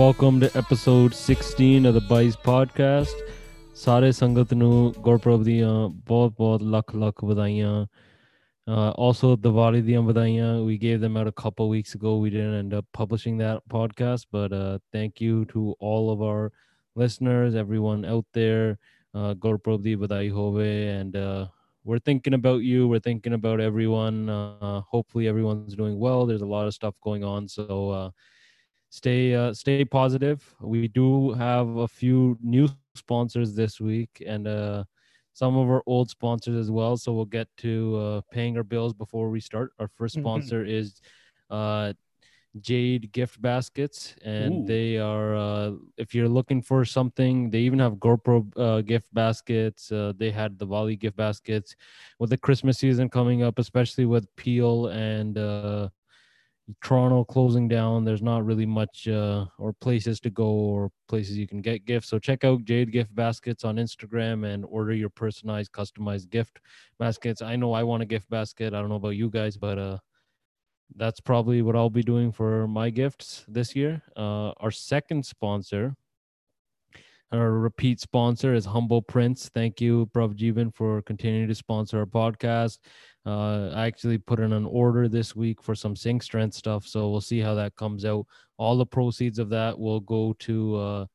Welcome 0.00 0.40
to 0.40 0.46
episode 0.58 1.12
16 1.30 1.86
of 1.88 1.94
the 1.96 2.02
Bice 2.12 2.36
podcast 2.48 3.24
ਸਾਰੇ 3.74 4.12
ਸੰਗਤ 4.12 4.54
ਨੂੰ 4.54 4.94
ਗੁਰਪੁਰਬ 5.00 5.42
ਦੀਆਂ 5.42 5.88
ਬਹੁਤ 5.88 6.32
ਬਹੁਤ 6.32 6.62
ਲੱਖ 6.62 6.94
ਲੱਖ 6.96 7.24
ਵਧਾਈਆਂ 7.24 7.86
uh, 8.70 8.92
also 9.06 9.30
Diwali 9.46 9.82
ਦੀਆਂ 9.82 10.02
ਵਧਾਈਆਂ 10.02 10.60
we 10.60 10.76
gave 10.84 11.00
them 11.00 11.16
out 11.16 11.26
a 11.26 11.34
couple 11.42 11.68
weeks 11.74 11.94
ago 11.98 12.14
we 12.24 12.30
didn't 12.30 12.58
end 12.62 12.78
up 12.78 12.86
publishing 13.00 13.36
that 13.42 13.58
podcast 13.74 14.26
but 14.38 14.54
uh, 14.58 14.78
thank 14.96 15.24
you 15.26 15.44
to 15.54 15.74
all 15.90 16.10
of 16.14 16.24
our 16.28 16.52
listeners 17.02 17.58
everyone 17.64 18.04
out 18.14 18.26
there 18.40 18.76
uh, 19.14 19.34
Gurpurab 19.34 19.82
ਦੀ 19.82 19.94
ਵਧਾਈ 19.94 20.30
ਹੋਵੇ 20.30 21.02
and 21.02 21.10
uh, 21.10 21.46
we're 21.88 22.04
thinking 22.10 22.34
about 22.38 22.62
you 22.68 22.88
we're 22.88 23.04
thinking 23.08 23.36
about 23.40 23.60
everyone 23.60 24.16
uh, 24.38 24.80
hopefully 24.94 25.28
everyone's 25.34 25.76
doing 25.82 25.98
well 26.06 26.26
there's 26.30 26.46
a 26.48 26.52
lot 26.56 26.66
of 26.66 26.74
stuff 26.74 26.94
going 27.08 27.24
on 27.34 27.48
so 27.48 27.66
uh, 27.90 28.10
stay 28.91 29.35
uh, 29.35 29.55
stay 29.57 29.85
positive. 29.85 30.55
We 30.61 30.87
do 30.87 31.33
have 31.33 31.77
a 31.77 31.87
few 31.87 32.37
new 32.43 32.67
sponsors 32.67 33.55
this 33.55 33.79
week 33.79 34.23
and 34.25 34.47
uh 34.47 34.83
some 35.33 35.57
of 35.57 35.69
our 35.69 35.83
old 35.87 36.09
sponsors 36.09 36.55
as 36.55 36.69
well. 36.71 36.97
So 36.97 37.13
we'll 37.13 37.25
get 37.39 37.47
to 37.57 37.95
uh 37.97 38.21
paying 38.31 38.57
our 38.57 38.63
bills 38.63 38.93
before 38.93 39.29
we 39.29 39.39
start. 39.41 39.71
Our 39.79 39.87
first 39.87 40.15
Mhm. 40.15 40.21
sponsor 40.21 40.63
is 40.65 41.01
uh 41.49 41.93
jade 42.59 43.11
gift 43.11 43.41
baskets. 43.41 44.15
And 44.23 44.65
Ooh. 44.65 44.67
they 44.67 44.97
are 44.97 45.35
uh 45.35 45.71
if 45.97 46.13
you're 46.13 46.29
looking 46.29 46.61
for 46.61 46.85
something 46.85 47.49
they 47.51 47.59
even 47.59 47.79
have 47.79 47.93
gopro 47.95 48.45
uh, 48.57 48.81
gift 48.81 49.13
baskets. 49.13 49.91
Uh, 49.91 50.13
they 50.17 50.31
had 50.31 50.59
the 50.59 50.65
volley 50.65 50.95
gift 50.97 51.17
baskets 51.17 51.75
with 52.19 52.29
the 52.29 52.37
christmas 52.37 52.79
season 52.79 53.09
coming 53.09 53.43
up 53.43 53.59
especially 53.59 54.05
with 54.05 54.27
peel 54.35 54.87
and 54.87 55.37
uh 55.37 55.81
Toronto 56.81 57.23
closing 57.23 57.67
down, 57.67 58.03
there's 58.05 58.21
not 58.21 58.45
really 58.45 58.65
much 58.65 59.07
uh, 59.07 59.45
or 59.57 59.73
places 59.73 60.19
to 60.21 60.29
go 60.29 60.49
or 60.49 60.91
places 61.07 61.37
you 61.37 61.47
can 61.47 61.61
get 61.61 61.85
gifts. 61.85 62.09
So 62.09 62.19
check 62.19 62.43
out 62.43 62.63
Jade 62.65 62.91
Gift 62.91 63.13
Baskets 63.15 63.63
on 63.63 63.77
Instagram 63.77 64.45
and 64.45 64.65
order 64.65 64.93
your 64.93 65.09
personalized, 65.09 65.71
customized 65.71 66.29
gift 66.29 66.59
baskets. 66.99 67.41
I 67.41 67.55
know 67.55 67.73
I 67.73 67.83
want 67.83 68.03
a 68.03 68.05
gift 68.05 68.29
basket. 68.29 68.73
I 68.73 68.79
don't 68.79 68.89
know 68.89 68.95
about 68.95 69.09
you 69.15 69.29
guys, 69.29 69.57
but 69.57 69.77
uh, 69.77 69.97
that's 70.95 71.19
probably 71.19 71.61
what 71.61 71.75
I'll 71.75 71.89
be 71.89 72.03
doing 72.03 72.31
for 72.31 72.67
my 72.67 72.89
gifts 72.89 73.45
this 73.47 73.75
year. 73.75 74.01
Uh, 74.15 74.51
our 74.57 74.71
second 74.71 75.25
sponsor, 75.25 75.95
our 77.31 77.51
repeat 77.51 77.99
sponsor 77.99 78.53
is 78.53 78.65
Humble 78.65 79.01
Prince. 79.01 79.49
Thank 79.53 79.79
you, 79.79 80.09
Prav 80.13 80.35
Jeevan, 80.35 80.73
for 80.73 81.01
continuing 81.03 81.47
to 81.47 81.55
sponsor 81.55 81.99
our 81.99 82.05
podcast. 82.05 82.79
Uh, 83.25 83.69
I 83.69 83.85
actually 83.85 84.17
put 84.17 84.39
in 84.39 84.51
an 84.51 84.65
order 84.65 85.07
this 85.07 85.35
week 85.35 85.61
for 85.61 85.73
some 85.73 85.95
Singh 85.95 86.21
Strength 86.21 86.55
stuff, 86.55 86.85
so 86.85 87.09
we'll 87.09 87.21
see 87.21 87.39
how 87.39 87.53
that 87.55 87.75
comes 87.75 88.03
out. 88.03 88.25
All 88.57 88.77
the 88.77 88.85
proceeds 88.85 89.39
of 89.39 89.49
that 89.49 89.79
will 89.79 90.01
go 90.01 90.33
to. 90.39 90.75
Uh, 90.75 91.05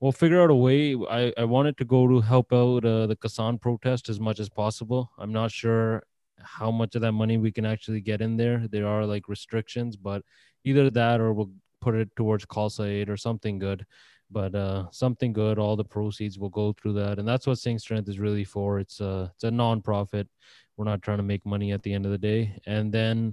we'll 0.00 0.12
figure 0.12 0.42
out 0.42 0.50
a 0.50 0.54
way. 0.54 0.96
I 1.10 1.32
I 1.36 1.44
wanted 1.44 1.76
to 1.78 1.84
go 1.84 2.08
to 2.08 2.20
help 2.20 2.52
out 2.52 2.84
uh, 2.84 3.06
the 3.06 3.16
Kisan 3.16 3.60
protest 3.60 4.08
as 4.08 4.20
much 4.20 4.40
as 4.40 4.48
possible. 4.48 5.10
I'm 5.18 5.32
not 5.32 5.50
sure 5.50 6.04
how 6.38 6.70
much 6.70 6.94
of 6.94 7.02
that 7.02 7.12
money 7.12 7.36
we 7.36 7.52
can 7.52 7.66
actually 7.66 8.00
get 8.00 8.20
in 8.20 8.36
there. 8.36 8.66
There 8.70 8.86
are 8.86 9.04
like 9.04 9.28
restrictions, 9.28 9.96
but 9.96 10.22
either 10.64 10.88
that 10.90 11.20
or 11.20 11.32
we'll 11.32 11.50
put 11.80 11.94
it 11.94 12.08
towards 12.16 12.46
Khalsa 12.46 12.86
aid 12.86 13.10
or 13.10 13.16
something 13.16 13.58
good. 13.58 13.84
But 14.34 14.52
uh, 14.56 14.90
something 14.90 15.32
good. 15.32 15.60
All 15.60 15.76
the 15.76 15.84
proceeds 15.84 16.40
will 16.40 16.50
go 16.50 16.72
through 16.72 16.94
that, 16.94 17.20
and 17.20 17.26
that's 17.26 17.46
what 17.46 17.58
Singh 17.58 17.78
Strength 17.78 18.08
is 18.08 18.18
really 18.18 18.42
for. 18.42 18.80
It's 18.80 19.00
a 19.00 19.30
it's 19.32 19.44
a 19.44 19.50
non-profit. 19.50 20.28
We're 20.76 20.86
not 20.86 21.02
trying 21.02 21.18
to 21.18 21.22
make 21.22 21.46
money 21.46 21.70
at 21.70 21.84
the 21.84 21.92
end 21.92 22.04
of 22.04 22.10
the 22.10 22.18
day. 22.18 22.58
And 22.66 22.92
then 22.92 23.32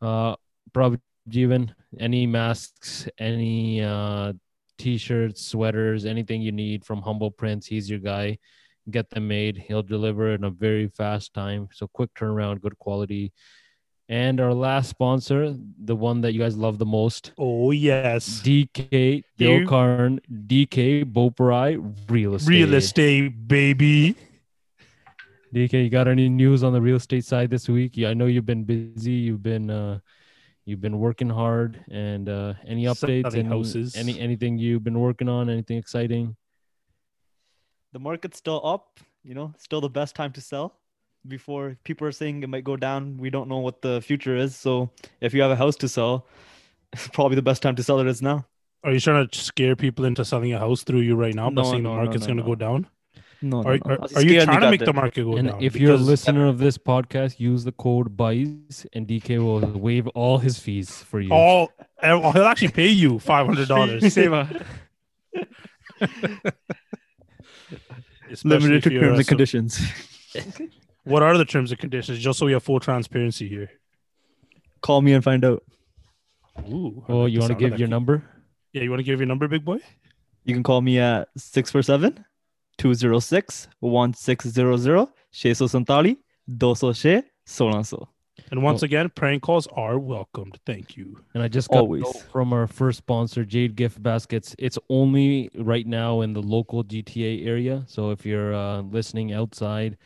uh 0.00 0.36
probably 0.72 1.00
Jeevan, 1.28 1.74
any 1.98 2.26
masks 2.26 3.06
any 3.18 3.82
uh 3.82 4.32
t-shirts 4.78 5.44
sweaters 5.44 6.06
anything 6.06 6.40
you 6.40 6.52
need 6.52 6.86
from 6.86 7.02
humble 7.02 7.30
prince 7.30 7.66
he's 7.66 7.90
your 7.90 7.98
guy. 7.98 8.38
Get 8.90 9.10
them 9.10 9.28
made. 9.28 9.58
He'll 9.58 9.82
deliver 9.82 10.32
in 10.32 10.44
a 10.44 10.50
very 10.50 10.88
fast 10.88 11.34
time. 11.34 11.68
So 11.70 11.86
quick 11.86 12.14
turnaround 12.14 12.62
good 12.62 12.78
quality 12.78 13.32
and 14.10 14.40
our 14.40 14.52
last 14.52 14.88
sponsor 14.90 15.54
the 15.90 15.94
one 15.94 16.20
that 16.22 16.32
you 16.34 16.40
guys 16.40 16.56
love 16.56 16.78
the 16.78 16.86
most 16.86 17.32
Oh 17.38 17.70
yes, 17.70 18.42
dk 18.44 19.22
You- 19.36 19.48
Dilkarn, 19.66 20.18
dk 20.50 21.04
boparai 21.04 21.78
real 22.10 22.34
estate 22.34 22.50
real 22.50 22.74
estate 22.74 23.48
baby. 23.48 24.16
DK, 25.52 25.82
you 25.84 25.90
got 25.90 26.06
any 26.06 26.28
news 26.28 26.62
on 26.62 26.72
the 26.72 26.80
real 26.80 26.94
estate 26.96 27.24
side 27.24 27.50
this 27.50 27.68
week? 27.68 27.96
Yeah, 27.96 28.10
I 28.10 28.14
know 28.14 28.26
you've 28.26 28.46
been 28.46 28.62
busy. 28.62 29.10
You've 29.12 29.42
been 29.42 29.68
uh, 29.68 29.98
you've 30.64 30.80
been 30.80 30.98
working 31.00 31.28
hard. 31.28 31.84
And 31.90 32.28
uh, 32.28 32.54
any 32.68 32.84
updates? 32.84 33.22
Selling 33.32 33.46
Any, 33.46 33.48
houses. 33.48 33.96
any 33.96 34.14
anything 34.20 34.58
you've 34.58 34.84
been 34.84 35.00
working 35.00 35.28
on? 35.28 35.50
Anything 35.50 35.78
exciting? 35.78 36.36
the 37.92 37.98
market's 37.98 38.38
still 38.38 38.60
up 38.64 39.00
you 39.24 39.34
know 39.34 39.52
still 39.58 39.80
the 39.80 39.90
best 39.90 40.14
time 40.14 40.30
to 40.30 40.40
sell 40.40 40.78
before 41.26 41.76
people 41.84 42.06
are 42.06 42.12
saying 42.12 42.42
it 42.42 42.48
might 42.48 42.64
go 42.64 42.76
down 42.76 43.16
we 43.18 43.28
don't 43.30 43.48
know 43.48 43.58
what 43.58 43.82
the 43.82 44.00
future 44.00 44.36
is 44.36 44.56
so 44.56 44.90
if 45.20 45.34
you 45.34 45.42
have 45.42 45.50
a 45.50 45.56
house 45.56 45.76
to 45.76 45.88
sell 45.88 46.26
it's 46.92 47.08
probably 47.12 47.36
the 47.36 47.42
best 47.42 47.62
time 47.62 47.76
to 47.76 47.82
sell 47.82 48.00
it 48.00 48.06
is 48.06 48.22
now 48.22 48.44
Are 48.84 48.92
you 48.92 49.00
trying 49.00 49.28
to 49.28 49.38
scare 49.38 49.76
people 49.76 50.04
into 50.06 50.24
selling 50.24 50.52
a 50.54 50.58
house 50.58 50.82
through 50.82 51.00
you 51.00 51.14
right 51.16 51.34
now 51.34 51.50
by 51.50 51.62
No, 51.62 51.70
saying 51.70 51.82
no, 51.82 51.90
the 51.90 51.96
no, 51.96 52.02
market's 52.04 52.22
no, 52.26 52.28
going 52.28 52.36
to 52.38 52.42
no. 52.42 52.48
go 52.48 52.54
down? 52.54 52.86
no, 53.42 53.62
Are, 53.62 53.78
are, 53.84 53.98
are 54.16 54.22
you 54.22 54.40
trying 54.42 54.60
to 54.60 54.70
make 54.70 54.80
the 54.84 54.92
market 54.94 55.24
go 55.24 55.36
and 55.36 55.48
down? 55.48 55.62
if 55.62 55.76
you're 55.76 55.94
a 55.94 55.96
listener 55.96 56.46
of 56.46 56.58
this 56.58 56.78
podcast, 56.78 57.38
use 57.38 57.64
the 57.64 57.72
code 57.72 58.16
BUYS 58.16 58.86
and 58.94 59.06
DK 59.06 59.38
will 59.44 59.60
waive 59.78 60.06
all 60.08 60.38
his 60.38 60.58
fees 60.58 61.02
for 61.02 61.20
you. 61.20 61.32
all, 61.32 61.70
oh, 62.02 62.32
he'll 62.32 62.44
actually 62.44 62.68
pay 62.68 62.88
you 62.88 63.18
five 63.18 63.46
hundred 63.46 63.68
dollars. 63.68 64.02
limited 68.44 68.82
to 68.84 68.90
terms 69.00 69.18
and 69.18 69.28
conditions 69.28 69.80
What 71.04 71.22
are 71.22 71.36
the 71.38 71.44
terms 71.44 71.70
and 71.70 71.80
conditions? 71.80 72.18
Just 72.18 72.38
so 72.38 72.46
we 72.46 72.52
have 72.52 72.62
full 72.62 72.80
transparency 72.80 73.48
here. 73.48 73.70
call 74.82 75.00
me 75.02 75.12
and 75.12 75.22
find 75.24 75.44
out 75.44 75.62
Ooh. 76.68 77.04
Oh, 77.08 77.26
you 77.26 77.38
want 77.40 77.52
to 77.52 77.58
give 77.58 77.70
that. 77.70 77.78
your 77.78 77.88
number? 77.88 78.22
Yeah, 78.72 78.82
you 78.82 78.90
want 78.90 79.00
to 79.00 79.04
give 79.04 79.18
your 79.20 79.26
number, 79.26 79.48
big 79.48 79.64
boy? 79.64 79.78
you 80.44 80.54
can 80.54 80.62
call 80.62 80.80
me 80.80 80.98
at 80.98 81.28
647 81.36 82.24
206 82.78 83.68
1600 83.80 85.08
648 85.32 86.18
206 86.58 87.28
1600 87.46 88.08
And 88.50 88.62
once 88.62 88.80
Well- 88.80 88.86
again, 88.86 89.10
prank 89.14 89.42
calls 89.42 89.66
are 89.68 89.98
welcomed. 89.98 90.58
Thank 90.66 90.96
you. 90.96 91.20
And 91.34 91.42
I 91.42 91.48
just 91.48 91.68
got 91.68 91.78
a 91.78 91.80
Always. 91.80 92.22
from 92.32 92.52
our 92.52 92.66
first 92.66 92.98
sponsor, 92.98 93.44
Jade 93.44 93.76
Gift 93.76 94.02
Baskets. 94.02 94.56
It's 94.58 94.78
only 94.88 95.50
right 95.56 95.86
now 95.86 96.22
in 96.22 96.32
the 96.32 96.42
local 96.42 96.82
GTA 96.84 97.46
area. 97.46 97.84
So 97.86 98.10
if 98.10 98.24
you're 98.24 98.54
uh, 98.54 98.80
listening 98.82 99.32
outside, 99.32 99.98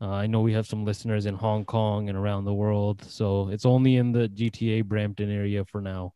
uh, 0.00 0.08
I 0.10 0.26
know 0.26 0.40
we 0.40 0.52
have 0.52 0.66
some 0.66 0.84
listeners 0.84 1.26
in 1.26 1.34
Hong 1.34 1.64
Kong 1.64 2.08
and 2.08 2.18
around 2.18 2.44
the 2.44 2.54
world. 2.54 3.02
So 3.04 3.48
it's 3.48 3.64
only 3.64 3.96
in 3.96 4.12
the 4.12 4.28
GTA 4.28 4.84
Brampton 4.84 5.30
area 5.30 5.64
for 5.64 5.80
now. 5.80 6.12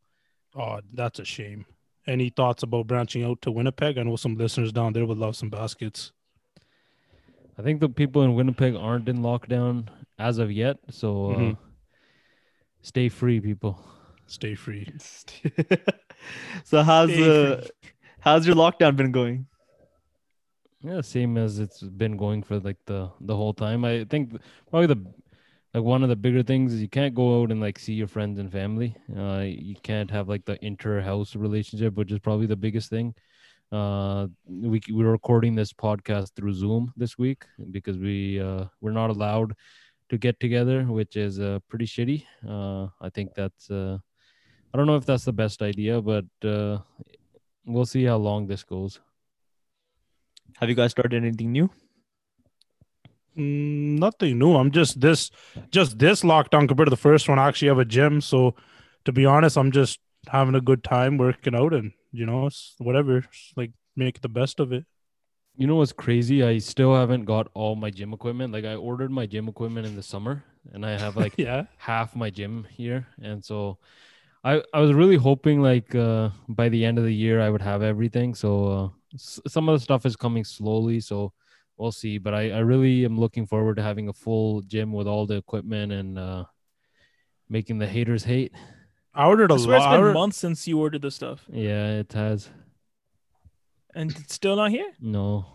Oh, 0.54 0.80
that's 0.92 1.18
a 1.18 1.24
shame. 1.24 1.64
Any 2.06 2.30
thoughts 2.30 2.62
about 2.62 2.86
branching 2.86 3.24
out 3.24 3.40
to 3.42 3.50
Winnipeg? 3.50 3.96
I 3.98 4.02
know 4.02 4.16
some 4.16 4.36
listeners 4.36 4.72
down 4.72 4.92
there 4.92 5.06
would 5.06 5.18
love 5.18 5.36
some 5.36 5.48
baskets. 5.50 6.12
I 7.58 7.62
think 7.62 7.80
the 7.80 7.88
people 7.88 8.22
in 8.22 8.34
Winnipeg 8.34 8.74
aren't 8.74 9.08
in 9.08 9.18
lockdown 9.18 9.88
as 10.18 10.38
of 10.38 10.50
yet. 10.50 10.78
So 10.90 11.30
uh, 11.30 11.36
Mhm. 11.36 11.56
stay 12.82 13.08
free, 13.08 13.40
people. 13.40 13.78
Stay 14.26 14.54
free. 14.54 14.88
so 16.64 16.82
how's 16.82 17.10
Stay 17.10 17.28
uh, 17.28 17.66
how's 18.20 18.46
your 18.46 18.56
lockdown 18.56 18.96
been 18.96 19.12
going 19.12 19.46
Yeah, 20.82 21.02
same 21.02 21.36
as 21.36 21.58
it's 21.58 21.82
been 21.82 22.16
going 22.16 22.42
for 22.42 22.58
like 22.58 22.78
the 22.86 23.10
the 23.20 23.36
whole 23.36 23.52
time. 23.52 23.84
I 23.84 24.04
think 24.04 24.32
probably 24.70 24.86
the 24.86 25.04
like 25.74 25.84
one 25.84 26.02
of 26.02 26.08
the 26.08 26.16
bigger 26.16 26.42
things 26.42 26.72
is 26.72 26.80
you 26.80 26.88
can't 26.88 27.14
go 27.14 27.42
out 27.42 27.50
and 27.52 27.60
like 27.60 27.78
see 27.78 27.92
your 27.92 28.06
friends 28.08 28.38
and 28.38 28.50
family. 28.50 28.96
Uh, 29.16 29.44
you 29.46 29.76
can't 29.82 30.10
have 30.10 30.28
like 30.28 30.44
the 30.46 30.62
inter 30.64 31.00
house 31.00 31.36
relationship, 31.36 31.94
which 31.96 32.10
is 32.10 32.18
probably 32.18 32.46
the 32.46 32.56
biggest 32.56 32.88
thing. 32.88 33.14
Uh, 33.72 34.28
we 34.48 34.80
we're 34.90 35.12
recording 35.12 35.54
this 35.54 35.72
podcast 35.72 36.34
through 36.34 36.54
Zoom 36.54 36.92
this 36.96 37.18
week 37.18 37.44
because 37.70 37.98
we 37.98 38.40
uh 38.40 38.64
we're 38.80 38.92
not 38.92 39.10
allowed 39.10 39.54
to 40.10 40.18
get 40.18 40.40
together, 40.40 40.84
which 40.84 41.16
is 41.16 41.40
uh 41.40 41.58
pretty 41.68 41.86
shitty. 41.86 42.24
Uh, 42.48 42.88
I 43.02 43.10
think 43.10 43.34
that's 43.34 43.70
uh 43.70 43.98
I 44.74 44.78
don't 44.78 44.86
know 44.86 44.96
if 44.96 45.06
that's 45.06 45.24
the 45.24 45.32
best 45.32 45.62
idea, 45.62 46.00
but 46.02 46.26
uh, 46.44 46.78
we'll 47.66 47.86
see 47.86 48.04
how 48.04 48.16
long 48.18 48.46
this 48.46 48.64
goes. 48.64 49.00
Have 50.60 50.68
you 50.68 50.74
guys 50.76 50.90
started 50.92 51.14
anything 51.24 51.52
new 51.52 51.70
Mm, 53.36 53.98
nothing 53.98 54.38
new. 54.38 54.56
I'm 54.56 54.70
just 54.70 55.00
this, 55.00 55.30
just 55.70 55.98
this 55.98 56.22
lockdown 56.22 56.66
compared 56.68 56.86
to 56.86 56.90
the 56.90 56.96
first 56.96 57.28
one. 57.28 57.38
I 57.38 57.48
actually 57.48 57.68
have 57.68 57.78
a 57.78 57.84
gym, 57.84 58.20
so 58.20 58.54
to 59.04 59.12
be 59.12 59.24
honest, 59.24 59.56
I'm 59.56 59.70
just 59.70 60.00
having 60.28 60.54
a 60.54 60.60
good 60.60 60.82
time 60.82 61.16
working 61.16 61.54
out, 61.54 61.72
and 61.72 61.92
you 62.12 62.26
know, 62.26 62.46
it's 62.46 62.74
whatever. 62.78 63.18
It's 63.18 63.52
like 63.56 63.72
make 63.96 64.20
the 64.20 64.28
best 64.28 64.60
of 64.60 64.72
it. 64.72 64.84
You 65.56 65.66
know 65.66 65.76
what's 65.76 65.92
crazy? 65.92 66.42
I 66.42 66.58
still 66.58 66.94
haven't 66.94 67.24
got 67.24 67.48
all 67.54 67.76
my 67.76 67.90
gym 67.90 68.12
equipment. 68.12 68.52
Like 68.52 68.64
I 68.64 68.74
ordered 68.76 69.10
my 69.10 69.26
gym 69.26 69.48
equipment 69.48 69.86
in 69.86 69.94
the 69.94 70.02
summer 70.02 70.44
and 70.72 70.86
I 70.86 70.92
have 70.96 71.16
like 71.16 71.34
yeah. 71.38 71.64
half 71.76 72.16
my 72.16 72.30
gym 72.30 72.66
here. 72.70 73.06
And 73.22 73.44
so 73.44 73.78
I 74.44 74.62
I 74.72 74.80
was 74.80 74.92
really 74.94 75.16
hoping 75.16 75.62
like 75.62 75.94
uh 75.94 76.30
by 76.48 76.68
the 76.68 76.84
end 76.84 76.98
of 76.98 77.04
the 77.04 77.14
year 77.14 77.40
I 77.40 77.50
would 77.50 77.62
have 77.62 77.82
everything. 77.82 78.34
So 78.34 78.66
uh, 78.66 78.84
s- 78.86 78.99
some 79.16 79.68
of 79.68 79.78
the 79.78 79.82
stuff 79.82 80.06
is 80.06 80.16
coming 80.16 80.44
slowly. 80.44 81.00
So 81.00 81.32
we'll 81.76 81.92
see. 81.92 82.18
But 82.18 82.34
I 82.34 82.50
I 82.52 82.58
really 82.60 83.04
am 83.04 83.18
looking 83.18 83.46
forward 83.46 83.76
to 83.76 83.82
having 83.82 84.08
a 84.08 84.12
full 84.12 84.60
gym 84.62 84.92
with 84.92 85.06
all 85.06 85.26
the 85.26 85.36
equipment 85.36 85.92
and 85.92 86.18
uh 86.18 86.44
making 87.48 87.78
the 87.78 87.86
haters 87.86 88.24
hate. 88.24 88.52
I 89.14 89.26
ordered 89.26 89.50
a 89.50 89.54
I 89.54 89.56
swear 89.58 89.76
it's 89.76 89.84
lot. 89.84 89.88
I 89.92 89.96
been 89.96 90.00
ordered- 90.04 90.14
months 90.14 90.36
since 90.38 90.68
you 90.68 90.78
ordered 90.78 91.02
the 91.02 91.10
stuff, 91.10 91.44
Yeah, 91.50 91.98
it 91.98 92.12
has 92.12 92.48
and 93.94 94.10
it's 94.12 94.34
still 94.34 94.56
not 94.56 94.70
here. 94.70 94.90
no. 95.00 95.46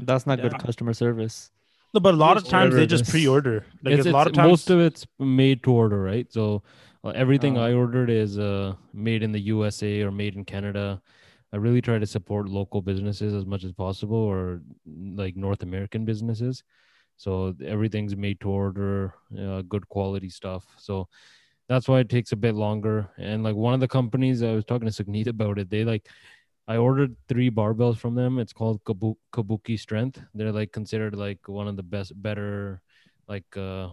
That's 0.00 0.26
not 0.26 0.40
good 0.40 0.56
customer 0.58 0.92
service. 0.92 1.50
No, 1.92 1.98
but 2.00 2.14
a 2.14 2.16
lot 2.16 2.36
of 2.36 2.44
times 2.44 2.74
they 2.74 2.86
just 2.86 3.08
pre-order. 3.10 3.64
Like 3.82 3.94
it's, 3.94 4.06
a 4.06 4.10
lot 4.12 4.26
it's- 4.28 4.32
of 4.32 4.34
times, 4.34 4.48
most 4.48 4.70
of 4.70 4.78
it's 4.80 5.06
made 5.18 5.62
to 5.64 5.72
order, 5.72 6.00
right? 6.02 6.30
So 6.32 6.62
uh, 7.04 7.08
everything 7.10 7.56
Oh. 7.58 7.62
I 7.62 7.72
ordered 7.72 8.10
is 8.10 8.38
uh 8.38 8.74
made 8.92 9.22
in 9.22 9.32
the 9.32 9.40
USA 9.40 10.02
or 10.02 10.10
made 10.12 10.34
in 10.36 10.44
Canada. 10.44 11.00
I 11.52 11.56
really 11.56 11.80
try 11.80 11.98
to 11.98 12.06
support 12.06 12.48
local 12.48 12.82
businesses 12.82 13.34
as 13.34 13.46
much 13.46 13.64
as 13.64 13.72
possible, 13.72 14.16
or 14.18 14.60
like 14.86 15.36
North 15.36 15.62
American 15.62 16.04
businesses. 16.04 16.62
So 17.16 17.54
everything's 17.64 18.16
made 18.16 18.40
to 18.40 18.50
order, 18.50 19.14
uh, 19.38 19.62
good 19.62 19.88
quality 19.88 20.30
stuff. 20.30 20.64
So 20.78 21.08
that's 21.68 21.88
why 21.88 22.00
it 22.00 22.08
takes 22.08 22.32
a 22.32 22.36
bit 22.36 22.54
longer. 22.54 23.10
And 23.18 23.42
like 23.42 23.56
one 23.56 23.74
of 23.74 23.80
the 23.80 23.88
companies 23.88 24.42
I 24.42 24.52
was 24.52 24.64
talking 24.64 24.88
to 24.88 25.04
Sugnit 25.04 25.26
about 25.36 25.58
it, 25.58 25.70
they 25.70 25.84
like 25.84 26.08
I 26.68 26.76
ordered 26.76 27.16
three 27.28 27.50
barbells 27.50 27.96
from 27.96 28.14
them. 28.14 28.38
It's 28.38 28.52
called 28.52 28.84
Kabuki 28.84 29.78
Strength. 29.78 30.20
They're 30.34 30.52
like 30.52 30.70
considered 30.72 31.14
like 31.16 31.48
one 31.48 31.66
of 31.66 31.76
the 31.76 31.82
best, 31.82 32.12
better, 32.20 32.82
like 33.26 33.44
uh 33.56 33.88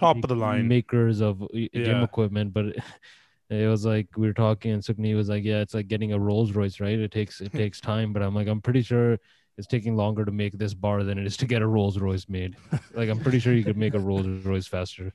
top 0.00 0.16
of 0.22 0.28
the 0.28 0.36
line. 0.36 0.68
makers 0.68 1.20
of 1.20 1.42
uh, 1.42 1.46
gym 1.72 1.72
Yeah. 1.74 2.04
equipment. 2.04 2.52
But 2.52 2.76
it 3.52 3.68
was 3.68 3.84
like 3.84 4.08
we 4.16 4.26
were 4.26 4.32
talking, 4.32 4.72
and 4.72 4.82
Sukni 4.82 5.14
was 5.14 5.28
like, 5.28 5.44
"Yeah, 5.44 5.60
it's 5.60 5.74
like 5.74 5.88
getting 5.88 6.12
a 6.12 6.18
Rolls 6.18 6.52
Royce, 6.52 6.80
right? 6.80 6.98
It 6.98 7.10
takes 7.10 7.40
it 7.40 7.52
takes 7.62 7.80
time." 7.80 8.12
But 8.12 8.22
I'm 8.22 8.34
like, 8.34 8.48
I'm 8.48 8.60
pretty 8.60 8.82
sure 8.82 9.18
it's 9.58 9.66
taking 9.66 9.96
longer 9.96 10.24
to 10.24 10.32
make 10.32 10.58
this 10.58 10.74
bar 10.74 11.04
than 11.04 11.18
it 11.18 11.26
is 11.26 11.36
to 11.38 11.46
get 11.46 11.62
a 11.62 11.66
Rolls 11.66 11.98
Royce 11.98 12.28
made. 12.28 12.56
like 12.94 13.08
I'm 13.08 13.20
pretty 13.20 13.38
sure 13.38 13.52
you 13.52 13.64
could 13.64 13.76
make 13.76 13.94
a 13.94 14.00
Rolls 14.00 14.26
Royce 14.26 14.66
faster. 14.66 15.12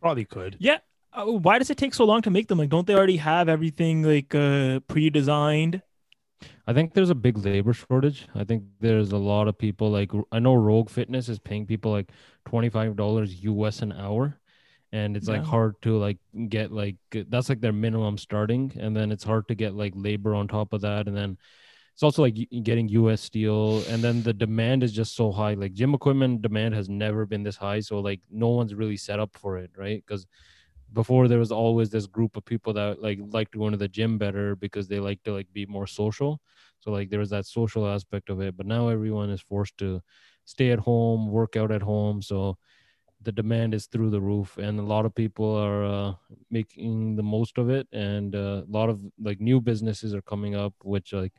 Probably 0.00 0.24
could. 0.24 0.56
Uh, 1.12 1.26
why 1.26 1.58
does 1.58 1.70
it 1.70 1.76
take 1.76 1.94
so 1.94 2.04
long 2.04 2.22
to 2.22 2.30
make 2.30 2.48
them? 2.48 2.58
Like, 2.58 2.70
don't 2.70 2.86
they 2.86 2.94
already 2.94 3.18
have 3.18 3.48
everything 3.48 4.02
like 4.02 4.34
uh, 4.34 4.80
pre-designed? 4.88 5.82
I 6.66 6.72
think 6.72 6.94
there's 6.94 7.10
a 7.10 7.14
big 7.14 7.38
labor 7.38 7.72
shortage. 7.72 8.26
I 8.34 8.44
think 8.44 8.64
there's 8.80 9.12
a 9.12 9.18
lot 9.18 9.46
of 9.48 9.58
people 9.58 9.90
like 9.90 10.10
I 10.30 10.38
know 10.38 10.54
Rogue 10.54 10.90
Fitness 10.90 11.28
is 11.28 11.38
paying 11.38 11.66
people 11.66 11.92
like 11.92 12.10
twenty 12.44 12.68
five 12.68 12.96
dollars 12.96 13.44
US 13.44 13.82
an 13.82 13.92
hour, 13.92 14.38
and 14.92 15.16
it's 15.16 15.28
like 15.28 15.44
hard 15.44 15.74
to 15.82 15.98
like 15.98 16.18
get 16.48 16.70
like 16.72 16.96
that's 17.28 17.48
like 17.48 17.60
their 17.60 17.72
minimum 17.72 18.18
starting, 18.18 18.72
and 18.78 18.96
then 18.96 19.10
it's 19.12 19.24
hard 19.24 19.48
to 19.48 19.54
get 19.54 19.74
like 19.74 19.92
labor 19.96 20.34
on 20.34 20.48
top 20.48 20.72
of 20.72 20.80
that, 20.82 21.08
and 21.08 21.16
then 21.16 21.38
it's 21.94 22.02
also 22.02 22.22
like 22.22 22.36
getting 22.62 22.88
US 22.88 23.20
steel, 23.22 23.82
and 23.88 24.02
then 24.02 24.22
the 24.22 24.32
demand 24.32 24.82
is 24.82 24.92
just 24.92 25.14
so 25.16 25.32
high. 25.32 25.54
Like 25.54 25.74
gym 25.74 25.94
equipment 25.94 26.42
demand 26.42 26.74
has 26.74 26.88
never 26.88 27.26
been 27.26 27.42
this 27.42 27.56
high, 27.56 27.80
so 27.80 28.00
like 28.00 28.20
no 28.30 28.48
one's 28.48 28.74
really 28.74 28.96
set 28.96 29.20
up 29.20 29.36
for 29.36 29.58
it, 29.58 29.70
right? 29.76 30.02
Because 30.06 30.26
before 30.92 31.26
there 31.28 31.38
was 31.38 31.52
always 31.52 31.90
this 31.90 32.06
group 32.06 32.36
of 32.36 32.44
people 32.44 32.72
that 32.74 33.00
like 33.02 33.18
like 33.30 33.50
to 33.50 33.58
go 33.58 33.66
into 33.66 33.78
the 33.78 33.88
gym 33.88 34.18
better 34.18 34.54
because 34.56 34.88
they 34.88 35.00
like 35.00 35.22
to 35.22 35.32
like 35.32 35.50
be 35.52 35.64
more 35.66 35.86
social 35.86 36.40
so 36.80 36.90
like 36.90 37.08
there 37.08 37.20
was 37.20 37.30
that 37.30 37.46
social 37.46 37.86
aspect 37.86 38.28
of 38.28 38.40
it 38.40 38.56
but 38.56 38.66
now 38.66 38.88
everyone 38.88 39.30
is 39.30 39.40
forced 39.40 39.76
to 39.78 40.00
stay 40.44 40.70
at 40.70 40.78
home 40.78 41.30
work 41.30 41.56
out 41.56 41.70
at 41.70 41.80
home 41.82 42.20
so 42.20 42.56
the 43.24 43.32
demand 43.32 43.74
is 43.74 43.86
through 43.86 44.10
the 44.10 44.20
roof 44.20 44.58
and 44.58 44.78
a 44.78 44.82
lot 44.82 45.06
of 45.06 45.14
people 45.14 45.54
are 45.54 45.84
uh, 45.84 46.12
making 46.50 47.16
the 47.16 47.22
most 47.22 47.58
of 47.58 47.70
it 47.70 47.86
and 47.92 48.34
uh, 48.34 48.62
a 48.66 48.70
lot 48.70 48.88
of 48.88 49.00
like 49.20 49.40
new 49.40 49.60
businesses 49.60 50.14
are 50.14 50.22
coming 50.22 50.54
up 50.54 50.74
which 50.82 51.12
like 51.12 51.32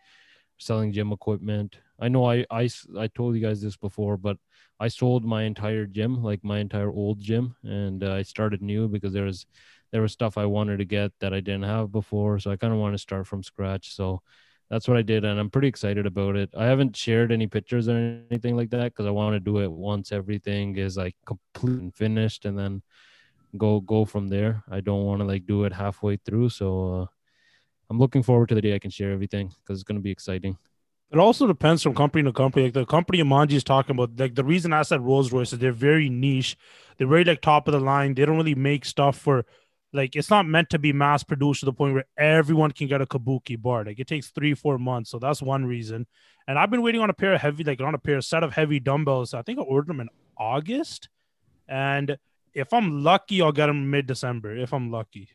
selling 0.57 0.93
gym 0.93 1.11
equipment. 1.11 1.77
I 1.99 2.07
know 2.09 2.29
I, 2.29 2.45
I 2.51 2.69
i 2.97 3.07
told 3.07 3.35
you 3.35 3.41
guys 3.41 3.61
this 3.61 3.77
before 3.77 4.17
but 4.17 4.37
i 4.79 4.87
sold 4.89 5.23
my 5.23 5.43
entire 5.43 5.85
gym 5.85 6.21
like 6.21 6.43
my 6.43 6.59
entire 6.59 6.89
old 6.91 7.19
gym 7.21 7.55
and 7.63 8.03
uh, 8.03 8.13
i 8.13 8.23
started 8.23 8.61
new 8.61 8.87
because 8.89 9.13
there 9.13 9.23
was 9.23 9.45
there 9.91 10.01
was 10.01 10.11
stuff 10.11 10.37
i 10.37 10.45
wanted 10.45 10.77
to 10.79 10.85
get 10.85 11.11
that 11.19 11.33
i 11.33 11.39
didn't 11.39 11.63
have 11.63 11.91
before 11.91 12.39
so 12.39 12.51
i 12.51 12.57
kind 12.57 12.73
of 12.73 12.79
want 12.79 12.93
to 12.93 12.97
start 12.97 13.27
from 13.27 13.43
scratch. 13.43 13.95
So 13.95 14.21
that's 14.69 14.87
what 14.87 14.97
I 14.97 15.01
did, 15.01 15.23
and 15.25 15.39
I'm 15.39 15.49
pretty 15.49 15.67
excited 15.67 16.05
about 16.05 16.35
it. 16.35 16.49
I 16.57 16.65
haven't 16.65 16.95
shared 16.95 17.31
any 17.31 17.47
pictures 17.47 17.87
or 17.87 18.21
anything 18.31 18.55
like 18.55 18.69
that 18.71 18.85
because 18.85 19.05
I 19.05 19.11
want 19.11 19.35
to 19.35 19.39
do 19.39 19.59
it 19.59 19.71
once 19.71 20.11
everything 20.11 20.77
is 20.77 20.97
like 20.97 21.15
complete 21.25 21.79
and 21.79 21.95
finished, 21.95 22.45
and 22.45 22.57
then 22.57 22.81
go 23.57 23.79
go 23.81 24.05
from 24.05 24.27
there. 24.29 24.63
I 24.69 24.81
don't 24.81 25.05
want 25.05 25.21
to 25.21 25.25
like 25.25 25.45
do 25.45 25.65
it 25.65 25.73
halfway 25.73 26.17
through, 26.17 26.49
so 26.49 27.01
uh, 27.01 27.05
I'm 27.89 27.99
looking 27.99 28.23
forward 28.23 28.49
to 28.49 28.55
the 28.55 28.61
day 28.61 28.75
I 28.75 28.79
can 28.79 28.91
share 28.91 29.11
everything 29.11 29.49
because 29.49 29.79
it's 29.79 29.87
gonna 29.87 29.99
be 29.99 30.11
exciting. 30.11 30.57
It 31.11 31.19
also 31.19 31.45
depends 31.45 31.83
from 31.83 31.93
company 31.93 32.23
to 32.23 32.33
company. 32.33 32.65
Like 32.65 32.73
the 32.73 32.85
company 32.85 33.19
Amanji 33.19 33.51
is 33.51 33.63
talking 33.63 33.95
about, 33.95 34.17
like 34.17 34.33
the 34.33 34.43
reason 34.43 34.73
I 34.73 34.81
said 34.81 35.01
Rolls 35.01 35.31
Royce 35.31 35.53
is 35.53 35.59
they're 35.59 35.71
very 35.71 36.09
niche. 36.09 36.57
They're 36.97 37.05
very 37.05 37.23
like 37.23 37.41
top 37.41 37.67
of 37.67 37.73
the 37.73 37.79
line. 37.79 38.15
They 38.15 38.25
don't 38.25 38.37
really 38.37 38.55
make 38.55 38.83
stuff 38.83 39.15
for 39.15 39.45
like 39.93 40.15
it's 40.15 40.29
not 40.29 40.45
meant 40.47 40.69
to 40.71 40.79
be 40.79 40.91
mass 40.91 41.23
produced 41.23 41.59
to 41.61 41.65
the 41.67 41.73
point 41.73 41.93
where 41.93 42.05
everyone 42.17 42.71
can 42.71 42.87
get 42.87 43.01
a 43.01 43.05
kabuki 43.05 43.61
bar. 43.61 43.85
Like 43.85 43.99
it 43.99 44.07
takes 44.07 44.29
three, 44.29 44.53
four 44.55 44.77
months. 44.79 45.11
So 45.11 45.19
that's 45.19 45.41
one 45.41 45.65
reason. 45.65 46.07
And 46.47 46.57
I've 46.59 46.71
been 46.71 46.81
waiting 46.81 46.99
on 47.01 47.09
a 47.09 47.13
pair 47.13 47.33
of 47.33 47.41
heavy, 47.41 47.63
like 47.63 47.79
on 47.79 47.93
a 47.95 47.99
pair 47.99 48.17
of 48.17 48.25
set 48.25 48.43
of 48.43 48.53
heavy 48.53 48.79
dumbbells. 48.79 49.33
I 49.33 49.43
think 49.43 49.59
I 49.59 49.61
ordered 49.61 49.87
them 49.89 49.99
in 50.01 50.09
August. 50.37 51.09
And 51.67 52.17
if 52.53 52.73
I'm 52.73 53.03
lucky, 53.03 53.41
I'll 53.41 53.51
get 53.51 53.67
them 53.67 53.89
mid 53.91 54.07
December. 54.07 54.55
If 54.57 54.73
I'm 54.73 54.91
lucky. 54.91 55.29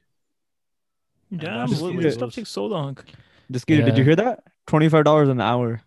Damn, 1.34 1.68
that's 1.68 1.80
what- 1.80 1.96
this 2.00 2.14
stuff 2.14 2.34
takes 2.34 2.50
so 2.50 2.66
long. 2.66 2.98
Just 3.50 3.66
kidding. 3.66 3.86
did 3.86 3.96
you 3.96 4.04
hear 4.04 4.16
that? 4.16 4.42
Twenty 4.66 4.88
five 4.88 5.04
dollars 5.04 5.28
an 5.30 5.40
hour. 5.40 5.80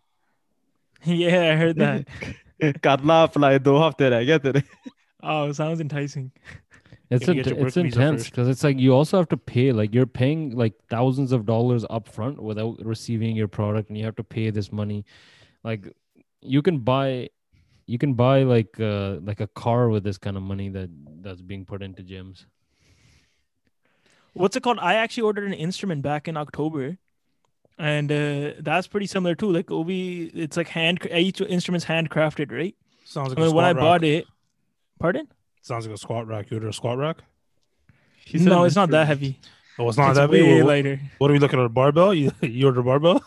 yeah, 1.03 1.51
I 1.51 1.55
heard 1.55 1.75
that. 1.77 2.07
Katla 2.81 3.25
apply 3.25 3.57
do 3.57 3.71
hafte 3.71 4.09
reh 4.09 4.23
gaya 4.25 4.39
tere. 4.39 4.63
oh, 5.21 5.51
sounds 5.51 5.79
enticing. 5.81 6.31
It's 7.11 7.27
You 7.27 7.33
get 7.33 7.47
int- 7.47 7.57
your 7.57 7.67
it's 7.67 7.75
intense 7.75 8.29
because 8.29 8.47
it's 8.47 8.63
like 8.63 8.79
you 8.79 8.93
also 8.93 9.17
have 9.17 9.27
to 9.29 9.37
pay 9.37 9.73
like 9.73 9.93
you're 9.93 10.05
paying 10.05 10.55
like 10.55 10.73
thousands 10.89 11.33
of 11.33 11.45
dollars 11.45 11.85
up 11.89 12.07
front 12.07 12.41
without 12.41 12.77
receiving 12.85 13.35
your 13.35 13.49
product, 13.49 13.89
and 13.89 13.97
you 13.97 14.05
have 14.05 14.15
to 14.15 14.23
pay 14.23 14.49
this 14.49 14.71
money. 14.71 15.03
Like 15.61 15.93
you 16.39 16.61
can 16.61 16.79
buy, 16.79 17.29
you 17.85 17.97
can 17.97 18.13
buy 18.13 18.43
like 18.43 18.79
uh 18.79 19.17
like 19.23 19.41
a 19.41 19.47
car 19.47 19.89
with 19.89 20.05
this 20.05 20.17
kind 20.17 20.37
of 20.37 20.43
money 20.43 20.69
that 20.69 20.89
that's 21.21 21.41
being 21.41 21.65
put 21.65 21.83
into 21.83 22.01
gyms. 22.01 22.45
What's 24.31 24.55
it 24.55 24.63
called? 24.63 24.79
I 24.79 24.93
actually 24.93 25.23
ordered 25.23 25.47
an 25.47 25.53
instrument 25.53 26.03
back 26.03 26.29
in 26.29 26.37
October, 26.37 26.97
and 27.77 28.09
uh, 28.09 28.51
that's 28.59 28.87
pretty 28.87 29.07
similar 29.07 29.35
too. 29.35 29.51
Like 29.51 29.69
Obi, 29.69 30.31
it's 30.33 30.55
like 30.55 30.69
hand 30.69 31.05
each 31.11 31.41
instrument's 31.41 31.85
handcrafted, 31.85 32.53
right? 32.53 32.75
Sounds 33.03 33.31
like 33.31 33.37
I 33.37 33.41
a 33.41 33.45
mean, 33.47 33.55
when 33.55 33.65
I 33.65 33.71
squat 33.71 33.81
bought 33.81 34.03
it, 34.05 34.25
pardon? 34.97 35.27
Sounds 35.61 35.85
like 35.85 35.95
a 35.95 35.97
squat 35.97 36.27
rack. 36.27 36.49
You 36.51 36.57
order 36.57 36.69
a 36.69 36.73
squat 36.73 36.97
rack? 36.97 37.17
No, 38.33 38.63
it's 38.63 38.75
not 38.75 38.89
that 38.91 39.07
heavy. 39.07 39.39
Oh, 39.79 39.87
it's 39.89 39.97
not 39.97 40.09
it's 40.11 40.17
that 40.19 40.29
way 40.29 40.41
big. 40.41 40.63
What, 40.63 40.67
lighter. 40.67 40.99
what 41.17 41.29
are 41.31 41.33
we 41.33 41.39
looking 41.39 41.59
at? 41.59 41.65
A 41.65 41.69
barbell? 41.69 42.13
You, 42.13 42.31
you 42.41 42.65
order 42.67 42.81
a 42.81 42.83
barbell? 42.83 43.23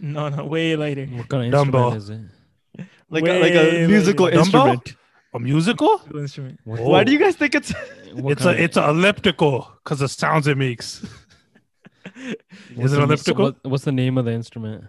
No, 0.00 0.28
no, 0.28 0.44
way 0.44 0.74
lighter. 0.76 1.06
What 1.06 1.28
kind 1.28 1.46
of 1.46 1.52
Dumbbell. 1.52 1.92
instrument 1.94 2.30
is 2.76 2.80
it? 2.80 2.86
Like 3.10 3.24
a, 3.26 3.40
like 3.40 3.52
a 3.54 3.86
musical 3.86 4.26
later. 4.26 4.38
Dumbbell? 4.38 4.66
instrument. 4.68 4.96
A 5.34 5.38
musical? 5.38 5.98
Cool 5.98 6.18
instrument. 6.20 6.60
What- 6.64 6.80
Oh. 6.80 6.88
Why 6.90 7.04
do 7.04 7.12
you 7.12 7.18
guys 7.18 7.36
think 7.36 7.54
it's 7.54 7.72
what 8.14 8.32
it's 8.32 8.42
kind 8.42 8.56
a 8.56 8.58
of- 8.58 8.64
it's 8.64 8.76
a 8.76 8.88
elliptical 8.90 9.70
because 9.82 10.00
the 10.00 10.08
sounds 10.08 10.46
it 10.46 10.56
makes. 10.58 11.02
what's 12.74 12.92
it 12.92 12.96
the- 12.96 13.02
elliptical? 13.02 13.44
what- 13.46 13.64
what's 13.64 13.84
the 13.84 13.92
name 13.92 14.18
of 14.18 14.24
the 14.24 14.32
instrument? 14.32 14.84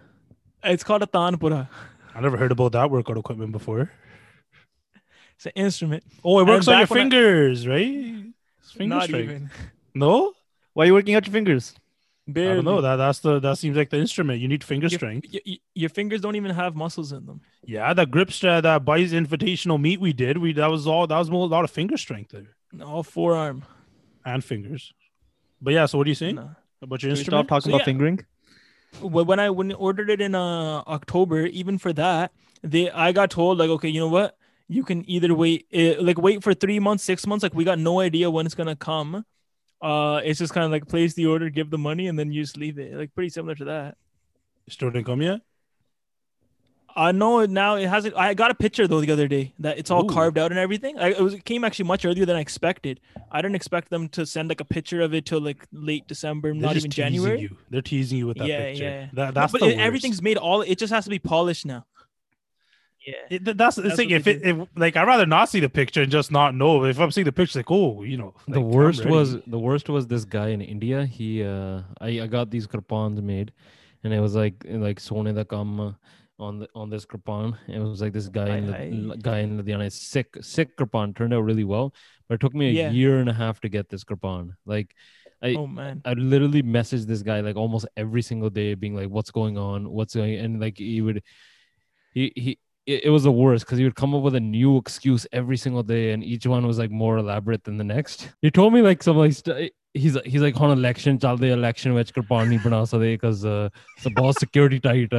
It's 0.62 0.84
called 0.84 1.02
a 1.02 1.06
tanpura. 1.06 1.68
I 2.14 2.20
never 2.20 2.36
heard 2.36 2.52
about 2.52 2.72
that 2.72 2.90
workout 2.90 3.16
equipment 3.18 3.52
before. 3.52 3.90
It's 5.36 5.46
an 5.46 5.52
instrument. 5.56 6.04
Oh, 6.24 6.38
it 6.40 6.46
works 6.46 6.68
on 6.68 6.74
your 6.78 6.82
back 6.86 6.90
when 6.90 6.98
I- 6.98 7.02
fingers, 7.02 7.66
right? 7.66 8.24
It's 8.60 8.72
finger 8.72 8.94
not 8.96 9.04
strength. 9.04 9.24
even. 9.24 9.50
No, 9.94 10.32
why 10.72 10.84
are 10.84 10.86
you 10.86 10.94
working 10.94 11.14
out 11.14 11.26
your 11.26 11.32
fingers? 11.32 11.74
I 12.26 12.32
don't 12.32 12.64
know. 12.64 12.80
That 12.80 12.96
that's 12.96 13.18
the 13.18 13.38
that 13.40 13.58
seems 13.58 13.76
like 13.76 13.90
the 13.90 13.98
instrument. 13.98 14.40
You 14.40 14.48
need 14.48 14.64
finger 14.64 14.86
Your- 14.86 14.98
strength. 14.98 15.28
y- 15.32 15.40
y- 15.46 15.58
your 15.74 15.90
fingers 15.90 16.22
don't 16.22 16.36
even 16.36 16.52
have 16.52 16.74
muscles 16.74 17.12
in 17.12 17.26
them. 17.26 17.42
Yeah, 17.66 17.92
that 17.92 18.10
grip 18.10 18.32
strap, 18.32 18.62
that 18.62 18.84
Bites 18.84 19.12
Invitational 19.12 19.78
meet 19.78 20.00
we 20.00 20.12
did. 20.14 20.38
We 20.38 20.54
that 20.54 20.70
was 20.70 20.86
all 20.86 21.06
that 21.06 21.18
was 21.18 21.30
more, 21.30 21.42
a 21.44 21.50
lot 21.50 21.64
of 21.64 21.70
finger 21.70 21.98
strength 21.98 22.30
there 22.30 22.56
All 22.82 23.02
forearm. 23.02 23.64
and 24.24 24.42
fingers. 24.42 24.94
But 25.60 25.74
yeah, 25.74 25.84
so 25.86 25.98
what 25.98 26.06
are 26.06 26.10
you 26.10 26.14
saying 26.14 26.36
No. 26.36 26.50
about 26.80 27.02
your 27.02 27.10
Can 27.12 27.18
we 27.18 27.24
stop 27.24 27.46
talking 27.46 27.70
So, 27.70 27.70
about 27.70 27.80
yeah. 27.80 27.84
fingering? 27.84 28.24
When 29.02 29.38
I 29.38 29.50
when 29.50 29.70
I 29.72 29.74
ordered 29.74 30.08
it 30.08 30.20
in 30.22 30.34
uh 30.34 30.82
October, 30.86 31.44
even 31.46 31.76
for 31.78 31.92
that, 31.92 32.32
they 32.62 32.90
I 32.90 33.12
got 33.12 33.30
told 33.30 33.58
like, 33.58 33.68
okay, 33.68 33.88
you 33.90 34.00
know 34.00 34.08
what? 34.08 34.36
You 34.68 34.82
can 34.82 35.08
either 35.08 35.34
wait, 35.34 35.66
uh, 35.74 36.02
like 36.02 36.18
wait 36.18 36.42
for 36.42 36.54
three 36.54 36.78
months, 36.78 37.04
six 37.04 37.26
months. 37.26 37.42
Like 37.42 37.54
we 37.54 37.64
got 37.64 37.78
no 37.78 38.00
idea 38.00 38.30
when 38.30 38.46
it's 38.46 38.54
gonna 38.54 38.76
come. 38.76 39.24
Uh, 39.82 40.20
it's 40.24 40.38
just 40.38 40.54
kind 40.54 40.64
of 40.64 40.70
like 40.70 40.88
place 40.88 41.12
the 41.14 41.26
order, 41.26 41.50
give 41.50 41.70
the 41.70 41.76
money, 41.78 42.06
and 42.06 42.18
then 42.18 42.32
you 42.32 42.42
just 42.42 42.56
leave 42.56 42.78
it. 42.78 42.94
Like 42.94 43.14
pretty 43.14 43.28
similar 43.28 43.54
to 43.56 43.64
that. 43.66 43.96
Still 44.68 44.90
didn't 44.90 45.04
come 45.06 45.20
yet. 45.20 45.40
I 46.96 47.10
know 47.10 47.44
now 47.44 47.74
it 47.74 47.88
hasn't. 47.88 48.14
I 48.16 48.34
got 48.34 48.52
a 48.52 48.54
picture 48.54 48.86
though 48.86 49.00
the 49.00 49.10
other 49.12 49.26
day 49.26 49.52
that 49.58 49.78
it's 49.78 49.90
all 49.90 50.04
Ooh. 50.04 50.14
carved 50.14 50.38
out 50.38 50.52
and 50.52 50.60
everything. 50.60 50.96
I, 50.98 51.08
it 51.10 51.20
was 51.20 51.34
it 51.34 51.44
came 51.44 51.64
actually 51.64 51.86
much 51.86 52.04
earlier 52.04 52.24
than 52.24 52.36
I 52.36 52.40
expected. 52.40 53.00
I 53.32 53.42
didn't 53.42 53.56
expect 53.56 53.90
them 53.90 54.08
to 54.10 54.24
send 54.24 54.48
like 54.48 54.60
a 54.60 54.64
picture 54.64 55.00
of 55.00 55.12
it 55.12 55.26
till 55.26 55.40
like 55.40 55.66
late 55.72 56.06
December, 56.06 56.52
They're 56.52 56.62
not 56.62 56.76
even 56.76 56.90
teasing 56.90 57.04
January. 57.04 57.40
You. 57.40 57.56
They're 57.68 57.82
teasing 57.82 58.18
you 58.18 58.28
with 58.28 58.38
that 58.38 58.46
Yeah, 58.46 58.58
picture. 58.66 58.84
yeah. 58.84 59.06
That, 59.12 59.26
No, 59.26 59.32
that's 59.32 59.50
but 59.52 59.60
the 59.62 59.70
it- 59.70 59.78
everything's 59.78 60.22
made 60.22 60.36
all. 60.36 60.62
It 60.62 60.78
just 60.78 60.92
has 60.92 61.02
to 61.04 61.10
be 61.10 61.18
polished 61.18 61.66
now. 61.66 61.84
Yeah. 63.06 63.14
It, 63.28 63.56
that's 63.58 63.76
the 63.76 63.82
That's 63.82 63.96
thing. 63.96 64.10
If 64.10 64.26
it, 64.26 64.42
if, 64.42 64.68
like, 64.76 64.96
I'd 64.96 65.06
rather 65.06 65.26
not 65.26 65.48
see 65.48 65.60
the 65.60 65.68
picture 65.68 66.02
and 66.02 66.10
just 66.10 66.30
not 66.32 66.54
know. 66.54 66.84
If 66.84 66.98
I'm 66.98 67.10
seeing 67.10 67.24
the 67.24 67.32
picture, 67.32 67.58
like, 67.58 67.70
oh, 67.70 68.02
you 68.02 68.16
know, 68.16 68.34
the 68.46 68.60
like, 68.60 68.64
I'm 68.64 68.70
worst 68.70 69.04
was 69.04 69.42
the 69.46 69.58
worst 69.58 69.88
was 69.88 70.06
this 70.06 70.24
guy 70.24 70.48
in 70.48 70.60
India. 70.60 71.04
He 71.06 71.42
uh 71.42 71.82
I, 72.00 72.20
I 72.22 72.26
got 72.26 72.50
these 72.50 72.66
kirpans 72.66 73.22
made 73.22 73.52
and 74.02 74.12
it 74.12 74.20
was 74.20 74.34
like 74.34 74.64
like 74.68 75.00
sone 75.00 75.32
da 75.34 75.44
kam 75.44 75.96
on 76.38 76.58
the 76.60 76.68
on 76.74 76.90
this 76.90 77.04
kirpan. 77.06 77.56
It 77.68 77.78
was 77.78 78.00
like 78.00 78.12
this 78.12 78.28
guy 78.28 78.50
in 78.50 78.66
the 78.66 78.74
Aye, 78.74 79.12
aye. 79.12 79.16
guy 79.22 79.38
in 79.40 79.58
Ludhiana 79.60 79.90
sick 79.90 80.36
sick 80.40 80.76
kirpan 80.76 81.14
turned 81.14 81.34
out 81.34 81.40
really 81.40 81.64
well, 81.64 81.94
but 82.28 82.34
it 82.36 82.40
took 82.40 82.54
me 82.54 82.68
a 82.68 82.72
Yeah. 82.72 82.90
year 82.92 83.18
and 83.18 83.28
a 83.28 83.32
half 83.34 83.60
to 83.60 83.68
get 83.68 83.88
this 83.88 84.04
kirpan. 84.04 84.54
Like 84.66 84.94
I 85.42 85.54
Oh 85.56 85.66
man. 85.66 86.02
I 86.04 86.12
literally 86.14 86.62
messaged 86.62 87.06
this 87.06 87.22
guy 87.22 87.40
like 87.40 87.56
almost 87.56 87.86
every 87.96 88.22
single 88.22 88.50
day, 88.50 88.74
being 88.74 88.94
like, 88.94 89.08
"What's 89.08 89.30
going 89.30 89.56
on? 89.58 89.90
What's 89.90 90.14
going?" 90.14 90.34
And 90.36 90.60
like 90.60 90.78
he 90.78 91.00
would, 91.00 91.22
he 92.12 92.32
he. 92.36 92.58
It, 92.86 93.04
it 93.04 93.10
was 93.10 93.22
the 93.22 93.32
worst 93.32 93.64
because 93.64 93.78
he 93.78 93.84
would 93.84 93.94
come 93.94 94.14
up 94.14 94.22
with 94.22 94.34
a 94.34 94.40
new 94.40 94.76
excuse 94.76 95.26
every 95.32 95.56
single 95.56 95.82
day, 95.82 96.12
and 96.12 96.22
each 96.22 96.46
one 96.46 96.66
was 96.66 96.78
like 96.78 96.90
more 96.90 97.18
elaborate 97.18 97.64
than 97.64 97.76
the 97.76 97.84
next. 97.84 98.30
He 98.42 98.50
told 98.50 98.72
me 98.72 98.82
like 98.82 99.02
some 99.02 99.16
like 99.16 99.32
st- 99.32 99.72
he's 99.94 100.18
he's 100.24 100.42
like 100.42 100.60
on 100.60 100.70
election, 100.70 101.18
chalde 101.18 101.42
election 101.42 101.94
which 101.94 102.12
kirpan 102.12 102.48
nahi 102.50 102.62
bana 102.62 103.70
it's 103.96 104.06
a 104.06 104.10
boss 104.10 104.36
security 104.38 104.80
tight 104.80 105.12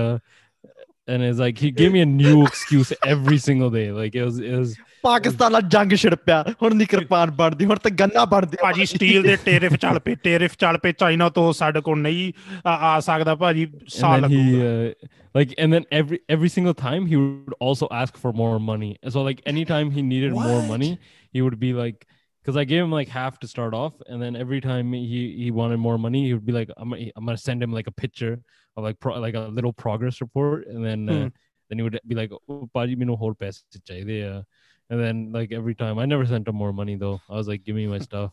Uh, 1.04 1.12
and 1.12 1.22
it's 1.26 1.38
like 1.42 1.58
he 1.58 1.70
gave 1.72 1.92
me 1.92 2.00
a 2.00 2.06
new 2.06 2.42
excuse 2.46 2.90
every 3.12 3.38
single 3.46 3.70
day. 3.76 3.90
Like 4.00 4.14
it 4.14 4.24
was 4.30 4.38
it 4.38 4.56
was 4.60 4.78
Pakistan 5.04 5.52
ਨਾਲ 5.52 5.62
ਜੰਗ 5.72 5.92
ਛਿੜ 6.00 6.14
ਪਿਆ 6.14 6.42
ਹੁਣ 6.62 6.74
ਨਹੀਂ 6.76 6.86
ਕਿਰਪਾਨ 6.86 7.30
ਬਣਦੀ 7.36 7.64
ਹੁਣ 7.66 7.76
ਤਾਂ 7.82 7.90
ਗੰਨਾ 8.00 8.24
ਬਣਦੀ 8.32 8.56
ਭਾਜੀ 8.62 8.84
ਸਟੀਲ 8.86 9.22
ਦੇ 9.22 9.36
ਟੇਰਿਫ 9.44 9.74
ਚੱਲ 9.84 9.98
ਪਏ 10.04 10.14
ਟੇਰਿਫ 10.24 10.56
ਚੱਲ 10.58 10.78
ਪਏ 10.82 10.92
ਚਾਈਨਾ 10.98 11.28
ਤੋਂ 11.38 11.52
ਸਾਡੇ 11.60 11.80
ਕੋਲ 11.86 11.98
ਨਹੀਂ 12.00 12.32
ਆ 12.66 12.74
ਆ 12.88 12.98
ਸਕਦਾ 13.06 13.34
ਭਾਜੀ 13.42 13.66
ਸਾਲ 13.88 14.24
and 14.24 14.26
then 14.26 14.36
he 14.36 14.42
ਲੱਗੂਗਾ 14.42 14.68
uh, 14.90 15.40
like 15.40 15.54
and 15.64 15.76
then 15.76 15.86
every 16.00 16.18
every 16.36 16.50
single 16.56 16.76
time 16.82 17.08
he 17.12 17.18
would 17.22 17.56
also 17.68 17.88
ask 18.02 18.20
for 18.26 18.32
more 18.42 18.54
money 18.68 18.90
And 19.02 19.16
so 19.16 19.24
like 19.30 19.42
anytime 19.54 19.90
he 19.98 20.02
needed 20.12 20.32
more 20.44 20.56
What? 20.60 20.70
money 20.74 20.90
he 21.36 21.44
would 21.46 21.58
be 21.66 21.72
like 21.82 21.98
because 22.44 22.56
i 22.60 22.64
gave 22.70 22.82
him 22.86 22.92
like 22.98 23.10
half 23.18 23.34
to 23.42 23.48
start 23.54 23.74
off 23.82 23.94
and 24.08 24.26
then 24.26 24.36
every 24.44 24.60
time 24.70 24.94
he 25.12 25.20
he 25.42 25.48
wanted 25.60 25.80
more 25.88 25.98
money 26.06 26.22
he 26.28 26.32
would 26.36 26.46
be 26.52 26.56
like 26.60 26.70
i'm, 26.76 26.88
gonna- 26.94 27.10
I'm 27.16 27.24
gonna 27.30 27.42
send 27.48 27.66
him 27.66 27.72
like 27.78 27.88
a 27.92 27.96
picture 28.04 28.32
of 28.34 28.63
like 28.81 28.99
pro, 28.99 29.19
like 29.19 29.35
a 29.35 29.41
little 29.41 29.73
progress 29.73 30.21
report, 30.21 30.67
and 30.67 30.83
then 30.85 31.05
mm. 31.05 31.09
uh, 31.09 31.23
hmm. 31.23 31.27
then 31.69 31.77
he 31.77 31.81
would 31.81 31.99
be 32.07 32.15
like, 32.15 32.31
oh, 32.31 32.69
"Paji, 32.75 32.97
mino 32.97 33.15
whole 33.15 33.33
paise 33.33 33.63
idea," 33.89 34.45
And 34.89 34.99
then 34.99 35.31
like 35.31 35.51
every 35.51 35.75
time, 35.75 35.97
I 35.97 36.05
never 36.05 36.25
sent 36.25 36.47
him 36.47 36.55
more 36.55 36.73
money 36.73 36.95
though. 36.95 37.21
I 37.29 37.35
was 37.35 37.47
like, 37.47 37.63
"Give 37.63 37.75
me 37.75 37.87
my 37.87 37.99
stuff." 37.99 38.31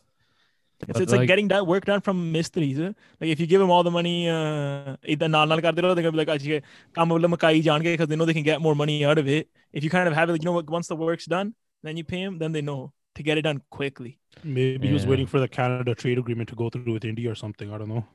It's, 0.87 0.99
like, 0.99 1.11
like, 1.11 1.27
getting 1.27 1.47
that 1.47 1.65
work 1.65 1.85
done 1.85 2.01
from 2.01 2.33
mysteries. 2.33 2.77
Eh? 2.77 2.91
Like 3.21 3.29
if 3.29 3.39
you 3.39 3.47
give 3.47 3.61
him 3.61 3.71
all 3.71 3.83
the 3.83 3.91
money, 3.91 4.29
uh, 4.29 4.97
naal 5.07 5.47
naal 5.47 5.61
they're 5.61 6.03
gonna 6.03 6.11
be 6.11 6.17
like, 6.17 6.27
ah, 6.27 6.35
"Achhi, 6.35 6.61
because 7.83 8.07
they 8.07 8.15
know 8.17 8.25
they 8.25 8.33
can 8.33 8.43
get 8.43 8.61
more 8.61 8.75
money 8.75 9.05
out 9.05 9.17
of 9.17 9.27
it." 9.27 9.49
If 9.71 9.83
you 9.83 9.89
kind 9.89 10.07
of 10.07 10.13
have 10.13 10.29
it, 10.29 10.33
like, 10.33 10.43
you 10.43 10.51
know, 10.51 10.61
once 10.67 10.87
the 10.87 10.95
work's 10.95 11.25
done, 11.25 11.55
then 11.83 11.95
you 11.95 12.03
pay 12.03 12.21
him, 12.21 12.37
then 12.37 12.51
they 12.51 12.61
know 12.61 12.91
to 13.15 13.23
get 13.23 13.37
it 13.37 13.43
done 13.43 13.61
quickly. 13.69 14.19
Maybe 14.43 14.87
yeah. 14.87 14.89
he 14.89 14.93
was 14.93 15.05
waiting 15.05 15.27
for 15.27 15.39
the 15.39 15.47
Canada 15.47 15.95
trade 15.95 16.17
agreement 16.17 16.49
to 16.49 16.55
go 16.55 16.69
through 16.69 16.91
with 16.91 17.05
India 17.05 17.31
or 17.31 17.35
something. 17.35 17.71
I 17.71 17.77
don't 17.77 17.89
know. 17.89 18.05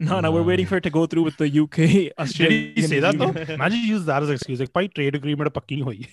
No, 0.00 0.20
no, 0.20 0.32
we're 0.32 0.42
waiting 0.42 0.66
for 0.66 0.78
it 0.78 0.82
to 0.84 0.90
go 0.90 1.06
through 1.06 1.22
with 1.22 1.36
the 1.36 1.46
UK. 1.46 2.12
Australia. 2.18 2.74
Did 2.74 2.78
he 2.78 2.82
say 2.86 3.00
that 3.00 3.18
though? 3.18 3.30
Imagine 3.54 3.78
you 3.80 3.86
use 3.86 4.04
that 4.06 4.22
as 4.22 4.28
an 4.28 4.34
excuse. 4.36 4.60
Like, 4.60 4.72
by 4.72 4.86
trade 4.86 5.14
agreement, 5.14 5.52
pakki 5.52 5.82
hoyi. 5.82 6.08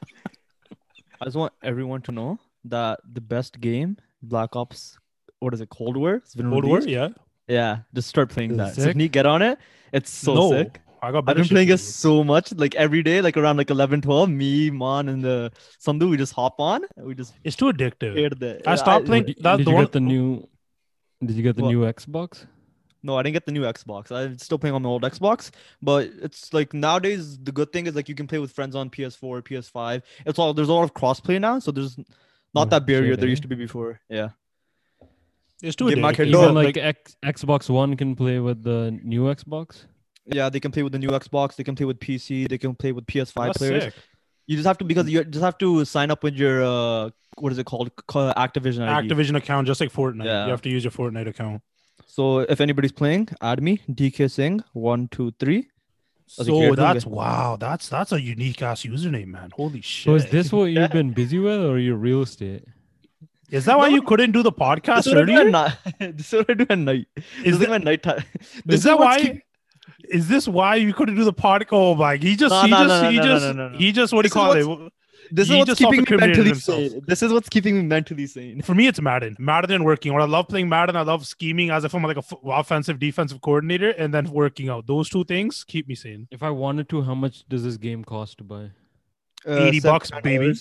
I 1.20 1.24
just 1.24 1.36
want 1.36 1.52
everyone 1.62 2.02
to 2.02 2.12
know 2.12 2.38
that 2.64 3.00
the 3.12 3.20
best 3.20 3.60
game, 3.60 3.96
Black 4.22 4.54
Ops, 4.54 4.98
what 5.40 5.52
is 5.52 5.60
it, 5.60 5.68
Cold 5.68 5.96
War? 5.96 6.14
It's 6.14 6.34
been 6.34 6.50
Cold 6.50 6.64
released. 6.64 6.86
War, 6.86 6.94
yeah. 6.94 7.08
Yeah, 7.48 7.78
just 7.94 8.08
start 8.08 8.30
playing 8.30 8.52
is 8.52 8.56
that. 8.58 8.74
Sick? 8.74 8.84
Sydney, 8.84 9.08
get 9.08 9.26
on 9.26 9.42
it. 9.42 9.58
It's 9.92 10.10
so 10.10 10.34
no, 10.34 10.50
sick. 10.50 10.80
I 11.02 11.12
got 11.12 11.28
I've 11.28 11.36
been 11.36 11.44
playing 11.44 11.68
it 11.68 11.78
so 11.78 12.24
much, 12.24 12.52
like 12.54 12.74
every 12.74 13.02
day, 13.02 13.20
like 13.20 13.36
around 13.36 13.56
like 13.56 13.70
11, 13.70 14.00
12, 14.02 14.28
me, 14.28 14.70
Mon, 14.70 15.08
and 15.08 15.22
the 15.22 15.52
Sandhu, 15.84 16.10
we 16.10 16.16
just 16.16 16.32
hop 16.32 16.58
on. 16.58 16.84
We 16.96 17.14
just 17.14 17.34
It's 17.44 17.56
too 17.56 17.66
addictive. 17.66 18.62
I 18.66 18.76
stopped 18.76 19.06
playing. 19.06 19.26
Did, 19.26 19.36
that's 19.40 19.58
did 19.58 19.66
the 19.66 19.70
you 19.70 19.74
one. 19.76 19.84
get 19.84 19.92
the 19.92 20.00
new? 20.00 20.48
Did 21.24 21.36
you 21.36 21.42
get 21.42 21.56
the 21.56 21.62
what? 21.62 21.70
new 21.70 21.80
Xbox? 21.80 22.46
No, 23.06 23.16
I 23.18 23.22
didn't 23.22 23.34
get 23.34 23.46
the 23.46 23.52
new 23.52 23.62
Xbox. 23.62 24.10
I'm 24.10 24.36
still 24.38 24.58
playing 24.58 24.74
on 24.74 24.82
the 24.82 24.88
old 24.88 25.02
Xbox, 25.02 25.50
but 25.80 26.10
it's 26.26 26.52
like 26.52 26.74
nowadays 26.74 27.38
the 27.48 27.52
good 27.52 27.70
thing 27.72 27.86
is 27.86 27.94
like 27.94 28.08
you 28.08 28.14
can 28.20 28.26
play 28.26 28.38
with 28.44 28.50
friends 28.52 28.74
on 28.74 28.90
PS4, 28.90 29.42
PS5. 29.48 30.02
It's 30.26 30.38
all 30.40 30.52
there's 30.54 30.68
a 30.68 30.72
lot 30.72 30.82
of 30.82 30.92
crossplay 30.92 31.40
now, 31.40 31.58
so 31.60 31.70
there's 31.70 31.96
not 32.54 32.66
Oh, 32.66 32.70
that 32.70 32.86
barrier 32.86 33.12
shit, 33.12 33.20
there 33.20 33.28
used 33.28 33.42
to 33.42 33.48
be 33.48 33.54
before. 33.54 34.00
Yeah. 34.08 34.30
it's 35.62 35.76
too 35.76 35.88
Give 35.88 35.98
my 35.98 36.12
kid- 36.12 36.28
Even 36.28 36.40
No, 36.40 36.52
like 36.52 36.76
X, 36.76 37.16
Xbox 37.24 37.70
One 37.70 37.96
can 37.96 38.14
play 38.16 38.38
with 38.40 38.62
the 38.62 38.98
new 39.02 39.22
Xbox. 39.34 39.84
Yeah, 40.26 40.48
they 40.50 40.60
can 40.60 40.72
play 40.72 40.82
with 40.82 40.92
the 40.92 40.98
new 40.98 41.08
Xbox. 41.10 41.54
They 41.56 41.64
can 41.64 41.76
play 41.76 41.86
with 41.86 42.00
PC. 42.00 42.48
They 42.48 42.58
can 42.58 42.74
play 42.74 42.92
with 42.92 43.06
PS5 43.06 43.34
that's 43.46 43.58
players. 43.58 43.84
sick. 43.84 43.94
You 44.48 44.56
just 44.56 44.66
have 44.66 44.78
to 44.78 44.84
because 44.84 45.08
you 45.08 45.22
just 45.24 45.44
have 45.44 45.58
to 45.58 45.84
sign 45.84 46.10
up 46.10 46.22
with 46.24 46.34
your 46.34 46.62
uh 46.64 47.10
what 47.38 47.52
is 47.52 47.58
it 47.58 47.66
called 47.66 47.90
Activision 48.08 48.82
ID. 48.88 49.08
Activision 49.08 49.36
account 49.36 49.66
just 49.66 49.80
like 49.80 49.92
Fortnite 49.92 50.24
Yeah. 50.24 50.44
you 50.46 50.50
have 50.50 50.62
to 50.62 50.68
use 50.70 50.84
your 50.84 50.90
Fortnite 50.92 51.28
account 51.28 51.62
So 52.06 52.40
if 52.40 52.60
anybody's 52.60 52.92
playing, 52.92 53.28
add 53.40 53.62
me 53.62 53.80
DK 53.90 54.30
Singh 54.30 54.62
one 54.72 55.08
two 55.08 55.32
three. 55.38 55.68
That's 56.36 56.48
so 56.48 56.74
that's 56.74 57.04
movie. 57.06 57.16
wow 57.16 57.56
that's 57.58 57.88
that's 57.88 58.10
a 58.10 58.20
unique 58.20 58.60
ass 58.60 58.82
username 58.82 59.28
man 59.28 59.50
holy 59.54 59.80
shit 59.80 60.04
So 60.06 60.14
is 60.16 60.26
this 60.26 60.50
what 60.52 60.64
you've 60.64 60.90
been 60.90 61.12
busy 61.12 61.38
with, 61.38 61.60
or 61.64 61.78
your 61.78 61.94
real 61.96 62.22
estate? 62.22 62.64
Is 63.48 63.64
that 63.66 63.78
why 63.78 63.88
No. 63.90 63.94
you 63.94 64.02
couldn't 64.02 64.32
do 64.32 64.42
the 64.42 64.50
podcast 64.50 65.06
is 65.06 65.14
what 65.14 65.18
I 65.18 65.24
do 65.24 65.32
at 65.32 65.38
earlier? 65.38 65.50
night. 65.52 65.76
This 66.16 66.32
is 66.32 66.38
what 66.40 66.50
I 66.50 66.54
do 66.54 66.66
at 66.68 66.78
night. 66.78 67.06
Is 67.16 67.24
is 67.44 67.52
like 67.52 67.60
that, 67.60 67.68
my 67.70 67.78
nighttime. 67.78 68.24
is 68.68 68.82
that 68.82 68.98
why? 68.98 69.20
keep- 69.20 69.42
Is 70.08 70.26
this 70.28 70.48
why 70.48 70.74
you 70.76 70.92
couldn't 70.92 71.14
do 71.14 71.22
the 71.24 71.32
podcast? 71.32 71.68
Oh 71.72 71.94
my! 71.94 72.16
He 72.16 72.34
just 72.34 72.50
No, 72.52 72.62
he 72.62 72.70
no, 72.70 72.76
just 72.88 73.02
no, 73.02 73.10
he 73.10 73.16
no, 73.18 73.22
no, 73.22 73.28
just 73.34 73.44
no, 73.46 73.52
no, 73.52 73.68
no. 73.68 73.78
he 73.78 73.92
just 73.92 74.12
what 74.12 74.22
do 74.22 74.26
you 74.26 74.32
call 74.32 74.52
it? 74.52 74.92
This 75.30 75.50
is 75.50 75.56
what's 75.56 75.74
keeping 75.74 76.04
me 76.08 76.16
mentally 76.16 76.48
himself. 76.48 76.78
sane. 76.90 77.02
This 77.06 77.22
is 77.22 77.32
what's 77.32 77.48
keeping 77.48 77.74
me 77.76 77.82
mentally 77.82 78.26
sane. 78.26 78.62
For 78.62 78.74
me, 78.74 78.86
it's 78.86 79.00
Madden. 79.00 79.36
Madden 79.38 79.70
and 79.72 79.84
working 79.84 80.12
out. 80.14 80.20
I 80.20 80.24
love 80.24 80.48
playing 80.48 80.68
Madden. 80.68 80.96
I 80.96 81.02
love 81.02 81.26
scheming 81.26 81.70
as 81.70 81.84
if 81.84 81.94
I'm 81.94 82.02
like 82.02 82.16
a 82.16 82.20
f- 82.20 82.32
offensive 82.44 82.98
defensive 82.98 83.40
coordinator, 83.40 83.90
and 83.90 84.12
then 84.14 84.30
working 84.30 84.68
out. 84.68 84.86
Those 84.86 85.08
two 85.08 85.24
things 85.24 85.64
keep 85.64 85.88
me 85.88 85.94
sane. 85.94 86.28
If 86.30 86.42
I 86.42 86.50
wanted 86.50 86.88
to, 86.90 87.02
how 87.02 87.14
much 87.14 87.44
does 87.48 87.64
this 87.64 87.76
game 87.76 88.04
cost 88.04 88.38
to 88.38 88.44
buy? 88.44 88.70
Uh, 89.46 89.64
Eighty 89.66 89.80
bucks, 89.80 90.10
baby. 90.22 90.54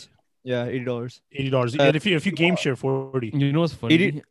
Yeah, 0.44 0.66
eighty 0.66 0.86
dollars. 0.86 1.22
Eighty 1.32 1.50
dollars. 1.50 1.76
Uh, 1.76 1.82
and 1.84 1.96
if 1.96 2.06
you 2.06 2.16
if 2.16 2.24
you 2.26 2.32
game 2.32 2.56
share 2.56 2.76
forty, 2.76 3.32
You 3.34 3.52
know 3.52 3.62
what's 3.62 3.74
funny? 3.74 3.96
80 3.96 4.22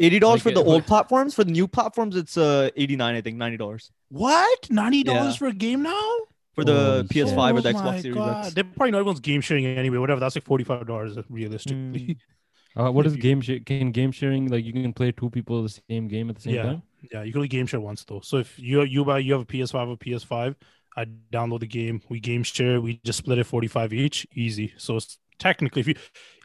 Eighty 0.00 0.18
dollars 0.18 0.44
Like, 0.44 0.54
for 0.54 0.60
the 0.60 0.66
uh, 0.68 0.72
old 0.72 0.84
platforms. 0.84 1.32
For 1.34 1.44
the 1.44 1.52
new 1.52 1.68
platforms, 1.68 2.16
it's 2.16 2.36
uh 2.36 2.70
eighty 2.76 2.96
nine. 2.96 3.14
I 3.14 3.20
think 3.20 3.36
ninety 3.36 3.56
dollars 3.56 3.92
what 4.08 4.68
ninety 4.68 5.04
dollars 5.04 5.34
Yeah. 5.34 5.38
for 5.38 5.46
a 5.46 5.52
game 5.52 5.82
now? 5.84 6.10
For 6.54 6.64
the 6.64 6.74
Holy 6.74 7.02
PS5 7.08 7.58
or 7.58 7.60
the 7.60 7.68
Oh 7.70 7.72
my 7.72 7.80
Xbox 7.80 8.00
Series 8.02 8.14
God. 8.16 8.44
X. 8.46 8.54
They're 8.54 8.64
probably 8.64 8.90
not 8.92 8.98
everyone's 8.98 9.20
game 9.20 9.40
sharing 9.40 9.66
anyway. 9.66 9.98
Whatever. 9.98 10.20
That's 10.20 10.36
like 10.36 10.44
forty 10.44 10.64
five 10.64 10.86
dollars 10.86 11.16
realistically. 11.28 12.18
Uh, 12.76 12.90
what 12.90 13.06
If 13.06 13.12
is 13.12 13.16
you- 13.16 13.22
game 13.22 13.40
share? 13.40 13.60
Can 13.60 13.92
game 13.92 14.10
sharing 14.10 14.48
like 14.48 14.64
you 14.64 14.72
can 14.72 14.92
play 14.92 15.12
two 15.12 15.30
people 15.30 15.62
the 15.62 15.80
same 15.88 16.08
game 16.08 16.28
at 16.28 16.34
the 16.34 16.42
same 16.42 16.54
Yeah. 16.56 16.62
time? 16.64 16.82
Yeah, 17.12 17.22
you 17.22 17.30
can 17.30 17.38
only 17.38 17.46
game 17.46 17.66
share 17.68 17.78
once 17.78 18.02
though. 18.02 18.20
So 18.20 18.38
if 18.38 18.58
you 18.58 18.82
you 18.82 19.04
buy 19.04 19.20
you 19.20 19.32
have 19.32 19.42
a 19.42 19.44
PS5 19.44 19.90
or 19.90 19.96
PS5, 19.96 20.56
I 20.96 21.04
download 21.32 21.60
the 21.60 21.68
game, 21.68 22.02
we 22.08 22.18
game 22.18 22.42
share, 22.42 22.80
we 22.80 23.00
just 23.04 23.18
split 23.18 23.38
it 23.38 23.44
45 23.44 23.92
each, 23.92 24.26
easy. 24.34 24.72
So 24.76 24.96
it's 24.96 25.18
technically 25.38 25.82
if 25.82 25.86
you 25.86 25.94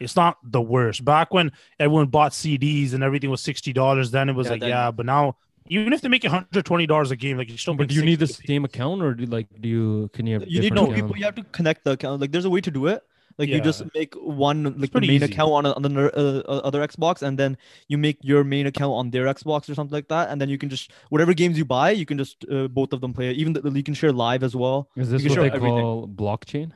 it's 0.00 0.14
not 0.14 0.36
the 0.44 0.60
worst. 0.60 1.04
Back 1.04 1.34
when 1.34 1.50
everyone 1.80 2.06
bought 2.06 2.30
CDs 2.30 2.94
and 2.94 3.02
everything 3.02 3.30
was 3.30 3.42
$60, 3.42 4.12
then 4.12 4.28
it 4.28 4.36
was 4.36 4.46
Yeah, 4.46 4.50
like, 4.52 4.60
then- 4.60 4.68
yeah, 4.68 4.90
but 4.92 5.06
now 5.06 5.34
even 5.70 5.92
if 5.92 6.00
they 6.00 6.08
make 6.08 6.24
it 6.24 6.30
$120 6.32 7.10
a 7.10 7.16
game, 7.16 7.38
like 7.38 7.48
you 7.48 7.56
still 7.56 7.74
But 7.74 7.88
do 7.88 7.94
you 7.94 8.04
need 8.04 8.18
the 8.18 8.26
60 8.26 8.46
same 8.46 8.64
account, 8.64 9.02
or 9.02 9.14
do 9.14 9.24
like 9.26 9.48
do 9.60 9.68
you 9.68 10.10
can 10.12 10.26
you 10.26 10.34
have 10.34 10.48
You 10.48 10.60
need 10.60 10.70
different 10.70 10.90
two 10.90 10.94
people. 10.94 11.16
You 11.16 11.24
have 11.24 11.36
to 11.36 11.44
connect 11.44 11.84
the 11.84 11.92
account. 11.92 12.20
Like 12.20 12.32
there's 12.32 12.44
a 12.44 12.50
way 12.50 12.60
to 12.60 12.70
do 12.70 12.88
it. 12.88 13.02
Like 13.38 13.48
you 13.48 13.60
just 13.60 13.82
make 13.94 14.12
one 14.14 14.64
like 14.78 14.92
the 14.92 15.00
main 15.00 15.12
easy. 15.12 15.24
account 15.24 15.52
on, 15.52 15.66
on 15.66 15.82
the 15.82 16.10
uh, 16.14 16.42
uh, 16.52 16.60
other 16.62 16.86
Xbox, 16.86 17.22
and 17.22 17.38
then 17.38 17.56
you 17.88 17.96
make 17.96 18.18
your 18.20 18.44
main 18.44 18.66
account 18.66 18.92
on 18.92 19.10
their 19.10 19.24
Xbox 19.26 19.70
or 19.70 19.74
something 19.74 19.94
like 19.94 20.08
that, 20.08 20.28
and 20.28 20.40
then 20.40 20.50
you 20.50 20.58
can 20.58 20.68
just 20.68 20.90
whatever 21.08 21.32
games 21.32 21.56
you 21.56 21.64
buy, 21.64 21.90
you 21.92 22.04
can 22.04 22.18
just 22.18 22.44
uh, 22.52 22.68
both 22.68 22.92
of 22.92 23.00
them 23.00 23.14
play. 23.14 23.30
it. 23.30 23.36
Even 23.36 23.54
the, 23.54 23.70
you 23.70 23.82
can 23.82 23.94
share 23.94 24.12
live 24.12 24.42
as 24.42 24.54
well. 24.54 24.90
Is 24.96 25.10
this 25.10 25.22
can 25.22 25.30
what 25.30 25.36
show 25.36 25.42
they 25.42 25.48
everything. 25.48 25.80
call 25.80 26.08
blockchain? 26.08 26.72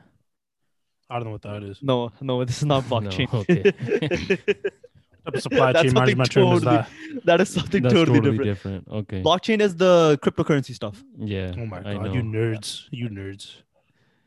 I 1.09 1.15
don't 1.17 1.25
know 1.25 1.31
what 1.31 1.43
that 1.43 1.61
is. 1.61 1.83
No, 1.83 2.11
no, 2.21 2.43
this 2.45 2.57
is 2.57 2.65
not 2.65 2.83
No, 2.89 3.01
blockchain. 3.01 3.31
okay. 3.31 4.59
What 5.25 5.33
type 5.33 5.35
of 5.35 5.41
supply 5.41 5.71
That's 5.73 5.83
chain 5.83 5.91
something 5.91 6.17
management 6.17 6.31
term 6.31 6.53
is 6.53 6.61
totally- 6.63 6.75
that? 7.15 7.25
that 7.25 7.41
is 7.41 7.49
something 7.49 7.83
That's 7.83 7.93
totally, 7.93 8.19
totally 8.19 8.37
different. 8.45 8.85
different. 8.85 9.03
Okay. 9.03 9.21
Blockchain 9.21 9.59
is 9.61 9.75
the 9.75 10.19
cryptocurrency 10.21 10.73
stuff. 10.73 11.03
yeah. 11.17 11.51
Oh 11.57 11.65
my 11.65 11.81
god, 11.81 12.13
you 12.13 12.21
nerds. 12.21 12.83
You 12.91 13.09
nerds. 13.09 13.55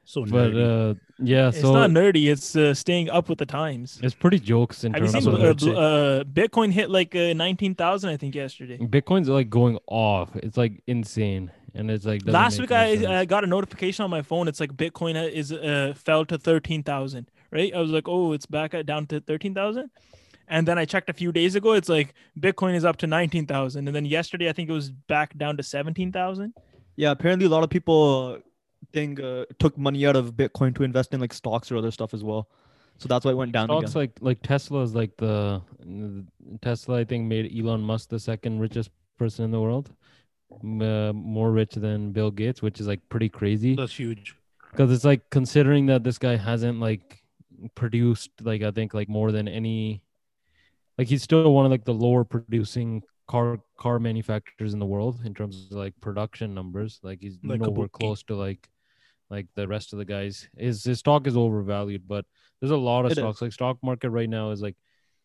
So 0.04 0.24
But 0.24 0.52
nerdy. 0.52 0.90
uh, 0.90 0.94
yeah. 1.18 1.50
So 1.50 1.58
it's 1.58 1.62
not 1.64 1.90
nerdy. 1.90 2.30
It's 2.30 2.56
uh, 2.56 2.72
staying 2.74 3.10
up 3.10 3.28
with 3.28 3.38
the 3.38 3.46
times. 3.46 4.00
it's 4.02 4.14
pretty 4.14 4.38
jokes 4.38 4.84
in 4.84 4.94
Have 4.94 5.02
you 5.04 5.12
terms 5.12 5.24
seen 5.24 5.34
of 5.34 5.40
uh, 5.42 5.48
I'd 5.50 5.60
say. 5.60 5.70
bl- 5.70 5.78
uh, 5.78 6.24
Bitcoin 6.24 6.72
hit 6.72 6.88
like 6.90 7.14
uh, 7.14 7.34
nineteen 7.34 7.74
thousand? 7.74 8.08
I 8.10 8.16
think 8.16 8.34
yesterday. 8.34 8.78
Bitcoin's 8.78 9.28
like 9.28 9.50
going 9.50 9.78
off. 9.86 10.34
It's 10.36 10.56
like 10.56 10.82
insane. 10.86 11.50
and 11.74 11.90
it's 11.90 12.06
like 12.06 12.22
Last 12.24 12.58
week 12.58 12.72
I. 12.72 13.20
I 13.20 13.24
got 13.26 13.44
a 13.44 13.46
notification 13.46 14.02
on 14.02 14.10
my 14.10 14.22
phone. 14.22 14.48
It's 14.48 14.60
like 14.60 14.72
Bitcoin 14.72 15.14
is 15.30 15.52
uh, 15.52 15.92
fell 15.94 16.24
to 16.24 16.38
thirteen 16.38 16.82
thousand. 16.82 17.30
Right? 17.50 17.72
I 17.74 17.80
was 17.80 17.90
like, 17.90 18.08
oh, 18.08 18.32
it's 18.32 18.46
back 18.46 18.72
at 18.74 18.86
down 18.86 19.06
to 19.08 19.20
thirteen 19.20 19.54
thousand. 19.54 19.90
And 20.50 20.66
then 20.66 20.78
I 20.78 20.84
checked 20.84 21.10
a 21.10 21.12
few 21.12 21.32
days 21.32 21.54
ago. 21.54 21.72
It's 21.72 21.88
like 21.88 22.14
Bitcoin 22.38 22.74
is 22.74 22.84
up 22.84 22.96
to 22.98 23.06
nineteen 23.06 23.46
thousand. 23.46 23.86
And 23.88 23.94
then 23.94 24.04
yesterday 24.04 24.48
I 24.48 24.52
think 24.52 24.68
it 24.68 24.72
was 24.72 24.90
back 24.90 25.36
down 25.36 25.56
to 25.56 25.62
seventeen 25.62 26.12
thousand. 26.12 26.54
Yeah, 26.96 27.10
apparently 27.10 27.46
a 27.46 27.50
lot 27.50 27.62
of 27.62 27.70
people 27.70 28.38
think 28.92 29.20
uh, 29.20 29.44
took 29.58 29.76
money 29.76 30.06
out 30.06 30.16
of 30.16 30.32
Bitcoin 30.34 30.74
to 30.76 30.82
invest 30.82 31.12
in 31.14 31.20
like 31.20 31.32
stocks 31.32 31.70
or 31.70 31.76
other 31.76 31.90
stuff 31.90 32.14
as 32.14 32.24
well. 32.24 32.48
So 32.98 33.06
that's 33.06 33.24
why 33.24 33.30
it 33.30 33.36
went 33.36 33.52
down 33.52 33.68
Stocks 33.68 33.92
again. 33.92 34.00
like 34.00 34.12
like 34.20 34.42
Tesla 34.42 34.82
is 34.82 34.94
like 34.94 35.16
the 35.16 35.62
Tesla. 36.62 36.98
I 36.98 37.04
think 37.04 37.26
made 37.26 37.52
Elon 37.56 37.80
Musk 37.80 38.08
the 38.08 38.18
second 38.18 38.58
richest 38.58 38.90
person 39.18 39.44
in 39.44 39.50
the 39.52 39.60
world, 39.60 39.90
uh, 40.52 41.12
more 41.14 41.52
rich 41.52 41.74
than 41.74 42.10
Bill 42.12 42.30
Gates, 42.32 42.60
which 42.60 42.80
is 42.80 42.88
like 42.88 43.00
pretty 43.08 43.28
crazy. 43.28 43.76
That's 43.76 43.96
huge. 43.96 44.34
Because 44.72 44.90
it's 44.90 45.04
like 45.04 45.30
considering 45.30 45.86
that 45.86 46.02
this 46.02 46.18
guy 46.18 46.36
hasn't 46.36 46.80
like 46.80 47.22
produced 47.76 48.30
like 48.42 48.62
I 48.62 48.72
think 48.72 48.94
like 48.94 49.08
more 49.08 49.30
than 49.30 49.46
any, 49.46 50.02
like 50.98 51.06
he's 51.06 51.22
still 51.22 51.54
one 51.54 51.64
of 51.64 51.70
like 51.70 51.84
the 51.84 51.94
lower 51.94 52.24
producing 52.24 53.02
car 53.28 53.60
car 53.78 54.00
manufacturers 54.00 54.72
in 54.72 54.80
the 54.80 54.86
world 54.86 55.20
in 55.24 55.32
terms 55.32 55.68
of 55.70 55.76
like 55.76 55.94
production 56.00 56.54
numbers. 56.54 56.98
Like 57.02 57.20
he's 57.20 57.38
like 57.44 57.60
nowhere 57.60 57.88
close 57.88 58.22
to 58.24 58.34
like 58.34 58.68
like 59.30 59.46
the 59.54 59.68
rest 59.68 59.92
of 59.92 59.98
the 59.98 60.04
guys. 60.04 60.48
His 60.56 60.82
his 60.82 60.98
stock 60.98 61.26
is 61.26 61.36
overvalued, 61.36 62.08
but 62.08 62.24
there's 62.60 62.72
a 62.72 62.76
lot 62.76 63.04
of 63.04 63.12
it 63.12 63.18
stocks. 63.18 63.38
Is. 63.38 63.42
Like 63.42 63.52
stock 63.52 63.78
market 63.82 64.10
right 64.10 64.28
now 64.28 64.50
is 64.50 64.60
like 64.60 64.76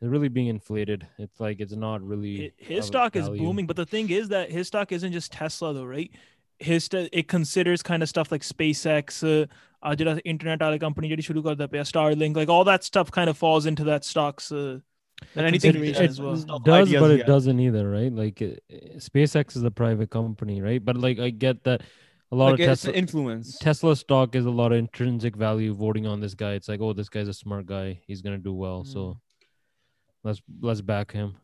really 0.02 0.28
being 0.28 0.48
inflated. 0.48 1.08
It's 1.18 1.40
like 1.40 1.60
it's 1.60 1.74
not 1.74 2.04
really 2.04 2.54
his 2.58 2.86
stock 2.86 3.14
value. 3.14 3.34
is 3.34 3.40
booming. 3.40 3.66
But 3.66 3.78
the 3.78 3.86
thing 3.86 4.10
is 4.12 4.30
that 4.30 4.52
his 4.52 4.68
stock 4.68 4.92
isn't 4.92 5.12
just 5.12 5.32
Tesla 5.32 5.74
though, 5.74 5.86
right? 5.86 6.12
His 6.60 6.88
it 6.94 7.28
considers 7.28 7.82
kind 7.82 8.04
of 8.04 8.10
stuff 8.10 8.32
like 8.32 8.42
SpaceX, 8.42 9.24
uh, 9.24 9.48
uh, 9.82 10.20
internet 10.24 10.60
company, 10.80 11.10
Starlink, 11.10 12.36
like 12.36 12.50
all 12.50 12.64
that 12.66 12.84
stuff 12.84 13.10
kind 13.10 13.30
of 13.30 13.38
falls 13.38 13.66
into 13.66 13.86
that 13.86 14.06
stock's. 14.06 14.52
Uh, 14.52 14.80
and 15.36 15.46
anything 15.46 15.74
consideration 15.74 16.04
it 16.06 16.10
as 16.10 16.22
well. 16.22 16.36
does, 16.60 16.92
but 16.92 17.12
it 17.12 17.20
has. 17.20 17.28
doesn't 17.28 17.60
either, 17.60 17.90
right? 17.90 18.12
Like 18.14 18.42
uh, 18.42 18.76
SpaceX 18.98 19.56
is 19.58 19.64
a 19.64 19.72
private 19.72 20.10
company, 20.10 20.62
right? 20.62 20.84
But 20.84 20.98
like 20.98 21.20
I 21.20 21.30
get 21.30 21.64
that 21.66 21.82
a 22.32 22.36
lot 22.36 22.52
Like 22.52 22.60
of 22.62 22.66
Tesla 22.66 22.94
influence. 22.94 23.58
Tesla 23.60 23.96
stock 23.96 24.36
is 24.36 24.46
a 24.46 24.50
lot 24.52 24.72
of 24.72 24.80
intrinsic 24.80 25.36
value 25.36 25.74
voting 25.74 26.08
on 26.08 26.20
this 26.20 26.34
guy. 26.34 26.54
It's 26.54 26.68
like, 26.68 26.82
oh, 26.82 26.94
this 26.94 27.10
guy's 27.10 27.28
a 27.28 27.34
smart 27.34 27.66
guy. 27.68 28.02
He's 28.08 28.22
gonna 28.22 28.38
do 28.40 28.54
well. 28.54 28.84
So 28.86 29.00
Mm. 29.00 29.18
let's 30.24 30.42
let's 30.62 30.82
back 30.82 31.12
him. 31.12 31.36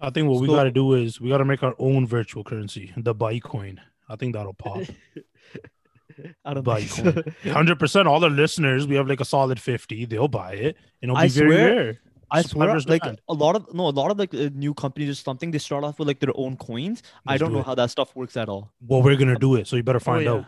I 0.00 0.10
think 0.10 0.28
what 0.28 0.40
we 0.40 0.46
got 0.46 0.64
to 0.64 0.70
do 0.70 0.94
is 0.94 1.20
we 1.20 1.28
got 1.28 1.38
to 1.38 1.44
make 1.44 1.62
our 1.62 1.74
own 1.78 2.06
virtual 2.06 2.42
currency, 2.42 2.90
the 2.96 3.14
Bitcoin. 3.14 3.78
I 4.08 4.16
think 4.16 4.34
that'll 4.34 4.54
pop. 4.54 4.78
I 6.44 6.54
don't 6.54 6.64
think 6.64 6.88
so. 6.90 7.02
Bitcoin. 7.04 7.52
Hundred 7.52 7.78
percent. 7.78 8.08
All 8.08 8.20
the 8.20 8.28
listeners, 8.30 8.86
we 8.86 8.96
have 8.96 9.08
like 9.08 9.20
a 9.20 9.24
solid 9.24 9.60
fifty. 9.60 10.04
They'll 10.04 10.28
buy 10.28 10.52
it, 10.54 10.76
and 11.02 11.10
it'll 11.10 11.16
I 11.16 11.26
be 11.26 11.32
very 11.32 11.50
swear- 11.54 11.74
rare. 11.84 12.00
I 12.30 12.42
swear, 12.42 12.68
versus 12.68 12.88
like 12.88 13.02
demand. 13.02 13.20
a 13.28 13.34
lot 13.34 13.56
of 13.56 13.72
no, 13.74 13.88
a 13.88 13.90
lot 13.90 14.10
of 14.10 14.18
like 14.18 14.32
uh, 14.34 14.50
new 14.54 14.74
companies 14.74 15.10
or 15.10 15.14
something. 15.14 15.50
They 15.50 15.58
start 15.58 15.84
off 15.84 15.98
with 15.98 16.08
like 16.08 16.20
their 16.20 16.32
own 16.34 16.56
coins. 16.56 17.02
I 17.26 17.32
Let's 17.32 17.40
don't 17.40 17.50
do 17.50 17.54
know 17.56 17.60
it. 17.60 17.66
how 17.66 17.74
that 17.76 17.90
stuff 17.90 18.14
works 18.16 18.36
at 18.36 18.48
all. 18.48 18.72
Well, 18.86 19.02
we're 19.02 19.16
gonna 19.16 19.38
do 19.38 19.56
it, 19.56 19.66
so 19.66 19.76
you 19.76 19.82
better 19.82 20.00
find 20.00 20.24
yeah. 20.24 20.32
out. 20.32 20.44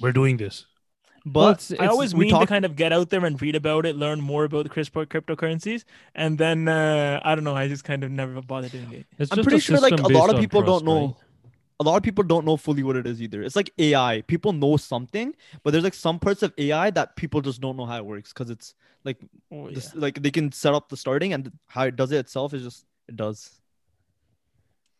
We're 0.00 0.12
doing 0.12 0.36
this. 0.36 0.66
But 1.24 1.40
Well, 1.40 1.50
it's- 1.50 1.72
I 1.78 1.86
always 1.86 2.14
we 2.14 2.26
mean 2.26 2.40
to 2.40 2.46
kind 2.46 2.64
of 2.64 2.74
get 2.74 2.92
out 2.92 3.10
there 3.10 3.24
and 3.24 3.40
read 3.40 3.54
about 3.54 3.86
it, 3.86 3.94
learn 3.96 4.20
more 4.20 4.44
about 4.44 4.64
the 4.64 4.68
crypto 4.68 5.04
cryptocurrencies, 5.04 5.84
and 6.14 6.36
then 6.38 6.66
uh, 6.68 7.20
I 7.24 7.34
don't 7.36 7.44
know. 7.44 7.54
I 7.54 7.68
just 7.68 7.84
kind 7.84 8.02
of 8.04 8.10
never 8.10 8.40
bother 8.42 8.68
doing 8.68 8.92
it. 8.92 9.06
It's 9.18 9.30
I'm 9.30 9.36
just 9.36 9.48
pretty 9.48 9.60
sure, 9.60 9.78
like, 9.78 10.00
a 10.00 10.08
lot 10.08 10.30
of 10.30 10.36
people 10.36 10.62
don't 10.62 10.84
know. 10.84 11.06
right? 11.06 11.14
A 11.82 11.88
lot 11.90 11.96
of 11.96 12.02
people 12.02 12.24
don't 12.24 12.44
know 12.46 12.56
fully 12.56 12.82
what 12.82 12.96
it 12.96 13.06
is 13.06 13.20
either. 13.20 13.42
It's 13.42 13.56
like 13.56 13.72
AI. 13.78 14.22
People 14.26 14.52
know 14.52 14.76
something, 14.76 15.34
but 15.62 15.72
there's 15.72 15.84
like 15.84 15.94
some 15.94 16.18
parts 16.18 16.42
of 16.42 16.52
AI 16.58 16.90
that 16.90 17.16
people 17.16 17.40
just 17.40 17.60
don't 17.60 17.76
know 17.76 17.86
how 17.86 17.96
it 17.98 18.04
works 18.06 18.32
because 18.32 18.50
it's 18.50 18.74
like 19.04 19.18
Oh, 19.50 19.68
yeah. 19.68 19.74
this, 19.74 19.94
like 19.94 20.22
they 20.22 20.30
can 20.30 20.52
set 20.52 20.74
up 20.74 20.88
the 20.88 20.96
starting 20.96 21.32
and 21.32 21.50
how 21.66 21.84
it 21.84 21.96
does 21.96 22.12
it 22.12 22.18
itself 22.18 22.54
is 22.54 22.62
just 22.62 22.84
it 23.08 23.16
does. 23.16 23.50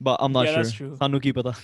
But 0.01 0.17
I'm 0.21 0.33
not 0.33 0.47
Yeah, 0.47 0.55
sure. 0.55 0.63
that's 0.65 0.75
true. 0.75 0.97
Sanu 1.01 1.23
ki 1.23 1.33
pata. 1.33 1.55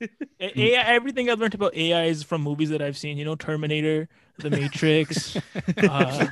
AI, 0.40 0.82
everything 0.82 1.30
I've 1.30 1.40
learned 1.40 1.54
about 1.54 1.74
AI 1.74 2.04
is 2.04 2.22
from 2.22 2.42
movies 2.42 2.70
that 2.70 2.82
I've 2.82 2.96
seen. 2.98 3.18
You 3.18 3.24
know, 3.24 3.34
Terminator, 3.36 4.08
The 4.38 4.50
Matrix. 4.50 5.36
uh, 5.78 6.26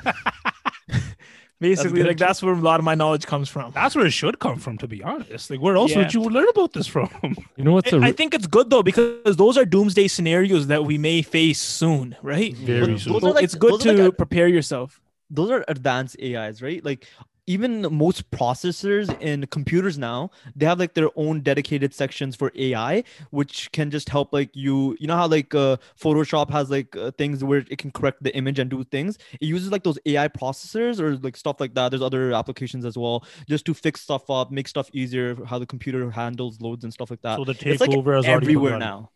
basically, 1.59 1.99
good. 2.01 2.07
like 2.07 2.17
that's 2.17 2.41
where 2.43 2.53
a 2.53 2.59
lot 2.59 2.79
of 2.79 2.85
my 2.85 2.95
knowledge 2.95 3.25
comes 3.25 3.49
from. 3.49 3.71
That's 3.73 3.95
where 3.95 4.05
it 4.05 4.11
should 4.11 4.39
come 4.39 4.59
from, 4.59 4.77
to 4.79 4.87
be 4.87 5.03
honest. 5.03 5.49
Like, 5.49 5.61
where 5.61 5.75
else 5.75 5.91
Yeah. 5.91 5.99
would 5.99 6.13
you 6.13 6.21
learn 6.23 6.47
about 6.49 6.73
this 6.73 6.87
from? 6.87 7.09
You 7.57 7.63
know 7.63 7.73
what's 7.73 7.91
I 7.91 7.97
a 7.97 7.99
I 8.01 8.05
re- 8.07 8.11
think 8.13 8.33
it's 8.33 8.47
good 8.47 8.69
though 8.69 8.83
because 8.83 9.35
those 9.37 9.57
are 9.57 9.65
doomsday 9.65 10.07
scenarios 10.07 10.67
that 10.67 10.85
we 10.85 10.97
may 10.97 11.21
face 11.21 11.59
soon, 11.59 12.15
right? 12.21 12.55
Very 12.55 12.93
But 12.93 13.01
soon. 13.01 13.13
those 13.13 13.23
are 13.23 13.33
like- 13.33 13.43
it's 13.43 13.55
good 13.55 13.73
those 13.73 13.85
are 13.87 13.95
to 13.95 14.03
like 14.03 14.13
a- 14.13 14.15
prepare 14.15 14.47
yourself. 14.47 15.01
those 15.29 15.49
are 15.51 15.65
advanced 15.67 16.15
AIs, 16.21 16.61
right? 16.61 16.83
Like 16.85 17.07
even 17.47 17.81
most 17.93 18.29
processors 18.29 19.09
in 19.21 19.47
computers 19.47 19.97
now, 19.97 20.29
they 20.55 20.65
have 20.65 20.79
like 20.79 20.93
their 20.93 21.09
own 21.15 21.41
dedicated 21.41 21.93
sections 21.93 22.35
for 22.35 22.51
AI, 22.55 23.03
which 23.31 23.71
can 23.71 23.89
just 23.89 24.09
help 24.09 24.33
like 24.33 24.53
you, 24.53 24.95
you 24.99 25.07
know 25.07 25.15
how 25.15 25.27
like 25.27 25.55
uh, 25.55 25.77
Photoshop 25.99 26.49
has 26.51 26.69
like 26.69 26.95
uh, 26.95 27.11
things 27.11 27.43
where 27.43 27.59
it 27.69 27.77
can 27.77 27.91
correct 27.91 28.21
the 28.21 28.35
image 28.35 28.59
and 28.59 28.69
do 28.69 28.83
things. 28.83 29.17
It 29.39 29.45
uses 29.45 29.71
like 29.71 29.83
those 29.83 29.97
AI 30.05 30.27
processors 30.27 30.99
or 30.99 31.17
like 31.17 31.37
stuff 31.37 31.59
like 31.59 31.73
that. 31.75 31.89
There's 31.89 32.01
other 32.01 32.33
applications 32.33 32.85
as 32.85 32.97
well, 32.97 33.25
just 33.47 33.65
to 33.65 33.73
fix 33.73 34.01
stuff 34.01 34.29
up, 34.29 34.51
make 34.51 34.67
stuff 34.67 34.89
easier, 34.93 35.37
how 35.45 35.57
the 35.57 35.65
computer 35.65 36.11
handles 36.11 36.59
loads 36.61 36.83
and 36.83 36.93
stuff 36.93 37.09
like 37.09 37.21
that. 37.21 37.37
so 37.37 37.45
the 37.45 37.51
it's 37.51 37.81
like 37.81 37.89
takeover 37.89 38.15
already 38.15 38.27
everywhere 38.27 38.77
now. 38.77 39.09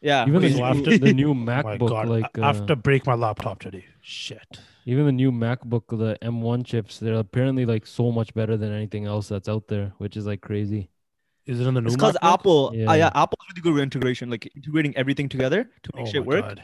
Yeah, 0.00 0.26
even 0.28 0.42
the, 0.42 0.50
new, 0.50 0.62
after- 0.72 0.98
the 0.98 1.12
new 1.12 1.30
Oh 1.30 1.34
my 1.34 1.62
MacBook, 1.62 1.88
god! 1.88 2.08
like 2.08 2.38
I 2.38 2.46
have 2.46 2.62
uh, 2.62 2.66
to 2.66 2.76
break 2.76 3.06
my 3.06 3.14
laptop 3.14 3.58
today. 3.60 3.84
Shit. 4.00 4.58
even 4.86 5.06
the 5.06 5.12
new 5.12 5.32
MacBook, 5.32 5.88
the 5.88 6.16
M1 6.22 6.64
chips, 6.64 6.98
they're 6.98 7.14
apparently 7.14 7.66
like 7.66 7.86
so 7.86 8.10
much 8.12 8.32
better 8.34 8.56
than 8.56 8.72
anything 8.72 9.06
else 9.06 9.28
that's 9.28 9.48
out 9.48 9.66
there, 9.68 9.92
which 9.98 10.16
is 10.16 10.24
like 10.26 10.40
crazy. 10.40 10.88
Is 11.46 11.60
it 11.60 11.66
in 11.66 11.74
the 11.74 11.80
new? 11.80 11.86
it's 11.88 11.96
because 11.96 12.14
MacBook? 12.22 12.32
Apple, 12.34 12.70
yeah. 12.74 12.84
Yeah. 12.84 12.94
yeah, 12.94 13.10
Apple's 13.14 13.44
really 13.50 13.62
good 13.62 13.74
with 13.74 13.82
integration, 13.82 14.30
like 14.30 14.50
integrating 14.54 14.96
everything 14.96 15.28
together 15.28 15.64
to 15.82 15.90
make 15.96 16.06
Oh 16.06 16.10
shit 16.10 16.22
my 16.22 16.26
work. 16.26 16.44
God. 16.44 16.62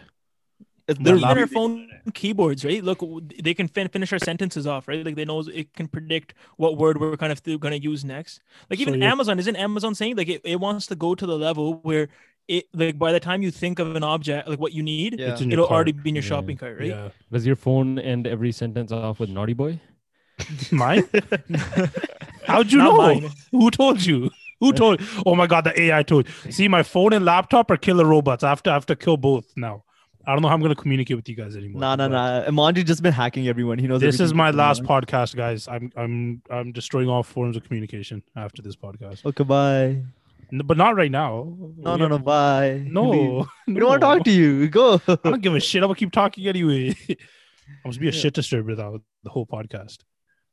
It's 0.87 1.01
My 1.01 1.05
they're 1.05 1.17
Even 1.17 1.39
our 1.39 1.47
phone 1.47 1.89
keyboards, 2.13 2.63
right? 2.63 2.85
Look, 2.85 3.01
they 3.43 3.55
can 3.55 3.69
fin- 3.69 3.89
finish 3.89 4.13
our 4.13 4.19
sentences 4.19 4.67
off, 4.67 4.87
right? 4.87 5.03
Like 5.05 5.17
they 5.17 5.25
know 5.25 5.41
it 5.41 5.73
can 5.73 5.89
predict 5.89 6.35
what 6.59 6.77
word 6.77 7.01
we're 7.01 7.17
kind 7.17 7.33
of 7.33 7.43
going 7.43 7.73
to 7.73 7.81
use 7.83 8.05
next. 8.05 8.41
Like 8.69 8.79
even 8.81 8.95
you're- 8.95 9.07
Amazon, 9.07 9.39
isn't 9.39 9.57
Amazon 9.57 9.95
saying 9.95 10.17
like 10.17 10.29
it, 10.29 10.43
it 10.45 10.61
wants 10.61 10.87
to 10.89 10.95
go 10.95 11.15
to 11.15 11.25
the 11.27 11.39
level 11.39 11.81
where 11.83 12.09
it 12.49 12.67
like 12.75 12.99
by 12.99 13.13
the 13.13 13.21
time 13.21 13.43
you 13.43 13.51
think 13.51 13.79
of 13.79 13.95
an 13.97 14.03
object, 14.05 14.49
like 14.49 14.59
what 14.59 14.73
you 14.73 14.83
need, 14.83 15.19
Yeah. 15.19 15.33
It's 15.33 15.41
in 15.41 15.51
your 15.51 15.55
it'll 15.61 15.67
cart. 15.69 15.77
already 15.77 15.93
be 15.93 16.09
in 16.11 16.15
your 16.17 16.23
Yeah. 16.25 16.29
shopping 16.29 16.57
cart, 16.57 16.79
right? 16.79 16.89
Yeah. 16.89 17.09
Does 17.33 17.47
your 17.47 17.57
phone 17.57 17.99
end 17.99 18.27
every 18.27 18.53
sentence 18.53 18.93
off 18.93 19.21
with 19.21 19.31
"naughty 19.31 19.55
boy"? 19.55 19.81
Mine? 20.73 21.05
How'd 22.45 22.71
you 22.73 22.79
Not 22.79 22.93
know? 22.93 22.97
mine. 22.99 23.31
Who 23.53 23.71
told 23.71 24.05
you? 24.05 24.31
Who 24.61 24.73
told? 24.73 25.01
Oh 25.27 25.35
my 25.35 25.47
god, 25.47 25.65
the 25.65 25.79
AI 25.81 26.03
told. 26.03 26.29
See, 26.51 26.69
my 26.69 26.83
phone 26.83 27.13
and 27.13 27.25
laptop 27.25 27.71
are 27.71 27.77
killer 27.77 28.05
robots. 28.05 28.45
I 28.45 28.49
have 28.51 28.63
to, 28.65 28.71
I 28.71 28.75
have 28.75 28.87
to 28.87 28.97
kill 28.97 29.17
both 29.17 29.47
now. 29.57 29.85
I 30.27 30.33
don't 30.33 30.41
know 30.41 30.49
how 30.49 30.55
I'm 30.55 30.63
gonna 30.63 30.75
communicate 30.75 31.17
with 31.17 31.29
you 31.29 31.35
guys 31.35 31.55
anymore. 31.55 31.81
Nah, 31.81 31.97
nah, 31.97 32.09
but 32.09 32.13
nah. 32.15 32.51
Imanji 32.51 32.85
just 32.85 33.03
been 33.03 33.13
hacking 33.13 33.47
everyone. 33.47 33.79
He 33.79 33.87
knows. 33.87 34.01
This 34.01 34.21
is 34.21 34.33
my 34.33 34.51
last 34.53 34.81
on. 34.81 34.87
podcast, 34.87 35.37
guys. 35.37 35.69
I'm 35.69 35.91
I'm 35.97 36.43
I'm 36.51 36.73
destroying 36.73 37.09
all 37.11 37.23
forms 37.23 37.57
of 37.59 37.65
communication 37.65 38.23
after 38.35 38.63
this 38.63 38.75
podcast. 38.75 39.25
Okay, 39.27 39.45
bye. 39.45 40.03
N- 40.53 40.61
But 40.65 40.77
not 40.77 40.97
right 40.97 41.11
now. 41.11 41.57
No, 41.77 41.97
no, 41.97 42.09
no, 42.09 42.19
bye. 42.19 42.73
Leave. 42.73 42.93
No. 42.93 43.47
We 43.67 43.75
don't 43.75 43.89
want 43.89 44.01
to 44.01 44.07
talk 44.07 44.25
to 44.25 44.31
you. 44.31 44.69
Go. 44.69 45.01
I 45.09 45.17
don't 45.25 45.41
give 45.43 45.55
a 45.55 45.61
shit. 45.61 45.83
I'm 45.83 45.89
gonna 45.89 45.97
keep 45.97 46.13
talking 46.13 46.47
anyway. 46.47 46.89
I'm 46.89 47.93
supposed 47.93 47.95
to 47.95 48.01
be 48.01 48.09
a 48.09 48.11
Yeah. 48.13 48.19
shit 48.21 48.35
disturber 48.35 48.75
now 48.77 48.99
the 49.23 49.31
whole 49.31 49.47
podcast. 49.47 49.99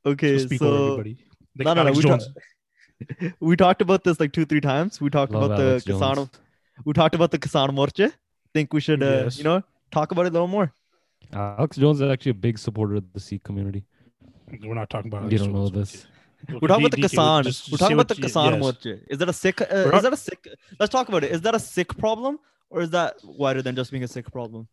Okay, 0.06 0.38
So 0.39 0.45
speak 0.45 0.60
so 0.60 0.86
everybody. 0.93 1.25
Like 1.58 1.65
no, 1.65 1.73
no, 1.73 1.84
no. 1.84 1.91
We, 1.91 2.01
Jones. 2.01 2.27
ta- 3.19 3.27
we 3.39 3.56
talked 3.56 3.82
about 3.82 4.04
this 4.04 4.19
like 4.19 4.32
two, 4.32 4.45
three 4.45 4.62
times. 4.62 4.99
We 5.01 5.10
talked 5.10 5.32
Love 5.34 5.43
about 5.43 5.58
the 5.58 5.69
Alex 5.71 5.86
Jones. 5.86 6.01
Kisan. 6.01 6.30
We 6.86 6.93
talked 6.93 7.15
about 7.15 7.32
the 7.32 7.39
Kisan 7.39 7.69
Morche. 7.71 8.12
Think 8.54 8.73
we 8.73 8.82
should, 8.82 9.04
uh, 9.04 9.23
Yes. 9.25 9.38
you 9.38 9.43
know, 9.43 9.62
talk 9.91 10.12
about 10.12 10.25
it 10.25 10.30
a 10.30 10.32
little 10.32 10.47
more. 10.47 10.73
Alex 11.34 11.77
Jones 11.77 12.01
is 12.01 12.10
actually 12.10 12.32
a 12.32 12.41
big 12.45 12.58
supporter 12.58 12.95
of 12.95 13.04
the 13.13 13.19
Sikh 13.19 13.43
community. 13.43 13.84
We're 14.63 14.73
not 14.73 14.89
talking 14.89 15.12
about. 15.12 15.32
You 15.32 15.38
Alex 15.38 15.41
don't 15.43 15.54
know 15.54 15.69
Jones. 15.69 15.91
this. 15.91 16.08
Okay, 16.49 16.58
We're 16.62 16.67
talking 16.67 16.86
about 16.86 16.91
the 16.91 16.97
DK, 16.97 17.10
Kisan. 17.10 17.43
just 17.43 17.71
We're 17.71 17.77
talking 17.77 17.93
about 17.93 18.08
the 18.08 18.15
you- 18.15 18.23
Kisan 18.23 18.51
yes. 18.54 18.63
Morche. 18.63 18.99
Is 19.10 19.17
that 19.19 19.30
a 19.30 19.34
Sikh? 19.34 19.62
Uh, 19.62 19.65
We're 19.71 19.95
is 19.95 20.04
that 20.04 20.13
a 20.13 20.17
Sikh? 20.17 20.47
Let's 20.80 20.91
talk 20.91 21.08
about 21.10 21.23
it. 21.23 21.32
Is 21.32 21.41
that 21.41 21.56
a 21.56 21.60
Sikh 21.60 21.97
problem, 21.97 22.39
or 22.69 22.82
is 22.82 22.89
that 22.91 23.15
wider 23.23 23.62
than 23.62 23.75
just 23.75 23.91
being 23.91 24.04
a 24.04 24.08
Sikh 24.08 24.32
problem? 24.32 24.67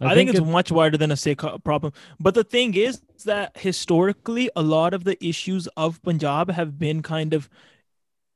I, 0.00 0.14
think, 0.14 0.30
it's 0.30 0.38
it- 0.40 0.44
much 0.44 0.72
wider 0.72 0.96
than 0.96 1.12
a 1.12 1.16
Sikh 1.16 1.44
uh, 1.44 1.58
problem. 1.58 1.92
But 2.18 2.34
the 2.34 2.44
thing 2.44 2.74
is 2.74 3.00
that 3.24 3.56
historically, 3.56 4.50
a 4.56 4.62
lot 4.62 4.94
of 4.94 5.04
the 5.04 5.16
issues 5.24 5.68
of 5.76 6.02
Punjab 6.02 6.50
have 6.50 6.78
been 6.78 7.02
kind 7.02 7.32
of 7.34 7.48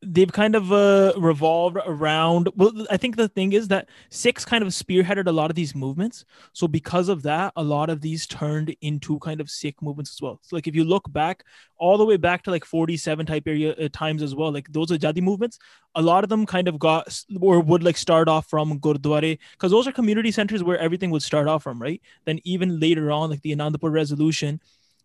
they've 0.07 0.33
kind 0.33 0.55
of 0.55 0.73
uh, 0.73 1.13
revolved 1.17 1.77
around 1.87 2.49
well 2.57 2.73
i 2.91 2.97
think 2.97 3.17
the 3.17 3.29
thing 3.29 3.53
is 3.53 3.69
that 3.69 3.89
six 4.11 4.45
kind 4.45 4.63
of 4.63 4.71
spearheaded 4.71 5.27
a 5.27 5.33
lot 5.33 5.51
of 5.51 5.57
these 5.57 5.75
movements. 5.75 6.25
So 6.53 6.69
because 6.69 7.09
of 7.09 7.23
that 7.23 7.53
a 7.57 7.63
lot 7.63 7.91
of 7.91 8.01
these 8.01 8.27
turned 8.27 8.75
into 8.81 9.19
kind 9.19 9.41
of 9.41 9.51
sikh 9.51 9.81
movements 9.83 10.13
as 10.13 10.23
well. 10.23 10.39
So 10.43 10.57
like 10.57 10.67
if 10.67 10.75
you 10.75 10.85
look 10.85 11.13
back 11.13 11.45
all 11.79 11.99
the 11.99 12.05
way 12.05 12.17
back 12.17 12.43
to 12.45 12.51
like 12.51 12.65
47 12.65 13.27
type 13.27 13.45
area 13.47 13.73
uh, 13.75 13.89
times 13.93 14.23
as 14.23 14.35
well 14.35 14.53
like 14.53 14.73
those 14.73 14.91
ajadi 14.91 15.21
movements 15.21 15.59
a 15.95 16.03
lot 16.03 16.25
of 16.25 16.31
them 16.31 16.47
kind 16.47 16.69
of 16.69 16.79
got 16.79 17.23
or 17.41 17.61
would 17.61 17.83
like 17.83 17.97
start 17.97 18.29
off 18.29 18.47
from 18.47 18.79
gurdwara 18.81 19.39
because 19.53 19.71
those 19.71 19.87
are 19.87 19.93
community 19.93 20.31
centers 20.31 20.63
where 20.63 20.79
everything 20.79 21.11
would 21.11 21.23
start 21.23 21.49
off 21.49 21.63
from 21.63 21.81
right? 21.81 22.01
Then 22.25 22.41
even 22.45 22.81
later 22.81 23.11
on 23.11 23.31
like 23.31 23.43
the 23.43 23.55
Anandpur 23.55 23.93
resolution 23.93 24.61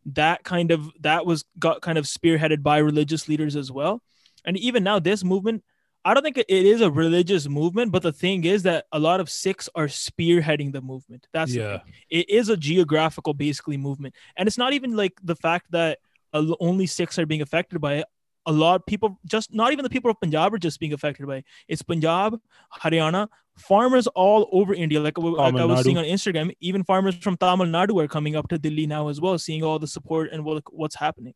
that 0.06 0.44
kind 0.44 0.72
of 0.72 0.90
that 1.02 1.26
was 1.26 1.46
got 1.60 1.82
kind 1.82 1.98
of 1.98 2.06
spearheaded 2.06 2.64
by 2.64 2.78
religious 2.78 3.28
leaders 3.28 3.56
as 3.56 3.72
well 3.72 4.02
and 4.46 4.58
even 4.58 4.84
now, 4.84 5.00
this 5.00 5.24
movement, 5.24 5.64
I 6.04 6.14
don't 6.14 6.24
think 6.24 6.38
it 6.38 6.50
is 6.50 6.82
a 6.82 6.90
religious 6.90 7.48
movement, 7.48 7.92
but 7.92 8.02
the 8.02 8.12
thing 8.12 8.44
is 8.44 8.64
that 8.64 8.86
a 8.92 9.00
lot 9.00 9.20
of 9.20 9.30
Sikhs 9.30 9.70
are 9.76 9.86
spearheading 9.86 10.74
the 10.74 10.82
movement. 10.82 11.28
That's 11.32 11.54
Yeah. 11.54 11.82
it 12.10 12.30
is 12.30 12.50
a 12.50 12.58
geographical 12.58 13.34
basically 13.34 13.78
movement, 13.78 14.16
and 14.36 14.48
it's 14.48 14.58
not 14.58 14.74
even 14.74 14.96
like 14.96 15.14
the 15.24 15.36
fact 15.36 15.72
that 15.72 16.00
only 16.34 16.88
Sikhs 16.88 17.20
are 17.20 17.26
being 17.26 17.42
affected 17.42 17.80
by 17.82 17.96
it. 17.96 18.06
A 18.48 18.52
lot 18.52 18.78
of 18.80 18.86
people, 18.88 19.20
just 19.26 19.54
not 19.54 19.72
even 19.72 19.84
the 19.84 19.90
people 19.90 20.10
of 20.10 20.20
Punjab, 20.20 20.52
are 20.54 20.58
just 20.58 20.80
being 20.80 20.94
affected 20.94 21.28
by 21.28 21.38
it. 21.38 21.46
It's 21.68 21.84
Punjab, 21.84 22.40
Haryana, 22.82 23.28
farmers 23.56 24.08
all 24.08 24.50
over 24.52 24.74
India. 24.74 25.00
Like, 25.00 25.18
like 25.20 25.54
I 25.54 25.66
was 25.66 25.84
seeing 25.84 26.00
on 26.00 26.06
Instagram, 26.06 26.52
even 26.60 26.84
farmers 26.84 27.14
from 27.16 27.38
Tamil 27.38 27.68
Nadu 27.68 28.02
are 28.04 28.08
coming 28.08 28.36
up 28.36 28.48
to 28.48 28.58
Delhi 28.58 28.88
now 28.88 29.10
as 29.10 29.22
well, 29.22 29.38
seeing 29.38 29.62
all 29.64 29.78
the 29.78 29.86
support 29.86 30.32
and 30.32 30.44
what, 30.44 30.64
what's 30.72 30.96
happening. 30.96 31.36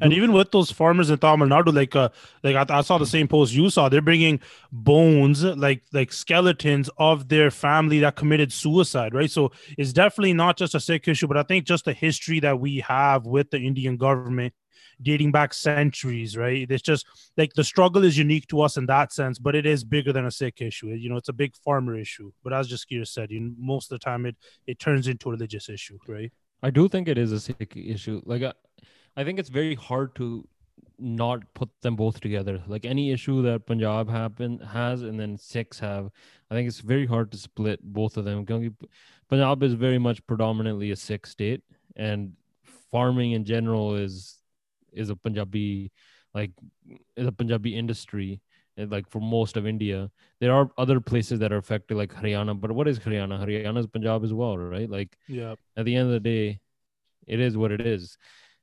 And 0.00 0.12
even 0.12 0.32
with 0.32 0.50
those 0.50 0.70
farmers 0.70 1.10
in 1.10 1.18
Tamil 1.18 1.48
Nadu, 1.48 1.74
like 1.74 1.94
uh, 1.94 2.08
like 2.42 2.56
I, 2.56 2.78
I 2.78 2.80
saw 2.80 2.96
the 2.96 3.06
same 3.06 3.28
post 3.28 3.52
you 3.52 3.68
saw. 3.68 3.88
They're 3.88 4.00
bringing 4.00 4.40
bones, 4.72 5.44
like 5.44 5.82
like 5.92 6.12
skeletons 6.12 6.88
of 6.96 7.28
their 7.28 7.50
family 7.50 7.98
that 8.00 8.16
committed 8.16 8.52
suicide, 8.52 9.14
right? 9.14 9.30
So 9.30 9.52
it's 9.76 9.92
definitely 9.92 10.32
not 10.32 10.56
just 10.56 10.74
a 10.74 10.80
Sikh 10.80 11.08
issue, 11.08 11.26
but 11.26 11.36
I 11.36 11.42
think 11.42 11.66
just 11.66 11.84
the 11.84 11.92
history 11.92 12.40
that 12.40 12.58
we 12.58 12.80
have 12.80 13.26
with 13.26 13.50
the 13.50 13.58
Indian 13.58 13.96
government 13.96 14.54
dating 15.02 15.32
back 15.32 15.52
centuries, 15.52 16.36
right? 16.36 16.66
It's 16.70 16.82
just 16.82 17.06
like 17.36 17.52
the 17.54 17.64
struggle 17.64 18.04
is 18.04 18.16
unique 18.16 18.46
to 18.48 18.62
us 18.62 18.76
in 18.76 18.86
that 18.86 19.12
sense, 19.12 19.38
but 19.38 19.54
it 19.54 19.66
is 19.66 19.84
bigger 19.84 20.12
than 20.12 20.24
a 20.24 20.30
Sikh 20.30 20.62
issue. 20.62 20.88
You 20.88 21.10
know, 21.10 21.16
it's 21.16 21.28
a 21.28 21.34
big 21.34 21.54
farmer 21.56 21.96
issue. 21.98 22.32
But 22.42 22.52
as 22.52 22.68
just 22.68 22.88
Kira 22.88 23.06
said, 23.06 23.30
you 23.30 23.40
know, 23.40 23.54
most 23.58 23.92
of 23.92 24.00
the 24.00 24.04
time 24.04 24.24
it 24.24 24.36
it 24.66 24.78
turns 24.78 25.08
into 25.08 25.28
a 25.28 25.32
religious 25.32 25.68
issue, 25.68 25.98
right? 26.08 26.32
I 26.62 26.70
do 26.70 26.88
think 26.88 27.08
it 27.08 27.18
is 27.18 27.32
a 27.32 27.40
Sikh 27.40 27.76
issue. 27.76 28.22
Like, 28.24 28.42
I, 29.16 29.24
think 29.24 29.38
it's 29.38 29.48
very 29.48 29.74
hard 29.74 30.14
to 30.16 30.46
not 30.98 31.42
put 31.54 31.68
them 31.82 31.96
both 31.96 32.20
together. 32.20 32.62
Like 32.66 32.84
any 32.84 33.10
issue 33.12 33.42
that 33.42 33.66
Punjab 33.66 34.08
happen 34.08 34.58
has, 34.60 35.02
and 35.02 35.18
then 35.18 35.36
Sikhs 35.36 35.78
have, 35.78 36.10
I 36.50 36.54
think 36.54 36.68
it's 36.68 36.80
very 36.80 37.06
hard 37.06 37.32
to 37.32 37.38
split 37.38 37.80
both 37.82 38.16
of 38.16 38.24
them. 38.24 38.44
Punjab 39.28 39.62
is 39.62 39.74
very 39.74 39.98
much 39.98 40.24
predominantly 40.26 40.90
a 40.90 40.96
Sikh 40.96 41.26
state, 41.26 41.62
and 41.96 42.32
farming 42.90 43.32
in 43.32 43.44
general 43.44 43.94
is 43.96 44.38
is 44.92 45.10
a 45.10 45.16
Punjabi 45.16 45.90
like 46.34 46.52
is 47.16 47.26
a 47.26 47.32
Punjabi 47.32 47.76
industry. 47.76 48.40
and, 48.76 48.90
Like 48.90 49.08
for 49.08 49.20
most 49.20 49.56
of 49.56 49.66
India, 49.66 50.10
there 50.40 50.52
are 50.52 50.70
other 50.76 51.00
places 51.00 51.38
that 51.40 51.52
are 51.52 51.56
affected, 51.58 51.96
like 51.96 52.12
Haryana. 52.12 52.60
But 52.60 52.72
what 52.72 52.88
is 52.88 52.98
Haryana? 52.98 53.40
Haryana 53.40 53.78
is 53.78 53.86
Punjab 53.86 54.24
as 54.24 54.32
well, 54.32 54.58
right? 54.58 54.90
Like 54.90 55.16
Yeah. 55.28 55.54
at 55.76 55.84
the 55.84 55.94
end 55.94 56.06
of 56.08 56.12
the 56.12 56.20
day, 56.20 56.60
it 57.26 57.40
is 57.40 57.56
what 57.56 57.72
it 57.72 57.80
is. 57.80 58.18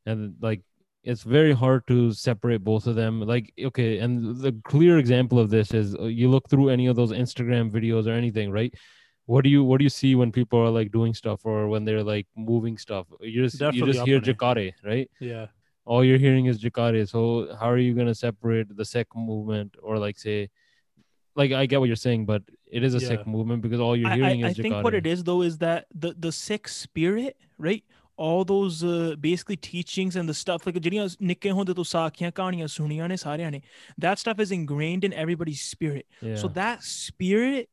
And 0.05 0.35
like 0.41 0.61
it's 1.03 1.23
very 1.23 1.53
hard 1.53 1.85
to 1.87 2.13
separate 2.13 2.63
both 2.63 2.87
of 2.87 2.95
them. 2.95 3.21
Like, 3.21 3.51
okay, 3.59 3.99
and 3.99 4.37
the 4.37 4.55
clear 4.63 4.97
example 4.97 5.39
of 5.39 5.49
this 5.49 5.73
is 5.73 5.95
uh, 5.95 6.03
you 6.03 6.29
look 6.29 6.49
through 6.49 6.69
any 6.69 6.87
of 6.87 6.95
those 6.95 7.11
Instagram 7.11 7.71
videos 7.71 8.07
or 8.07 8.11
anything, 8.11 8.51
right? 8.51 8.73
What 9.25 9.43
do 9.43 9.49
you 9.49 9.63
what 9.63 9.77
do 9.77 9.83
you 9.83 9.89
see 9.89 10.15
when 10.15 10.31
people 10.31 10.59
are 10.59 10.69
like 10.69 10.91
doing 10.91 11.13
stuff 11.13 11.45
or 11.45 11.67
when 11.67 11.85
they're 11.85 12.03
like 12.03 12.27
moving 12.35 12.77
stuff? 12.77 13.07
You 13.19 13.43
just 13.43 13.61
you 13.73 13.85
just 13.85 14.05
hear 14.05 14.17
uppity. 14.17 14.33
Jakare, 14.33 14.73
right? 14.83 15.09
Yeah. 15.19 15.47
All 15.85 16.03
you're 16.03 16.19
hearing 16.19 16.45
is 16.45 16.61
Jakare. 16.61 17.07
So 17.07 17.55
how 17.59 17.69
are 17.69 17.77
you 17.77 17.93
gonna 17.93 18.15
separate 18.15 18.75
the 18.75 18.85
Sikh 18.85 19.07
movement 19.15 19.75
or 19.81 19.97
like 19.97 20.19
say 20.19 20.49
like 21.35 21.51
I 21.51 21.65
get 21.65 21.79
what 21.79 21.87
you're 21.87 21.95
saying, 21.95 22.25
but 22.25 22.43
it 22.69 22.83
is 22.83 22.93
a 22.93 22.99
Yeah. 22.99 23.07
Sikh 23.07 23.27
movement 23.27 23.61
because 23.61 23.79
all 23.79 23.95
you're 23.95 24.09
I, 24.09 24.15
hearing 24.15 24.43
I, 24.43 24.47
I 24.47 24.51
is 24.51 24.57
think 24.57 24.83
what 24.83 24.93
it 24.93 25.07
is 25.07 25.23
though 25.23 25.41
is 25.41 25.57
that 25.59 25.85
the 25.93 26.13
the 26.17 26.31
Sikh 26.31 26.67
spirit, 26.67 27.37
right? 27.57 27.83
All 28.20 28.44
those 28.44 28.82
uh, 28.82 29.14
basically 29.20 29.56
teachings 29.56 30.16
and 30.16 30.28
the 30.28 30.34
stuff 30.34 30.66
like 30.66 30.78
ਜਿਹੜੀਆਂ 30.80 31.08
ਨਿੱਕੇ 31.22 31.50
ਹੁੰਦੇ 31.50 31.74
ਤੋਂ 31.74 31.84
ਸਾਖੀਆਂ 31.84 32.30
ਕਹਾਣੀਆਂ 32.32 32.66
ਸੁਣੀਆਂ 32.66 33.08
ਨੇ 33.08 33.16
ਸਾਰਿਆਂ 33.16 33.50
ਨੇ 33.50 33.60
that 34.04 34.22
stuff 34.22 34.38
is 34.44 34.52
ingrained 34.58 35.08
in 35.08 35.16
everybody's 35.24 35.64
spirit. 35.72 36.06
Yeah. 36.22 36.38
So 36.42 36.48
that 36.60 36.86
spirit 36.92 37.68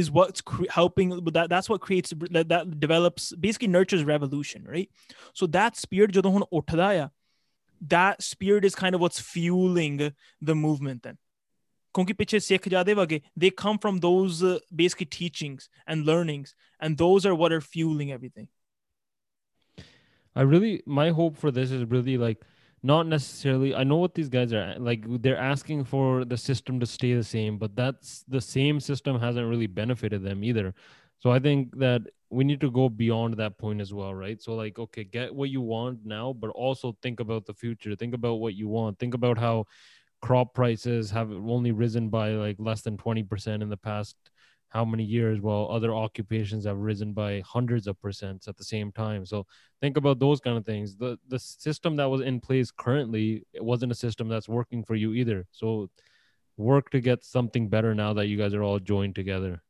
is 0.00 0.10
what's 0.10 0.44
cre- 0.50 0.70
helping 0.70 1.10
that 1.36 1.48
that's 1.48 1.68
what 1.72 1.80
creates 1.80 2.14
that, 2.36 2.48
that 2.48 2.78
develops 2.84 3.32
basically 3.46 3.70
nurtures 3.76 4.04
revolution, 4.12 4.64
right? 4.76 4.88
So 5.40 5.50
that 5.58 5.82
spirit 5.82 6.12
ਜਦੋਂ 6.12 6.30
ਹੁਣ 6.30 6.44
ਉੱਠਦਾ 6.52 6.88
ਆ 7.04 7.08
that 7.94 8.22
spirit 8.22 8.64
is 8.64 8.74
kind 8.74 8.94
of 8.94 9.02
what's 9.04 9.20
fueling 9.32 9.98
the 10.50 10.54
movement 10.54 11.02
then. 11.08 11.16
ਕਿਉਂਕਿ 11.94 12.12
ਪਿੱਛੇ 12.12 12.38
ਸਿੱਖ 12.38 12.68
ਜਾਦੇ 12.68 12.94
ਵਗੇ 12.94 13.20
they 13.40 13.50
come 13.64 13.78
from 13.84 13.98
those 14.04 14.42
uh, 14.42 14.58
basically 14.82 15.06
teachings 15.18 15.68
and 15.86 16.06
learnings 16.10 16.54
and 16.84 16.96
those 17.02 17.26
are 17.28 17.34
what 17.42 17.52
are 17.56 17.60
fueling 17.60 18.10
everything 18.16 18.48
I 20.35 20.41
really 20.41 20.83
my 20.85 21.09
hope 21.09 21.37
for 21.37 21.51
this 21.51 21.71
is 21.71 21.83
really 21.85 22.17
like 22.17 22.41
not 22.81 23.07
necessarily 23.07 23.75
I 23.75 23.83
know 23.83 23.97
what 23.97 24.13
these 24.13 24.29
guys 24.29 24.53
are 24.53 24.75
like 24.79 25.03
they're 25.21 25.37
asking 25.37 25.83
for 25.83 26.23
the 26.23 26.37
system 26.37 26.79
to 26.79 26.85
stay 26.85 27.13
the 27.13 27.23
same 27.23 27.57
but 27.57 27.75
that's 27.75 28.23
the 28.27 28.39
same 28.39 28.79
system 28.79 29.19
hasn't 29.19 29.49
really 29.49 29.67
benefited 29.67 30.23
them 30.23 30.43
either. 30.43 30.73
So 31.19 31.31
I 31.31 31.39
think 31.39 31.77
that 31.79 32.03
we 32.29 32.43
need 32.43 32.61
to 32.61 32.71
go 32.71 32.87
beyond 32.87 33.33
that 33.37 33.57
point 33.57 33.81
as 33.81 33.93
well, 33.93 34.13
right? 34.13 34.41
So 34.41 34.53
like 34.55 34.79
okay, 34.79 35.03
get 35.03 35.33
what 35.33 35.49
you 35.49 35.61
want 35.61 36.05
now 36.05 36.33
but 36.33 36.49
also 36.51 36.95
think 37.01 37.19
about 37.19 37.45
the 37.45 37.53
future. 37.53 37.95
Think 37.95 38.13
about 38.13 38.35
what 38.35 38.53
you 38.53 38.67
want. 38.67 38.99
Think 38.99 39.13
about 39.13 39.37
how 39.37 39.65
crop 40.21 40.53
prices 40.53 41.11
have 41.11 41.31
only 41.31 41.71
risen 41.71 42.09
by 42.09 42.31
like 42.31 42.57
less 42.59 42.81
than 42.81 42.97
20% 42.97 43.61
in 43.61 43.69
the 43.69 43.77
past 43.77 44.15
how 44.69 44.85
many 44.85 45.03
years 45.03 45.41
while 45.41 45.67
other 45.71 45.93
occupations 45.93 46.65
have 46.65 46.77
risen 46.77 47.13
by 47.13 47.41
hundreds 47.45 47.87
of 47.87 47.99
percents 48.01 48.47
at 48.47 48.55
the 48.57 48.63
same 48.63 48.91
time. 48.91 49.25
So 49.25 49.45
think 49.81 49.97
about 49.97 50.19
those 50.19 50.39
kind 50.39 50.57
of 50.57 50.65
things. 50.65 50.95
The 50.95 51.17
the 51.27 51.39
system 51.39 51.95
that 51.97 52.09
was 52.09 52.21
in 52.21 52.39
place 52.39 52.71
currently 52.71 53.43
it 53.53 53.63
wasn't 53.63 53.91
a 53.91 53.95
system 53.95 54.29
that's 54.29 54.49
working 54.49 54.83
for 54.83 54.95
you 54.95 55.13
either. 55.13 55.47
So 55.51 55.89
work 56.57 56.89
to 56.91 56.99
get 56.99 57.23
something 57.23 57.69
better 57.69 57.95
now 57.95 58.13
that 58.13 58.27
you 58.27 58.37
guys 58.37 58.53
are 58.53 58.63
all 58.63 58.79
joined 58.79 59.15
together 59.15 59.61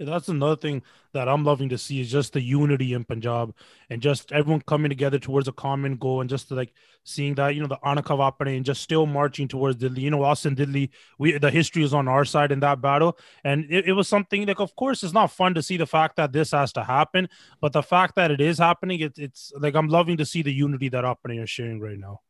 That's 0.00 0.28
another 0.28 0.56
thing 0.56 0.82
that 1.12 1.28
I'm 1.28 1.44
loving 1.44 1.68
to 1.68 1.78
see 1.78 2.00
is 2.00 2.10
just 2.10 2.32
the 2.32 2.40
unity 2.40 2.94
in 2.94 3.04
Punjab 3.04 3.54
and 3.88 4.02
just 4.02 4.32
everyone 4.32 4.60
coming 4.62 4.88
together 4.88 5.20
towards 5.20 5.46
a 5.46 5.52
common 5.52 5.96
goal 5.96 6.20
and 6.20 6.28
just 6.28 6.50
like 6.50 6.72
seeing 7.04 7.36
that, 7.36 7.54
you 7.54 7.60
know, 7.60 7.68
the 7.68 7.76
Anaka 7.76 8.18
Vapane 8.18 8.56
and 8.56 8.64
just 8.64 8.82
still 8.82 9.06
marching 9.06 9.46
towards 9.46 9.76
Delhi. 9.76 10.02
You 10.02 10.10
know, 10.10 10.24
us 10.24 10.46
in 10.46 10.56
Delhi, 10.56 10.90
we 11.16 11.38
the 11.38 11.48
history 11.48 11.84
is 11.84 11.94
on 11.94 12.08
our 12.08 12.24
side 12.24 12.50
in 12.50 12.58
that 12.60 12.80
battle. 12.80 13.16
And 13.44 13.66
it, 13.70 13.86
it 13.86 13.92
was 13.92 14.08
something 14.08 14.44
like, 14.46 14.58
of 14.58 14.74
course, 14.74 15.04
it's 15.04 15.12
not 15.14 15.30
fun 15.30 15.54
to 15.54 15.62
see 15.62 15.76
the 15.76 15.86
fact 15.86 16.16
that 16.16 16.32
this 16.32 16.50
has 16.50 16.72
to 16.72 16.82
happen, 16.82 17.28
but 17.60 17.72
the 17.72 17.82
fact 17.82 18.16
that 18.16 18.32
it 18.32 18.40
is 18.40 18.58
happening, 18.58 18.98
it, 18.98 19.16
it's 19.16 19.52
like 19.60 19.76
I'm 19.76 19.88
loving 19.88 20.16
to 20.16 20.26
see 20.26 20.42
the 20.42 20.52
unity 20.52 20.88
that 20.88 21.04
Apane 21.04 21.40
are 21.40 21.46
sharing 21.46 21.78
right 21.80 21.98
now. 21.98 22.20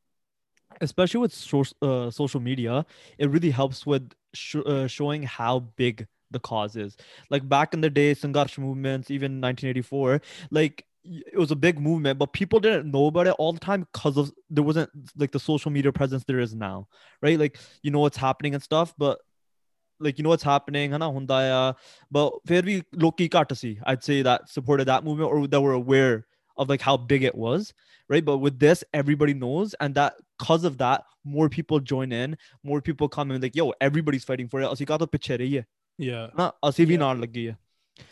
especially 0.81 1.21
with 1.21 1.33
so- 1.33 1.65
uh, 1.83 2.11
social 2.11 2.41
media, 2.41 2.85
it 3.19 3.31
really 3.31 3.51
helps 3.51 3.87
with 3.87 4.13
sh- 4.35 4.57
uh, 4.67 4.87
showing 4.87 5.23
how 5.23 5.61
big 5.77 6.07
the 6.31 6.41
causes. 6.41 6.97
Like 7.31 7.49
back 7.49 7.75
in 7.75 7.81
the 7.81 7.91
day, 7.91 8.15
Sangarsh 8.15 8.59
movements, 8.59 9.11
even 9.11 9.41
1984, 9.41 10.21
like 10.51 10.85
it 11.05 11.37
was 11.39 11.51
a 11.51 11.57
big 11.57 11.79
movement, 11.79 12.19
but 12.19 12.33
people 12.33 12.59
didn't 12.61 12.91
know 12.91 13.09
about 13.09 13.27
it 13.27 13.35
all 13.39 13.53
the 13.53 13.61
time 13.61 13.87
because 13.93 14.17
of 14.17 14.33
there 14.49 14.65
wasn't 14.65 14.91
like 15.17 15.33
the 15.33 15.39
social 15.39 15.71
media 15.71 15.93
presence 15.93 16.25
there 16.25 16.39
is 16.39 16.55
now, 16.55 16.89
right? 17.21 17.39
Like 17.39 17.59
you 17.83 17.91
know 17.91 18.01
what's 18.01 18.17
happening 18.17 18.55
and 18.55 18.63
stuff, 18.63 18.95
but 18.97 19.19
like 20.01 20.19
you 20.19 20.25
know 20.25 20.31
what's 20.31 20.43
happening, 20.43 20.93
hana 20.93 21.13
hunda. 21.13 21.77
But 22.11 22.33
very 22.47 22.85
low-key 22.93 23.29
courtesy, 23.29 23.81
I'd 23.85 24.03
say 24.03 24.23
that 24.23 24.49
supported 24.49 24.87
that 24.87 25.05
movement 25.05 25.31
or 25.31 25.47
that 25.47 25.61
were 25.61 25.75
aware 25.75 26.27
of 26.57 26.69
like 26.69 26.81
how 26.81 26.97
big 26.97 27.23
it 27.23 27.35
was, 27.35 27.75
right? 28.09 28.25
But 28.25 28.39
with 28.39 28.59
this, 28.59 28.83
everybody 28.95 29.35
knows, 29.35 29.75
and 29.81 29.95
that 29.97 30.15
because 30.39 30.65
of 30.65 30.79
that, 30.79 31.05
more 31.23 31.49
people 31.51 31.81
join 31.81 32.13
in, 32.13 32.39
more 32.63 32.81
people 32.81 33.09
come 33.09 33.31
in, 33.31 33.43
like 33.43 33.55
yo, 33.55 33.75
everybody's 33.81 34.25
fighting 34.25 34.49
for 34.49 34.63
it 34.63 34.71
yeah 35.99 36.29
na, 36.37 36.47
uh, 36.47 36.51
a 36.65 36.69
cv 36.71 37.35
yeah. 37.35 37.53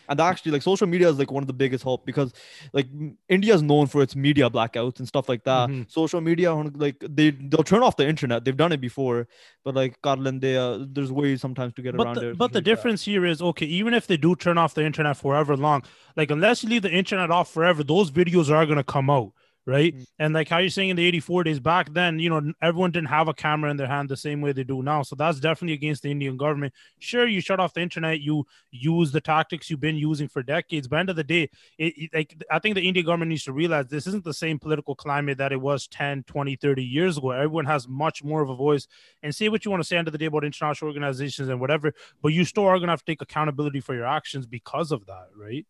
and 0.09 0.21
actually 0.21 0.53
like 0.53 0.63
social 0.63 0.87
media 0.87 1.09
is 1.09 1.19
like 1.19 1.31
one 1.31 1.43
of 1.43 1.47
the 1.47 1.53
biggest 1.53 1.83
help 1.83 2.07
because 2.07 2.33
like 2.73 2.87
india 3.29 3.55
is 3.55 3.63
known 3.63 3.87
for 3.87 4.03
its 4.03 4.15
media 4.15 4.49
blackouts 4.49 4.99
and 4.99 5.09
stuff 5.09 5.29
like 5.29 5.43
that 5.45 5.69
mm-hmm. 5.69 5.83
social 5.89 6.21
media 6.21 6.55
like 6.55 6.97
they 7.01 7.31
they'll 7.31 7.65
turn 7.65 7.83
off 7.83 7.97
the 7.97 8.07
internet 8.07 8.45
they've 8.45 8.57
done 8.57 8.73
it 8.73 8.81
before 8.81 9.27
but 9.65 9.75
like 9.75 10.01
Karlan, 10.03 10.41
they 10.41 10.57
uh, 10.57 10.85
there's 10.89 11.11
ways 11.11 11.41
sometimes 11.41 11.75
to 11.75 11.83
get 11.83 11.97
but 11.97 12.07
around 12.07 12.17
the, 12.17 12.31
it 12.31 12.39
but 12.39 12.53
the 12.53 12.59
like 12.59 12.65
difference 12.65 13.05
that. 13.05 13.11
here 13.11 13.27
is 13.27 13.43
okay 13.43 13.67
even 13.67 13.95
if 13.95 14.07
they 14.07 14.17
do 14.17 14.37
turn 14.37 14.59
off 14.59 14.75
the 14.75 14.85
internet 14.85 15.17
forever 15.17 15.57
long 15.57 15.83
like 16.17 16.31
unless 16.31 16.63
you 16.63 16.69
leave 16.69 16.83
the 16.83 16.91
internet 16.91 17.31
off 17.31 17.51
forever 17.51 17.83
those 17.83 18.11
videos 18.11 18.51
are 18.51 18.65
going 18.67 18.79
to 18.79 18.85
come 18.85 19.11
out 19.11 19.33
right? 19.67 19.95
Mm. 19.97 20.05
And 20.19 20.35
like 20.35 20.49
how 20.49 20.59
you're 20.59 20.71
saying 20.71 20.91
in 20.91 20.97
the 20.97 21.05
84 21.07 21.45
days 21.45 21.61
back 21.61 21.93
then, 21.93 22.19
you 22.19 22.29
know, 22.31 22.53
everyone 22.61 22.91
didn't 22.91 23.09
have 23.09 23.29
a 23.29 23.35
camera 23.35 23.71
in 23.71 23.77
their 23.77 23.87
hand 23.87 24.09
the 24.09 24.17
same 24.17 24.41
way 24.41 24.53
they 24.53 24.65
do 24.65 24.83
now. 24.83 25.03
So 25.03 25.15
that's 25.17 25.41
definitely 25.41 25.75
against 25.75 26.03
the 26.03 26.11
Indian 26.11 26.37
government. 26.37 26.73
Sure, 26.99 27.27
you 27.27 27.41
shut 27.41 27.61
off 27.61 27.75
the 27.75 27.81
internet, 27.81 28.21
you 28.21 28.45
use 28.71 29.13
the 29.13 29.21
tactics 29.21 29.71
you've 29.71 29.81
been 29.81 29.97
using 29.97 30.29
for 30.29 30.43
decades, 30.43 30.89
but 30.89 30.99
end 30.99 31.11
of 31.11 31.17
the 31.17 31.25
day, 31.25 31.49
it, 31.79 31.95
it- 31.97 32.11
like 32.15 32.43
I 32.51 32.59
think 32.59 32.75
the 32.75 32.87
Indian 32.87 33.07
government 33.07 33.29
needs 33.31 33.45
to 33.45 33.53
realize 33.53 33.87
this 33.87 34.07
isn't 34.07 34.25
the 34.25 34.35
same 34.35 34.59
political 34.59 34.95
climate 34.95 35.39
that 35.39 35.53
it 35.53 35.61
was 35.61 35.87
10, 35.89 36.25
20, 36.25 36.57
30 36.57 36.85
years 36.85 37.19
ago. 37.19 37.31
Everyone 37.31 37.67
has 37.67 37.89
much 37.89 38.23
more 38.25 38.43
of 38.43 38.51
a 38.51 38.57
voice 38.57 38.87
and 39.23 39.35
say 39.35 39.49
what 39.49 39.65
you 39.65 39.71
want 39.71 39.83
to 39.83 39.87
say 39.87 39.97
end 39.97 40.09
of 40.09 40.13
the 40.13 40.19
day 40.19 40.27
about 40.27 40.45
international 40.45 40.89
organizations 40.89 41.49
and 41.49 41.61
whatever, 41.61 41.93
but 42.23 42.29
you 42.33 42.45
still 42.45 42.67
are 42.67 42.79
gonna 42.79 42.93
have 42.93 43.01
to 43.05 43.05
take 43.13 43.23
accountability 43.23 43.81
for 43.81 43.95
your 43.95 44.07
actions 44.07 44.47
because 44.47 44.93
of 44.93 45.07
that, 45.07 45.27
right? 45.37 45.67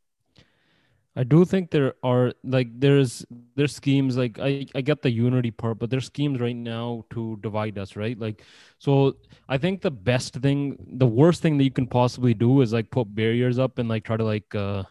I 1.15 1.25
do 1.25 1.45
think 1.45 1.71
there 1.71 1.93
are 2.03 2.33
like 2.43 2.69
there's 2.81 3.25
there's 3.55 3.77
schemes 3.77 4.17
like 4.17 4.39
I 4.39 4.67
I 4.75 4.81
get 4.81 5.03
the 5.03 5.11
unity 5.11 5.51
part, 5.51 5.79
but 5.79 5.91
there's 5.91 6.07
schemes 6.07 6.41
right 6.41 6.57
now 6.57 7.05
to 7.11 7.37
divide 7.43 7.77
us, 7.79 7.97
right? 7.97 8.19
Like, 8.19 8.43
so 8.79 9.17
I 9.49 9.59
think 9.59 9.83
the 9.83 9.91
best 9.91 10.35
thing, 10.37 10.77
the 10.97 11.07
worst 11.07 11.43
thing 11.43 11.59
that 11.59 11.65
you 11.65 11.71
can 11.71 11.87
possibly 11.87 12.33
do 12.33 12.63
is 12.63 12.73
like 12.73 12.91
put 12.91 13.15
barriers 13.15 13.59
up 13.59 13.79
and 13.79 13.91
like 13.91 14.05
try 14.05 14.17
to 14.17 14.25
like 14.25 14.55
uh 14.55 14.85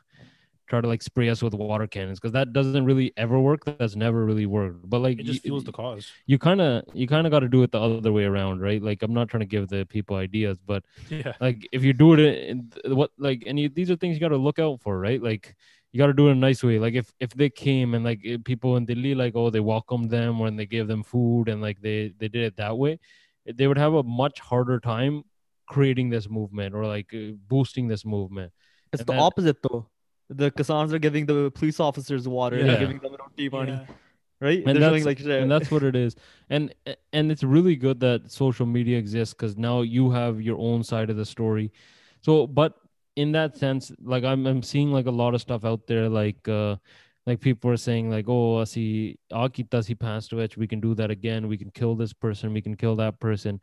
try 0.68 0.80
to 0.80 0.88
like 0.88 1.02
spray 1.02 1.28
us 1.30 1.42
with 1.42 1.54
water 1.54 1.86
cannons 1.88 2.20
because 2.20 2.32
that 2.32 2.54
doesn't 2.54 2.86
really 2.86 3.12
ever 3.18 3.40
work. 3.40 3.66
That's 3.66 3.96
never 3.96 4.24
really 4.24 4.46
worked. 4.46 4.88
But 4.90 5.00
like 5.00 5.20
It 5.20 5.24
just 5.26 5.42
fuels 5.42 5.64
the 5.64 5.72
cause. 5.72 6.08
you 6.28 6.38
kind 6.38 6.62
of 6.62 6.84
you 6.94 7.08
kind 7.08 7.26
of 7.26 7.32
got 7.32 7.40
to 7.40 7.50
do 7.50 7.64
it 7.64 7.72
the 7.72 7.82
other 7.82 8.12
way 8.12 8.26
around, 8.26 8.62
right? 8.62 8.82
Like 8.82 9.02
I'm 9.02 9.14
not 9.14 9.28
trying 9.28 9.42
to 9.42 9.48
give 9.48 9.70
the 9.70 9.86
people 9.86 10.18
ideas, 10.18 10.60
but 10.66 10.84
Yeah. 11.10 11.34
like 11.42 11.68
if 11.72 11.84
you 11.84 11.94
do 11.94 12.14
it 12.14 12.20
in 12.50 12.72
what 12.86 13.12
like 13.18 13.44
and 13.48 13.60
you, 13.60 13.70
these 13.70 13.90
are 13.92 13.96
things 13.96 14.16
you 14.16 14.22
got 14.22 14.30
to 14.30 14.38
look 14.38 14.60
out 14.60 14.82
for 14.82 15.00
right 15.00 15.22
like 15.22 15.56
you 15.92 15.98
got 15.98 16.08
to 16.08 16.14
do 16.14 16.28
it 16.28 16.32
in 16.32 16.38
a 16.38 16.40
nice 16.40 16.64
way 16.64 16.80
like 16.80 16.94
if 16.94 17.12
if 17.20 17.32
they 17.32 17.50
came 17.50 17.94
and 17.96 18.04
like 18.06 18.22
eh, 18.26 18.38
people 18.46 18.78
in 18.78 18.86
delhi 18.86 19.14
like 19.14 19.36
oh 19.36 19.50
they 19.50 19.60
welcomed 19.60 20.10
them 20.10 20.40
when 20.40 20.56
they 20.56 20.66
gave 20.66 20.88
them 20.88 21.04
food 21.04 21.50
and 21.50 21.62
like 21.62 21.82
they 21.82 22.14
they 22.20 22.28
did 22.28 22.44
it 22.44 22.56
that 22.58 22.78
way 22.78 22.98
they 23.46 23.68
would 23.68 23.78
have 23.78 23.94
a 23.94 24.04
much 24.04 24.40
harder 24.40 24.80
time 24.80 25.24
creating 25.68 26.10
this 26.10 26.30
movement 26.30 26.74
or 26.76 26.86
like 26.86 27.14
uh, 27.14 27.32
boosting 27.48 27.88
this 27.88 28.06
movement 28.06 28.52
It's 28.94 29.02
And 29.02 29.08
the 29.08 29.14
then- 29.14 29.22
opposite 29.22 29.58
though. 29.64 29.88
The 30.42 30.50
Kisans 30.50 30.94
are 30.94 31.00
giving 31.00 31.26
the 31.26 31.52
police 31.52 31.78
officers 31.82 32.26
water. 32.26 32.56
Yeah. 32.58 32.64
They're 32.68 32.80
giving 32.80 33.00
them 33.00 33.16
roti 33.20 33.50
money, 33.50 33.72
Yeah. 33.74 33.86
right? 34.40 34.60
And 34.66 34.68
They're 34.68 34.90
that's- 34.92 35.04
like 35.06 35.20
and 35.20 35.52
that's 35.52 35.70
what 35.70 35.84
it 35.84 35.96
is 35.96 36.16
and 36.50 36.74
and 37.12 37.32
it's 37.34 37.44
really 37.56 37.76
good 37.76 38.00
that 38.00 38.32
social 38.32 38.66
media 38.66 38.98
exists 38.98 39.34
because 39.34 39.58
now 39.58 39.82
you 39.82 40.12
have 40.12 40.40
your 40.50 40.58
own 40.70 40.84
side 40.92 41.10
of 41.10 41.18
the 41.18 41.26
story 41.26 41.68
so 42.22 42.48
but 42.48 42.76
in 43.16 43.32
that 43.32 43.58
sense 43.58 43.92
like 44.02 44.24
i'm, 44.24 44.46
I'm 44.48 44.64
seeing 44.64 44.92
like 44.92 45.06
a 45.06 45.12
lot 45.12 45.34
of 45.34 45.42
stuff 45.42 45.66
out 45.66 45.88
there 45.88 46.10
like 46.10 46.48
uh 46.48 46.76
like 47.26 47.40
people 47.40 47.70
are 47.70 47.78
saying 47.78 48.10
like 48.10 48.26
oh 48.28 48.64
see 48.64 49.18
akita 49.32 49.86
he 49.86 49.96
passed 49.96 50.34
away 50.34 50.48
we 50.58 50.68
can 50.68 50.80
do 50.80 50.96
that 50.96 51.12
again 51.12 51.48
we 51.48 51.58
can 51.58 51.72
kill 51.72 51.96
this 51.96 52.14
person 52.14 52.54
we 52.54 52.62
can 52.62 52.76
kill 52.76 52.96
that 52.98 53.20
person. 53.20 53.60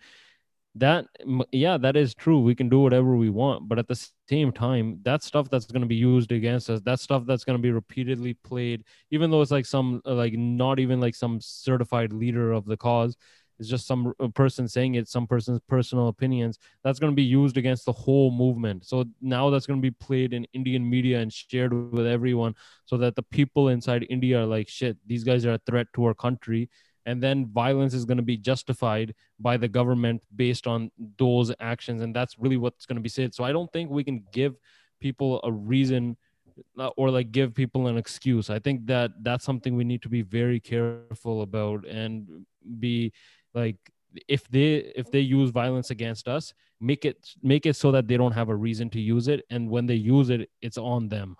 That 0.74 1.06
yeah 1.50 1.76
that 1.78 1.96
is 1.96 2.14
true 2.14 2.40
we 2.40 2.54
can 2.54 2.68
do 2.68 2.78
whatever 2.78 3.16
we 3.16 3.30
want 3.30 3.68
but 3.68 3.80
at 3.80 3.88
the 3.88 4.10
same 4.28 4.52
time 4.52 5.00
that 5.02 5.24
stuff 5.24 5.50
that's 5.50 5.66
going 5.66 5.80
to 5.80 5.88
be 5.88 5.96
used 5.96 6.30
against 6.30 6.70
us 6.70 6.80
that 6.82 7.00
stuff 7.00 7.24
that's 7.26 7.42
going 7.42 7.58
to 7.58 7.62
be 7.62 7.72
repeatedly 7.72 8.34
played 8.34 8.84
even 9.10 9.30
though 9.30 9.42
it's 9.42 9.50
like 9.50 9.66
some 9.66 10.00
like 10.04 10.34
not 10.34 10.78
even 10.78 11.00
like 11.00 11.16
some 11.16 11.40
certified 11.40 12.12
leader 12.12 12.52
of 12.52 12.64
the 12.64 12.76
cause 12.76 13.16
it's 13.58 13.68
just 13.68 13.86
some 13.86 14.14
person 14.34 14.68
saying 14.68 14.94
it 14.94 15.08
some 15.08 15.26
person's 15.26 15.60
personal 15.68 16.08
opinions. 16.08 16.58
That's 16.84 16.98
going 16.98 17.12
to 17.12 17.16
be 17.16 17.22
used 17.22 17.56
against 17.56 17.84
the 17.84 17.92
whole 17.92 18.30
movement. 18.30 18.86
So 18.86 19.04
now 19.20 19.50
that's 19.50 19.66
going 19.66 19.80
to 19.80 19.82
be 19.82 19.90
played 19.90 20.32
in 20.32 20.46
indian 20.52 20.88
media 20.88 21.20
and 21.20 21.32
shared 21.32 21.72
with 21.92 22.06
everyone 22.06 22.54
so 22.84 22.96
that 22.98 23.16
the 23.16 23.22
people 23.22 23.68
inside 23.68 24.06
india 24.08 24.40
are 24.40 24.46
like 24.46 24.68
shit 24.68 24.96
these 25.06 25.24
guys 25.24 25.44
are 25.44 25.54
a 25.54 25.60
threat 25.66 25.86
to 25.94 26.04
our 26.04 26.14
country. 26.14 26.68
And 27.06 27.22
then 27.22 27.46
violence 27.46 27.94
is 27.94 28.04
going 28.04 28.18
to 28.18 28.22
be 28.22 28.36
justified 28.36 29.14
by 29.40 29.56
the 29.56 29.68
government 29.68 30.20
based 30.36 30.66
on 30.66 30.90
those 31.16 31.50
actions. 31.58 32.02
And 32.02 32.14
that's 32.14 32.38
really 32.38 32.58
what's 32.58 32.84
going 32.84 32.96
to 32.96 33.02
be 33.02 33.08
said. 33.08 33.34
So 33.34 33.44
i 33.44 33.52
don't 33.52 33.72
think 33.72 33.90
we 33.90 34.04
can 34.04 34.24
give 34.32 34.54
people 35.00 35.40
a 35.44 35.50
reason 35.50 36.16
uh, 36.78 36.90
or 36.96 37.10
like 37.10 37.32
give 37.32 37.54
people 37.54 37.86
an 37.86 37.96
excuse. 37.96 38.50
I 38.50 38.58
think 38.58 38.86
that 38.86 39.12
that's 39.22 39.44
something 39.44 39.76
we 39.76 39.84
need 39.84 40.02
to 40.02 40.08
be 40.08 40.22
very 40.22 40.60
careful 40.60 41.42
about 41.42 41.86
and 41.86 42.44
be 42.78 43.12
like 43.54 43.76
if 44.26 44.48
they 44.48 44.92
if 44.96 45.10
they 45.10 45.20
use 45.20 45.50
violence 45.50 45.90
against 45.90 46.28
us 46.28 46.54
make 46.80 47.04
it 47.04 47.34
make 47.42 47.66
it 47.66 47.76
so 47.76 47.92
that 47.92 48.08
they 48.08 48.16
don't 48.16 48.32
have 48.32 48.48
a 48.48 48.56
reason 48.56 48.88
to 48.90 49.00
use 49.00 49.28
it 49.28 49.44
and 49.50 49.68
when 49.68 49.86
they 49.86 49.94
use 49.94 50.30
it 50.30 50.50
it's 50.62 50.78
on 50.78 51.08
them 51.08 51.36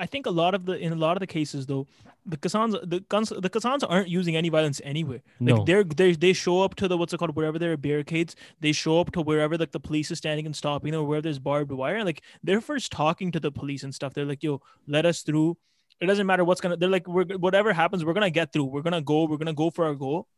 I 0.00 0.06
think 0.06 0.26
a 0.26 0.30
lot 0.30 0.54
of 0.54 0.64
the 0.64 0.78
in 0.78 0.92
a 0.92 0.96
lot 0.96 1.16
of 1.16 1.20
the 1.20 1.26
cases 1.26 1.66
though, 1.66 1.88
the 2.24 2.36
Kisans 2.36 2.78
the 2.88 3.00
guns 3.00 3.30
the 3.30 3.50
Kisans 3.50 3.84
aren't 3.88 4.08
using 4.08 4.36
any 4.36 4.48
violence 4.48 4.80
anywhere. 4.84 5.22
Like 5.40 5.56
no 5.56 5.64
they're 5.64 5.82
they 5.82 6.12
they 6.12 6.32
show 6.32 6.62
up 6.62 6.76
to 6.76 6.86
the 6.86 6.96
what's 6.96 7.12
it 7.12 7.18
called 7.18 7.34
wherever 7.34 7.58
there 7.58 7.72
are 7.72 7.76
barricades. 7.76 8.36
They 8.60 8.70
show 8.70 9.00
up 9.00 9.10
to 9.12 9.20
wherever 9.20 9.58
like 9.58 9.72
the 9.72 9.80
police 9.80 10.12
is 10.12 10.18
standing 10.18 10.46
and 10.46 10.54
stopping 10.54 10.92
them, 10.92 11.00
or 11.00 11.04
wherever 11.04 11.22
there's 11.22 11.40
barbed 11.40 11.72
wire. 11.72 11.96
and, 11.96 12.04
Like 12.04 12.22
they're 12.44 12.60
first 12.60 12.92
talking 12.92 13.32
to 13.32 13.40
the 13.40 13.50
police 13.50 13.82
and 13.82 13.92
stuff. 13.92 14.14
They're 14.14 14.24
like, 14.24 14.44
"Yo, 14.44 14.62
let 14.86 15.04
us 15.04 15.22
through." 15.22 15.56
It 16.00 16.06
doesn't 16.06 16.28
matter 16.28 16.44
what's 16.44 16.60
gonna. 16.60 16.76
They're 16.76 16.88
like, 16.88 17.08
"We're 17.08 17.36
whatever 17.36 17.72
happens, 17.72 18.04
we're 18.04 18.12
gonna 18.12 18.30
get 18.30 18.52
through. 18.52 18.66
We're 18.66 18.82
gonna 18.82 19.02
go. 19.02 19.24
We're 19.24 19.36
gonna 19.36 19.52
go 19.52 19.70
for 19.70 19.84
our 19.84 19.96
goal." 19.96 20.28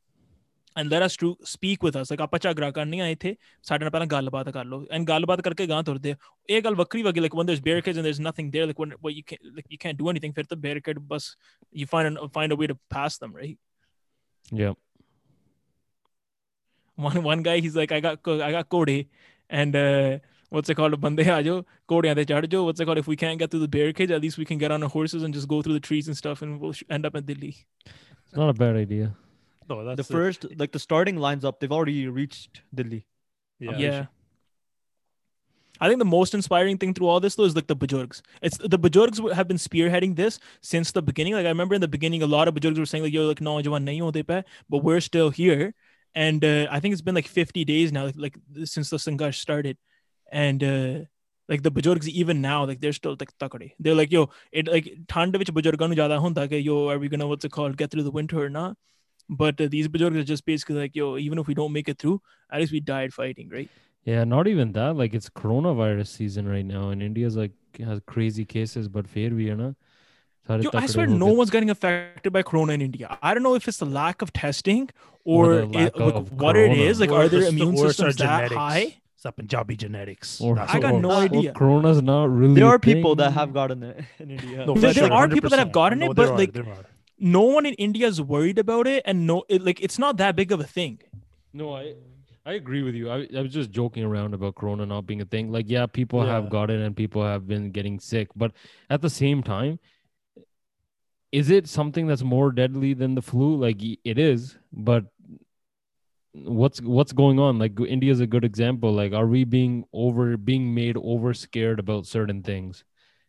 And 0.82 0.90
let 0.92 1.04
us 1.06 1.14
to 1.20 1.28
speak 1.50 1.84
with 1.88 1.96
us. 2.00 2.10
Like 2.12 2.22
ਆਪਾਂ 2.24 2.38
ਝਗੜਾ 2.44 2.70
ਕਰਨ 2.78 2.88
ਨਹੀਂ 2.88 3.02
ਆਏ 3.02 3.16
ਥੇ 3.20 3.36
ਸਾਡੇ 3.68 3.84
ਨਾਲ 3.86 3.92
ਪਹਿਲਾਂ 3.92 4.08
ਗੱਲਬਾਤ 4.14 4.50
ਕਰ 4.56 4.66
ਲਓ 4.72 4.86
ਐਂਡ 4.98 5.06
ਗੱਲਬਾਤ 5.08 5.42
ਕਰਕੇ 5.42 5.68
ਗਾਂ 5.68 5.82
ਤੁਰਦੇ 5.90 6.12
ਆ। 6.12 6.16
ਇਹ 6.50 6.62
ਗੱਲ 6.62 6.76
ਵੱਖਰੀ 6.76 7.04
ਵਗੀ 7.04 7.22
like 7.26 7.38
when 7.40 7.48
there's 7.50 7.62
barricades 7.68 8.00
and 8.02 8.08
there's 8.08 8.20
nothing 8.28 8.50
there 8.56 8.66
like 8.72 8.82
when 8.84 8.92
well, 9.06 9.16
you 9.18 9.24
can't 9.32 9.48
like 9.60 9.70
you 9.76 9.80
can't 9.86 10.00
do 10.02 10.10
anything 10.14 10.34
ਫਿਰ 10.40 10.46
ਤਾਂ 10.50 10.58
barricade 10.66 11.00
bus 11.14 11.30
you 11.82 11.88
find 11.94 12.12
an, 12.12 12.20
find 12.40 12.56
a 12.56 12.60
way 12.64 12.70
to 12.74 12.78
pass 12.96 13.18
them 13.24 13.38
right 13.42 14.60
yeah 14.64 14.76
one 16.98 17.22
one 17.30 17.42
guy 17.50 17.56
he's 17.68 17.76
like 17.76 17.92
I 17.92 18.00
got 18.10 18.22
co- 18.24 18.42
I 18.42 18.52
got 18.52 18.70
Cody 18.78 19.00
and 19.50 19.76
uh 19.76 20.20
what's 20.58 20.70
it 20.74 20.78
called 20.82 21.00
ਬੰਦੇ 21.08 21.30
ਆ 21.32 21.42
ਜਾਓ 21.42 21.62
ਘੋੜਿਆਂ 21.92 22.16
ਤੇ 22.16 22.24
ਚੜ 22.34 22.46
ਜਾਓ 22.46 22.68
what's 22.70 22.84
it 22.84 22.90
called 22.90 23.02
if 23.06 23.10
we 23.14 23.18
can't 23.26 23.40
get 23.44 23.54
through 23.54 23.66
the 23.66 23.72
barricades 23.78 24.18
at 24.18 24.26
least 24.28 24.44
we 24.44 24.52
can 24.52 24.62
get 24.66 24.76
on 24.78 24.86
our 24.88 24.94
horses 25.00 25.26
and 25.30 25.40
just 25.40 25.50
go 25.56 25.62
through 25.66 25.78
the 25.80 25.86
trees 25.90 26.10
and 26.14 26.20
stuff 26.24 26.44
and 26.48 26.60
we'll 26.66 26.76
sh- 26.82 26.88
end 26.98 27.10
up 27.12 27.18
in 27.22 27.26
Delhi 27.32 27.54
it's 27.54 28.38
not 28.42 28.54
a 28.56 28.58
bad 28.66 28.80
idea 28.88 29.10
No, 29.71 29.85
that's 29.85 30.09
the 30.09 30.15
it. 30.15 30.17
first 30.17 30.47
like 30.59 30.73
the 30.73 30.79
starting 30.79 31.17
lines 31.17 31.45
up. 31.45 31.61
They've 31.61 31.73
already 31.73 32.09
reached 32.09 32.63
Delhi. 32.75 33.07
Yeah. 33.59 33.77
yeah. 33.77 34.07
I 35.81 35.89
think 35.89 35.99
the 35.99 36.05
most 36.05 36.35
inspiring 36.35 36.77
thing 36.77 36.93
through 36.93 37.07
all 37.07 37.21
this 37.21 37.37
though 37.37 37.45
is 37.45 37.57
like 37.57 37.67
the 37.67 37.77
Bajorgs. 37.77 38.21
It's 38.43 38.59
the 38.59 38.79
Bajorgs 38.79 39.33
have 39.33 39.49
been 39.49 39.57
spearheading 39.57 40.17
this 40.17 40.39
since 40.61 40.93
the 40.93 41.03
beginning. 41.03 41.35
Like 41.35 41.47
I 41.47 41.49
remember 41.49 41.75
in 41.75 41.81
the 41.81 41.89
beginning, 41.89 42.23
a 42.23 42.27
lot 42.27 42.49
of 42.49 42.55
Bajorgs 42.55 42.79
were 42.79 42.87
saying 42.87 43.05
like, 43.05 43.13
"Yo, 43.13 43.27
like 43.27 43.41
no, 43.41 43.57
Jawan 43.63 43.85
nahi 43.85 44.01
hote 44.01 44.27
pe," 44.27 44.43
but 44.69 44.79
we're 44.79 45.01
still 45.01 45.31
here. 45.31 45.75
And 46.15 46.45
uh, 46.45 46.67
I 46.71 46.81
think 46.81 46.93
it's 46.93 47.03
been 47.03 47.15
like 47.15 47.29
50 47.29 47.65
days 47.65 47.93
now, 47.93 48.07
like, 48.07 48.17
like 48.19 48.39
since 48.65 48.91
the 48.91 48.97
Sangash 48.97 49.37
started, 49.37 49.79
and 50.33 50.63
uh, 50.65 50.99
like 51.49 51.63
the 51.63 51.71
Bajorgs 51.71 52.09
even 52.09 52.41
now, 52.41 52.65
like 52.65 52.81
they're 52.81 52.93
still 52.93 53.17
like 53.19 53.33
takade. 53.39 53.73
They're 53.79 53.95
like, 53.95 54.13
"Yo, 54.13 54.31
it 54.53 54.69
like 54.69 54.93
Tandavich 55.09 55.49
vich 55.49 55.65
jada 55.65 56.21
hunda 56.21 56.63
yo, 56.63 56.91
are 56.91 56.99
we 56.99 57.09
gonna 57.09 57.29
what's 57.29 57.45
it 57.45 57.53
called 57.53 57.77
get 57.77 57.91
through 57.91 58.03
the 58.03 58.11
winter 58.11 58.43
or 58.43 58.51
not?" 58.51 58.77
But 59.31 59.61
uh, 59.61 59.69
these 59.71 59.87
Bajorgs 59.87 60.17
are 60.17 60.25
just 60.25 60.45
basically 60.45 60.75
like, 60.75 60.97
yo, 60.97 61.17
even 61.17 61.39
if 61.39 61.47
we 61.47 61.55
don't 61.55 61.73
make 61.73 61.89
it 61.89 61.99
through, 61.99 62.21
at 62.51 62.59
least 62.59 62.73
we 62.73 62.81
died 62.81 63.15
fighting, 63.15 63.49
right? 63.49 63.71
Yeah, 64.05 64.25
not 64.25 64.49
even 64.49 64.73
that. 64.73 64.97
Like 64.97 65.15
it's 65.15 65.31
coronavirus 65.31 66.09
season 66.09 66.49
right 66.49 66.65
now, 66.65 66.91
and 66.91 67.01
India's 67.01 67.37
like 67.37 67.53
has 67.79 68.01
crazy 68.07 68.45
cases, 68.45 68.89
but 68.89 69.07
fair 69.07 69.31
we 69.31 69.49
are 69.51 69.57
not. 69.57 69.75
Yo, 70.49 70.71
I 70.75 70.87
swear 70.87 71.07
no 71.07 71.27
one's 71.27 71.51
getting 71.51 71.71
affected 71.71 72.33
by 72.33 72.43
corona 72.43 72.73
in 72.73 72.83
India. 72.83 73.17
I 73.23 73.35
don't 73.35 73.45
know 73.45 73.55
if 73.55 73.69
it's 73.69 73.77
the 73.77 73.87
lack 73.87 74.21
of 74.21 74.33
testing 74.33 74.91
or, 75.25 75.53
or 75.53 75.61
it, 75.61 75.95
of 75.95 76.33
what 76.33 76.55
corona. 76.55 76.73
it 76.73 76.79
is. 76.79 76.99
Like, 76.99 77.11
or 77.11 77.23
are 77.23 77.29
their 77.29 77.45
immune 77.45 77.77
the 77.77 77.93
systems 77.93 78.17
that 78.17 78.51
high? 78.51 78.97
It's 79.15 79.23
the 79.23 79.31
Punjabi 79.31 79.77
genetics. 79.77 80.41
Or, 80.41 80.59
I 80.59 80.81
got 80.81 80.95
or, 80.95 81.01
no 81.01 81.11
idea. 81.13 81.53
corona's 81.53 82.03
not 82.03 82.31
really. 82.31 82.55
There 82.55 82.67
are 82.67 82.81
people 82.81 83.15
thing. 83.15 83.27
that 83.27 83.33
have 83.33 83.53
gotten 83.53 83.83
it 83.85 84.05
in 84.19 84.31
India. 84.31 84.67
No, 84.67 84.75
there, 84.75 84.93
there 84.93 85.13
are 85.13 85.29
people 85.29 85.51
that 85.51 85.59
have 85.61 85.71
gotten 85.71 86.01
no, 86.01 86.11
it, 86.11 86.17
but 86.17 86.31
are, 86.31 86.39
like 86.39 86.53
no 87.21 87.43
one 87.43 87.67
in 87.67 87.75
India 87.75 88.07
is 88.07 88.21
worried 88.21 88.59
about 88.59 88.87
it, 88.87 89.03
and 89.05 89.27
no, 89.27 89.45
it, 89.49 89.63
like 89.63 89.81
it's 89.81 89.99
not 89.99 90.17
that 90.17 90.35
big 90.35 90.51
of 90.51 90.59
a 90.59 90.65
thing. 90.65 91.01
No, 91.53 91.75
I 91.77 91.95
I 92.47 92.55
agree 92.55 92.83
with 92.83 92.95
you. 92.95 93.11
I, 93.11 93.29
I 93.37 93.43
was 93.43 93.53
just 93.53 93.71
joking 93.71 94.03
around 94.03 94.33
about 94.33 94.55
corona 94.55 94.87
not 94.87 95.07
being 95.07 95.21
a 95.21 95.27
thing. 95.27 95.53
Like, 95.53 95.67
yeah, 95.69 95.87
people 95.87 96.25
have 96.25 96.49
got 96.49 96.71
it 96.71 96.81
and 96.81 96.97
people 96.97 97.23
have 97.23 97.47
been 97.47 97.71
getting 97.71 98.01
sick, 98.01 98.29
but 98.35 98.53
at 98.89 99.03
the 99.03 99.11
same 99.11 99.43
time, 99.43 99.79
is 101.31 101.51
it 101.51 101.69
something 101.69 102.07
that's 102.07 102.23
more 102.23 102.51
deadly 102.51 102.95
than 102.95 103.15
the 103.15 103.23
flu? 103.23 103.57
Like 103.57 103.83
it 103.83 104.19
is, 104.19 104.57
but 104.73 105.05
what's 106.33 106.81
what's 106.81 107.13
going 107.13 107.39
on? 107.39 107.59
Like 107.59 107.79
India 107.81 108.11
is 108.11 108.21
a 108.21 108.27
good 108.27 108.45
example. 108.45 108.93
Like, 108.93 109.13
are 109.13 109.27
we 109.27 109.45
being 109.45 109.85
over 109.93 110.37
being 110.37 110.75
made 110.75 110.97
over 110.97 111.35
scared 111.35 111.79
about 111.79 112.07
certain 112.07 112.43
things? 112.43 112.85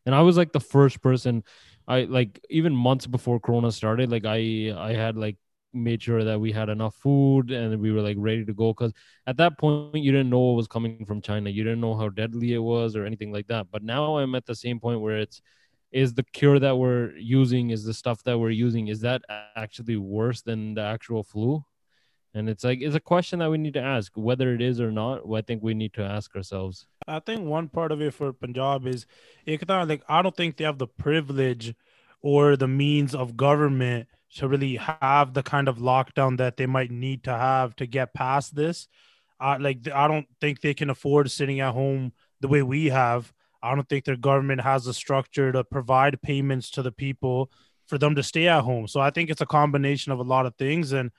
And 0.05 0.15
I 0.15 0.21
was 0.21 0.37
like 0.37 0.51
the 0.51 0.59
first 0.59 1.01
person. 1.01 1.43
I 1.91 2.03
like 2.03 2.39
even 2.49 2.73
months 2.75 3.05
before 3.05 3.39
Corona 3.39 3.71
started. 3.71 4.09
Like 4.09 4.25
I 4.25 4.73
I 4.77 4.93
had 4.93 5.17
like 5.17 5.37
made 5.73 6.01
sure 6.01 6.23
that 6.23 6.39
we 6.39 6.51
had 6.51 6.69
enough 6.69 6.95
food 6.95 7.51
and 7.51 7.79
we 7.79 7.91
were 7.91 8.01
like 8.01 8.17
ready 8.19 8.45
to 8.45 8.53
go 8.53 8.73
because 8.73 8.93
at 9.27 9.37
that 9.37 9.57
point 9.57 10.03
you 10.03 10.11
didn't 10.11 10.29
know 10.29 10.39
what 10.39 10.57
was 10.57 10.67
coming 10.67 11.05
from 11.05 11.21
china 11.21 11.49
you 11.49 11.63
didn't 11.63 11.79
know 11.79 11.95
how 11.95 12.09
deadly 12.09 12.53
it 12.53 12.59
was 12.59 12.93
or 12.93 13.05
anything 13.05 13.31
like 13.31 13.47
that 13.47 13.67
but 13.71 13.81
now 13.81 14.17
i'm 14.17 14.35
at 14.35 14.45
the 14.45 14.53
same 14.53 14.81
point 14.81 14.99
where 14.99 15.17
it's 15.17 15.41
is 15.93 16.13
the 16.13 16.23
cure 16.23 16.59
that 16.59 16.75
we're 16.77 17.15
using 17.15 17.69
is 17.69 17.85
the 17.85 17.93
stuff 17.93 18.21
that 18.23 18.37
we're 18.37 18.49
using 18.49 18.89
is 18.89 18.99
that 18.99 19.21
actually 19.55 19.95
worse 19.95 20.41
than 20.41 20.73
the 20.73 20.81
actual 20.81 21.23
flu 21.23 21.63
and 22.34 22.48
it's 22.48 22.64
like 22.64 22.80
it's 22.80 22.94
a 22.94 23.00
question 23.00 23.38
that 23.38 23.50
we 23.50 23.58
need 23.58 23.74
to 23.74 23.80
ask 23.80 24.12
whether 24.14 24.52
it 24.54 24.60
is 24.60 24.80
or 24.80 24.90
not 24.90 25.22
i 25.34 25.40
think 25.40 25.62
we 25.62 25.74
need 25.74 25.92
to 25.92 26.02
ask 26.02 26.34
ourselves 26.36 26.86
I 27.08 27.20
think 27.20 27.46
one 27.46 27.68
part 27.68 27.92
of 27.92 28.02
it 28.02 28.14
for 28.14 28.32
Punjab 28.32 28.86
is 28.86 29.06
एक 29.46 29.64
ਤਾਂ, 29.66 29.88
like 29.88 30.02
I 30.08 30.22
don't 30.22 30.36
think 30.36 30.56
they 30.56 30.64
have 30.64 30.78
the 30.78 30.88
privilege 30.88 31.74
or 32.20 32.56
the 32.56 32.66
means 32.66 33.14
of 33.14 33.36
government 33.36 34.08
to 34.36 34.48
really 34.48 34.76
have 34.76 35.34
the 35.34 35.42
kind 35.42 35.68
of 35.68 35.78
lockdown 35.78 36.36
that 36.38 36.56
they 36.56 36.66
might 36.66 36.90
need 36.90 37.22
to 37.24 37.30
have 37.30 37.76
to 37.76 37.86
get 37.86 38.12
past 38.12 38.56
this. 38.56 38.88
I 39.38 39.56
like 39.58 39.88
I 39.94 40.08
don't 40.08 40.26
think 40.40 40.60
they 40.60 40.74
can 40.74 40.90
afford 40.90 41.30
sitting 41.30 41.60
at 41.60 41.74
home 41.74 42.12
the 42.40 42.48
way 42.48 42.62
we 42.62 42.86
have. 42.86 43.32
I 43.62 43.74
don't 43.74 43.88
think 43.88 44.04
their 44.04 44.16
government 44.16 44.62
has 44.62 44.84
the 44.84 44.94
structure 44.94 45.52
to 45.52 45.62
provide 45.62 46.20
payments 46.22 46.70
to 46.72 46.82
the 46.82 46.92
people 46.92 47.50
for 47.86 47.98
them 47.98 48.16
to 48.16 48.22
stay 48.22 48.48
at 48.48 48.62
home. 48.62 48.88
So 48.88 49.00
I 49.00 49.10
think 49.10 49.30
it's 49.30 49.40
a 49.40 49.46
combination 49.46 50.10
of 50.10 50.18
a 50.18 50.24
lot 50.24 50.46
of 50.46 50.56
things 50.56 50.92
and 50.92 51.12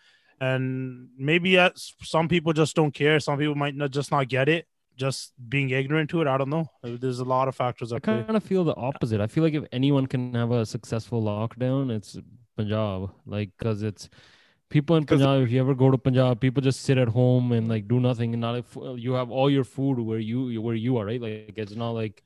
and 0.47 1.09
maybe 1.31 1.51
uh, 1.65 1.71
some 2.15 2.27
people 2.35 2.53
just 2.63 2.75
don't 2.81 2.95
care. 3.03 3.17
Some 3.27 3.39
people 3.39 3.55
might 3.65 3.77
not 3.83 3.91
just 3.99 4.11
not 4.17 4.29
get 4.29 4.49
it 4.49 4.67
just 5.03 5.33
being 5.55 5.71
ignorant 5.71 6.11
to 6.11 6.21
it. 6.23 6.27
I 6.27 6.37
don't 6.41 6.51
know. 6.57 6.67
There's 7.05 7.21
a 7.27 7.29
lot 7.35 7.47
of 7.49 7.55
factors 7.63 7.93
i 7.93 7.97
at 7.97 8.03
play. 8.03 8.23
kind 8.29 8.37
of 8.41 8.45
feel 8.51 8.65
the 8.71 8.75
opposite 8.89 9.21
i 9.27 9.29
feel 9.35 9.45
like 9.47 9.55
if 9.61 9.65
anyone 9.79 10.07
can 10.15 10.25
have 10.43 10.51
a 10.61 10.67
successful 10.75 11.23
lockdown 11.31 11.91
it's 11.97 12.11
punjab 12.57 13.11
like 13.35 13.51
because 13.59 13.83
it's 13.91 14.05
people 14.75 14.97
in 15.01 15.05
punjab 15.13 15.43
if 15.45 15.51
you 15.55 15.61
ever 15.65 15.75
go 15.83 15.89
to 15.95 15.99
punjab 16.07 16.41
people 16.45 16.61
just 16.69 16.81
sit 16.89 16.99
at 17.05 17.09
home 17.09 17.53
and 17.57 17.69
like 17.75 17.85
do 17.95 17.99
nothing 18.09 18.35
and 18.35 18.43
not 18.47 18.55
if 18.63 18.77
you 19.07 19.13
have 19.21 19.31
all 19.31 19.49
your 19.57 19.65
food 19.77 19.99
where 20.11 20.19
you 20.31 20.61
where 20.67 20.79
you 20.87 20.93
are 20.99 21.07
right 21.11 21.23
like 21.29 21.55
it's 21.65 21.77
not 21.87 21.93
like 22.03 22.23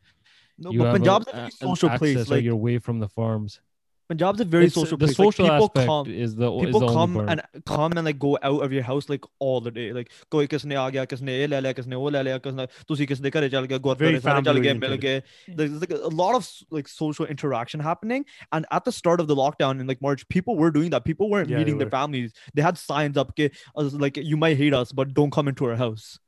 No, 0.64 0.70
you 0.74 0.78
but 0.80 0.86
have 0.86 0.94
Punjab's 0.96 1.26
a 1.28 1.30
a- 1.30 1.34
very 1.40 1.46
an 1.46 1.56
social 1.68 1.90
place. 2.00 2.16
access 2.16 2.30
Like 2.34 2.44
you're 2.48 2.60
away 2.64 2.76
from 2.86 2.96
the 3.04 3.08
farms 3.18 3.60
Punjab's 4.08 4.40
a 4.40 4.44
very 4.44 4.66
it's, 4.66 4.76
uh, 4.76 4.80
social 4.80 4.98
place. 4.98 5.10
The 5.10 5.14
social 5.14 5.46
like, 5.46 5.54
people 5.54 5.64
aspect 5.66 5.86
come, 5.86 6.10
is 6.10 6.36
the 6.36 6.50
people 6.60 6.82
is 6.82 6.88
the 6.88 6.94
come 6.94 7.16
and 7.28 7.42
come 7.66 7.92
and 7.92 8.04
like 8.04 8.18
go 8.18 8.38
out 8.40 8.62
of 8.62 8.72
your 8.72 8.84
house 8.84 9.08
like 9.08 9.24
all 9.40 9.60
the 9.60 9.70
day. 9.70 9.92
Like 9.92 10.10
कोई 10.30 10.46
किसने 10.46 10.74
आ 10.74 10.88
गया 10.90 11.04
किसने 11.06 11.38
ये 11.38 11.46
ले 11.46 11.60
लिया 11.60 11.72
kisne 11.74 11.96
वो 11.96 12.10
ले 12.10 12.22
लिया 12.22 12.38
किसने 12.38 12.66
तुसी 12.88 13.06
किसने 13.06 13.30
घरे 13.30 13.48
चल 13.50 13.66
गए 13.66 15.22
there's 15.48 15.80
like 15.80 15.90
a 15.90 16.08
lot 16.08 16.34
of 16.34 16.48
like 16.70 16.86
social 16.88 17.26
interaction 17.26 17.80
happening. 17.80 18.24
And 18.52 18.66
at 18.70 18.84
the 18.84 18.92
start 18.92 19.20
of 19.20 19.26
the 19.26 19.34
lockdown 19.34 19.80
in 19.80 19.86
like 19.86 20.00
March 20.00 20.28
people 20.28 20.56
were 20.56 20.70
doing 20.70 20.90
that. 20.90 21.04
People 21.04 21.28
weren't 21.28 21.48
yeah, 21.48 21.58
meeting 21.58 21.78
their 21.78 21.90
families. 21.90 22.32
They 22.54 22.62
had 22.62 22.78
signs 22.78 23.16
up 23.16 23.34
ke, 23.36 23.50
like 23.74 24.16
you 24.16 24.36
might 24.36 24.56
hate 24.56 24.74
us 24.74 24.92
but 24.92 25.14
don't 25.14 25.32
come 25.32 25.48
into 25.48 25.64
our 25.66 25.76
house. 25.76 26.18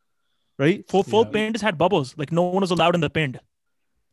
Right? 0.58 0.88
Full 0.90 1.04
full 1.04 1.24
yeah. 1.24 1.30
painters 1.30 1.62
had 1.62 1.78
bubbles. 1.78 2.14
Like 2.16 2.32
no 2.32 2.42
one 2.42 2.62
was 2.62 2.72
allowed 2.72 2.96
in 2.96 3.00
the 3.00 3.10
paint 3.10 3.36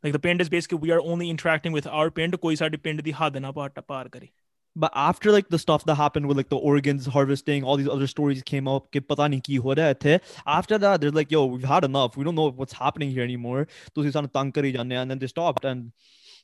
like 0.05 0.13
the 0.13 0.23
paint 0.29 0.41
is 0.47 0.49
basically 0.55 0.77
we 0.87 0.91
are 0.95 1.01
only 1.13 1.29
interacting 1.35 1.77
with 1.77 1.87
our 1.99 2.09
paint 2.21 2.41
koi 2.47 2.55
saadi 2.63 2.81
paint 2.87 3.05
di 3.09 3.15
had 3.21 3.39
na 3.47 3.51
paar 3.61 3.69
kare 4.17 4.29
but 4.77 4.91
after 4.93 5.31
like 5.31 5.47
the 5.49 5.57
stuff 5.57 5.85
that 5.85 5.95
happened 5.95 6.27
with 6.27 6.35
like 6.35 6.49
the 6.49 6.57
organs 6.57 7.05
harvesting, 7.05 7.63
all 7.63 7.77
these 7.77 7.87
other 7.87 8.07
stories 8.07 8.43
came 8.43 8.67
up. 8.67 8.93
After 8.93 10.77
that, 10.77 10.97
they're 10.99 11.11
like, 11.11 11.31
yo, 11.31 11.45
we've 11.45 11.63
had 11.63 11.85
enough. 11.85 12.17
We 12.17 12.25
don't 12.25 12.35
know 12.35 12.51
what's 12.51 12.73
happening 12.73 13.09
here 13.09 13.23
anymore. 13.23 13.67
And 13.95 15.11
then 15.11 15.19
they 15.19 15.27
stopped. 15.27 15.63
And 15.63 15.93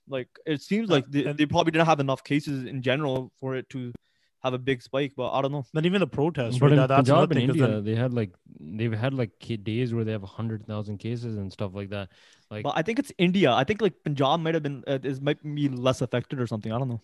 like, 0.07 0.29
it 0.45 0.61
seems 0.61 0.89
like 0.89 1.11
they, 1.11 1.33
they 1.33 1.45
probably 1.45 1.71
didn't 1.71 1.87
have 1.87 1.99
enough 1.99 2.23
cases 2.23 2.63
in 2.63 2.81
general 2.81 3.33
for 3.37 3.55
it 3.55 3.67
to 3.71 3.91
have 4.46 4.54
a 4.56 4.60
big 4.66 4.82
spike 4.86 5.12
but 5.20 5.28
I 5.36 5.40
don't 5.44 5.54
know 5.56 5.62
Then 5.76 5.86
even 5.88 6.02
the 6.04 6.08
protests, 6.16 6.58
but 6.62 6.66
right? 6.66 6.74
in 6.74 6.80
That, 6.80 6.90
that's 6.92 7.08
Punjab 7.10 7.16
another 7.18 7.34
and 7.34 7.40
thing. 7.40 7.48
'cause 7.50 7.56
India, 7.60 7.70
then- 7.74 7.84
they 7.88 7.96
had 8.00 8.12
like 8.18 8.32
they've 8.80 8.96
had 9.04 9.14
like 9.20 9.32
ki- 9.46 9.56
days 9.70 9.94
where 9.98 10.04
they 10.08 10.16
have 10.18 10.26
hundred 10.38 10.66
thousand 10.72 10.98
cases 11.04 11.36
and 11.42 11.54
stuff 11.58 11.74
like 11.80 11.88
that. 11.94 12.08
Like 12.54 12.62
but 12.66 12.76
I 12.80 12.82
think 12.88 13.00
it's 13.04 13.12
India 13.28 13.52
I 13.60 13.64
think 13.70 13.80
like 13.86 13.96
Punjab 14.08 14.42
might 14.46 14.58
have 14.58 14.64
been 14.66 14.76
uh, 14.94 14.98
is 15.12 15.20
might 15.30 15.40
be 15.60 15.68
less 15.88 16.02
affected 16.08 16.42
or 16.44 16.48
something 16.54 16.74
I 16.76 16.80
don't 16.82 16.92
know 16.94 17.00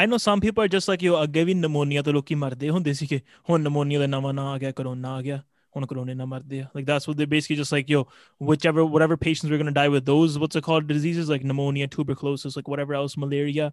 I 0.00 0.04
know 0.12 0.18
some 0.26 0.40
people 0.46 0.62
are 0.66 0.72
just 0.76 0.88
like 0.92 1.04
yo 1.08 1.14
ਅੱਗੇ 1.22 1.44
ਵੀ 1.50 1.54
pneumonia 1.60 2.02
ਤੋਂ 2.08 2.12
ਲੋਕੀ 2.12 2.34
ਮਰਦੇ 2.42 2.68
ਹੁੰਦੇ 2.70 2.92
ਸੀਗੇ 3.02 3.20
ਹੁਣ 3.50 3.60
pneumonia 3.68 3.98
ਦਾ 4.00 4.06
ਨਵਾਂ 4.06 4.32
ਨਾਂ 4.34 4.44
ਆ 4.52 4.58
ਗਿਆ 4.64 4.70
ਕਰੋਨਾ 4.80 5.14
ਆ 5.16 5.22
ਗਿਆ 5.28 5.42
ਹੁਣ 5.76 5.86
ਕਰੋਨੇ 5.86 6.14
ਨਾਲ 6.14 6.26
ਮਰਦੇ 6.26 6.60
ਆ 6.60 6.66
like 6.78 6.86
that's 6.90 7.08
what 7.10 7.18
they're 7.20 7.32
basically 7.36 7.56
just 7.62 7.74
like 7.76 7.92
yo 7.94 8.02
whichever 8.50 8.84
whatever 8.96 9.16
patients 9.24 9.52
we're 9.52 9.60
gonna 9.62 9.74
die 9.78 9.88
with 9.94 10.04
those 10.10 10.36
what's 10.42 10.60
it 10.60 10.66
called 10.68 10.88
diseases 10.92 11.30
like 11.34 11.46
pneumonia 11.50 11.88
tuberculosis 11.96 12.58
like 12.60 12.70
whatever 12.74 12.96
else 13.00 13.16
malaria 13.24 13.68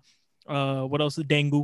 uh 0.57 0.81
what 0.93 1.03
else 1.07 1.19
dengue 1.33 1.59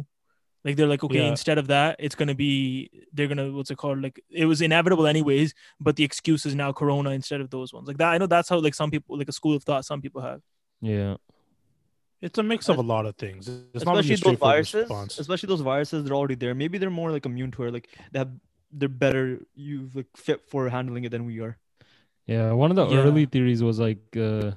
like 0.65 0.77
they're 0.77 0.87
like 0.89 1.05
okay 1.05 1.21
Yeah. 1.25 1.29
instead 1.29 1.59
of 1.59 1.67
that 1.69 1.97
it's 1.99 2.15
gonna 2.15 2.35
be 2.35 2.91
they're 3.13 3.29
gonna 3.29 3.51
what's 3.53 3.71
it 3.71 3.79
called 3.79 4.03
like 4.03 4.21
it 4.31 4.47
was 4.47 4.61
inevitable 4.61 5.07
anyways 5.07 5.55
but 5.81 5.97
the 5.97 6.05
excuse 6.05 6.45
is 6.47 6.55
now 6.55 6.73
corona 6.73 7.11
instead 7.11 7.41
of 7.41 7.51
those 7.51 7.73
ones 7.73 7.87
like 7.89 7.99
that 7.99 8.11
I 8.15 8.19
know 8.19 8.27
that's 8.27 8.49
how 8.49 8.59
like 8.59 8.75
some 8.75 8.91
people 8.91 9.17
like 9.19 9.29
a 9.29 9.33
school 9.33 9.55
of 9.57 9.63
thought 9.65 9.85
some 9.85 10.01
people 10.01 10.21
have 10.23 10.41
yeah, 10.81 11.17
it's 12.21 12.39
a 12.39 12.43
mix 12.43 12.69
of 12.69 12.79
a 12.79 12.83
lot 12.83 13.05
of 13.07 13.17
things. 13.17 13.49
It's 13.49 13.83
especially 13.83 14.17
really 14.17 14.37
those 14.37 14.39
viruses 14.39 14.75
response. 14.83 15.19
especially 15.19 15.47
those 15.49 15.61
viruses 15.61 16.05
they're 16.05 16.15
already 16.17 16.35
there 16.35 16.55
maybe 16.55 16.79
they're 16.79 16.91
more 16.91 17.11
like 17.11 17.27
immune 17.27 17.51
to 17.53 17.65
it 17.65 17.73
like 17.73 17.89
they 18.13 18.19
have 18.19 18.31
they're 18.73 18.89
better 18.89 19.41
you 19.55 19.89
like 19.95 20.07
fit 20.17 20.41
for 20.51 20.69
handling 20.69 21.05
it 21.05 21.11
than 21.11 21.25
we 21.25 21.41
are 21.41 21.57
yeah. 22.27 22.53
One 22.53 22.71
of 22.71 22.77
the 22.77 22.87
Yeah. 22.87 22.99
early 23.05 23.25
theories 23.25 23.63
was 23.63 23.79
like 23.79 24.05
uh, 24.15 24.51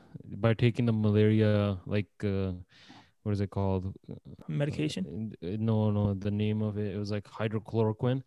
by 0.45 0.53
taking 0.53 0.85
the 0.85 0.91
malaria, 0.91 1.77
like 1.85 2.09
uh, 2.21 2.51
what 3.23 3.31
is 3.34 3.41
it 3.41 3.49
called? 3.49 3.93
medication 4.47 5.34
Uh, 5.43 5.57
No, 5.60 5.91
no, 5.91 6.13
the 6.13 6.31
name 6.31 6.62
of 6.62 6.77
it. 6.77 6.93
It 6.95 6.97
was 6.97 7.12
like 7.12 7.23
hydrochloroquine. 7.25 8.21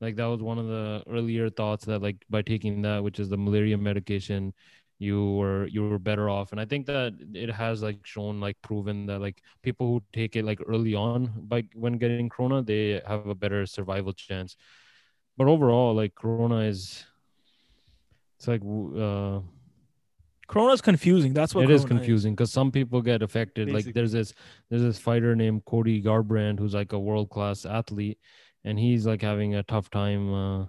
Like 0.00 0.16
that 0.16 0.26
was 0.26 0.42
one 0.42 0.58
of 0.58 0.66
the 0.66 1.02
earlier 1.08 1.48
thoughts 1.50 1.84
that 1.86 2.02
like 2.02 2.24
by 2.28 2.42
taking 2.42 2.82
that, 2.82 3.02
which 3.02 3.18
is 3.18 3.28
the 3.28 3.36
malaria 3.38 3.78
medication, 3.78 4.52
you 4.98 5.32
were 5.34 5.66
you 5.68 5.88
were 5.88 5.98
better 5.98 6.28
off. 6.28 6.52
And 6.52 6.60
I 6.60 6.64
think 6.66 6.86
that 6.86 7.14
it 7.34 7.50
has 7.50 7.82
like 7.82 8.04
shown 8.06 8.40
like 8.40 8.56
proven 8.62 9.06
that 9.06 9.20
like 9.20 9.42
people 9.62 9.86
who 9.88 10.02
take 10.12 10.36
it 10.36 10.44
like 10.44 10.60
early 10.66 10.94
on 10.94 11.32
by 11.48 11.64
when 11.74 11.94
getting 11.98 12.28
corona, 12.28 12.62
they 12.62 13.00
have 13.06 13.26
a 13.26 13.34
better 13.34 13.66
survival 13.66 14.12
chance. 14.12 14.56
But 15.38 15.48
overall, 15.48 15.94
like 15.94 16.14
corona 16.14 16.60
is 16.60 17.04
it's 18.38 18.48
like 18.48 18.60
w- 18.60 19.00
uh 19.02 19.40
corona 20.46 20.72
is 20.72 20.80
confusing 20.80 21.32
that's 21.32 21.54
what 21.54 21.64
it 21.64 21.70
is 21.70 21.84
confusing 21.84 22.34
because 22.34 22.52
some 22.52 22.70
people 22.70 23.02
get 23.02 23.22
affected. 23.22 23.70
Like 23.70 23.92
there's 23.94 24.12
this 24.12 24.32
there's 24.70 24.82
this 24.82 24.98
fighter 24.98 25.34
named 25.34 25.64
Cody 25.64 26.02
Garbrandt 26.02 26.58
who's 26.58 26.74
like 26.74 26.92
a 26.92 26.98
world 26.98 27.30
class 27.30 27.64
athlete, 27.64 28.18
and 28.64 28.78
he's 28.78 29.06
like 29.06 29.22
having 29.22 29.54
a 29.54 29.62
tough 29.62 29.90
time 29.90 30.32
uh, 30.32 30.66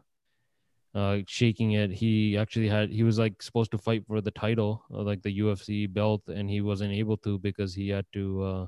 uh, 0.96 1.20
shaking 1.28 1.74
it. 1.74 1.92
He 1.92 2.38
actually 2.38 2.68
had 2.70 2.90
he 2.90 3.04
was 3.04 3.20
like 3.20 3.42
supposed 3.42 3.72
to 3.72 3.78
fight 3.78 4.04
for 4.08 4.22
the 4.22 4.32
title, 4.32 4.84
uh, 4.94 5.02
like 5.02 5.22
the 5.22 5.40
UFC 5.40 5.92
belt, 5.92 6.24
and 6.28 6.50
he 6.50 6.62
wasn't 6.62 6.94
able 6.94 7.18
to 7.18 7.38
because 7.40 7.74
he 7.74 7.90
had 7.90 8.06
to 8.14 8.44
uh, 8.44 8.68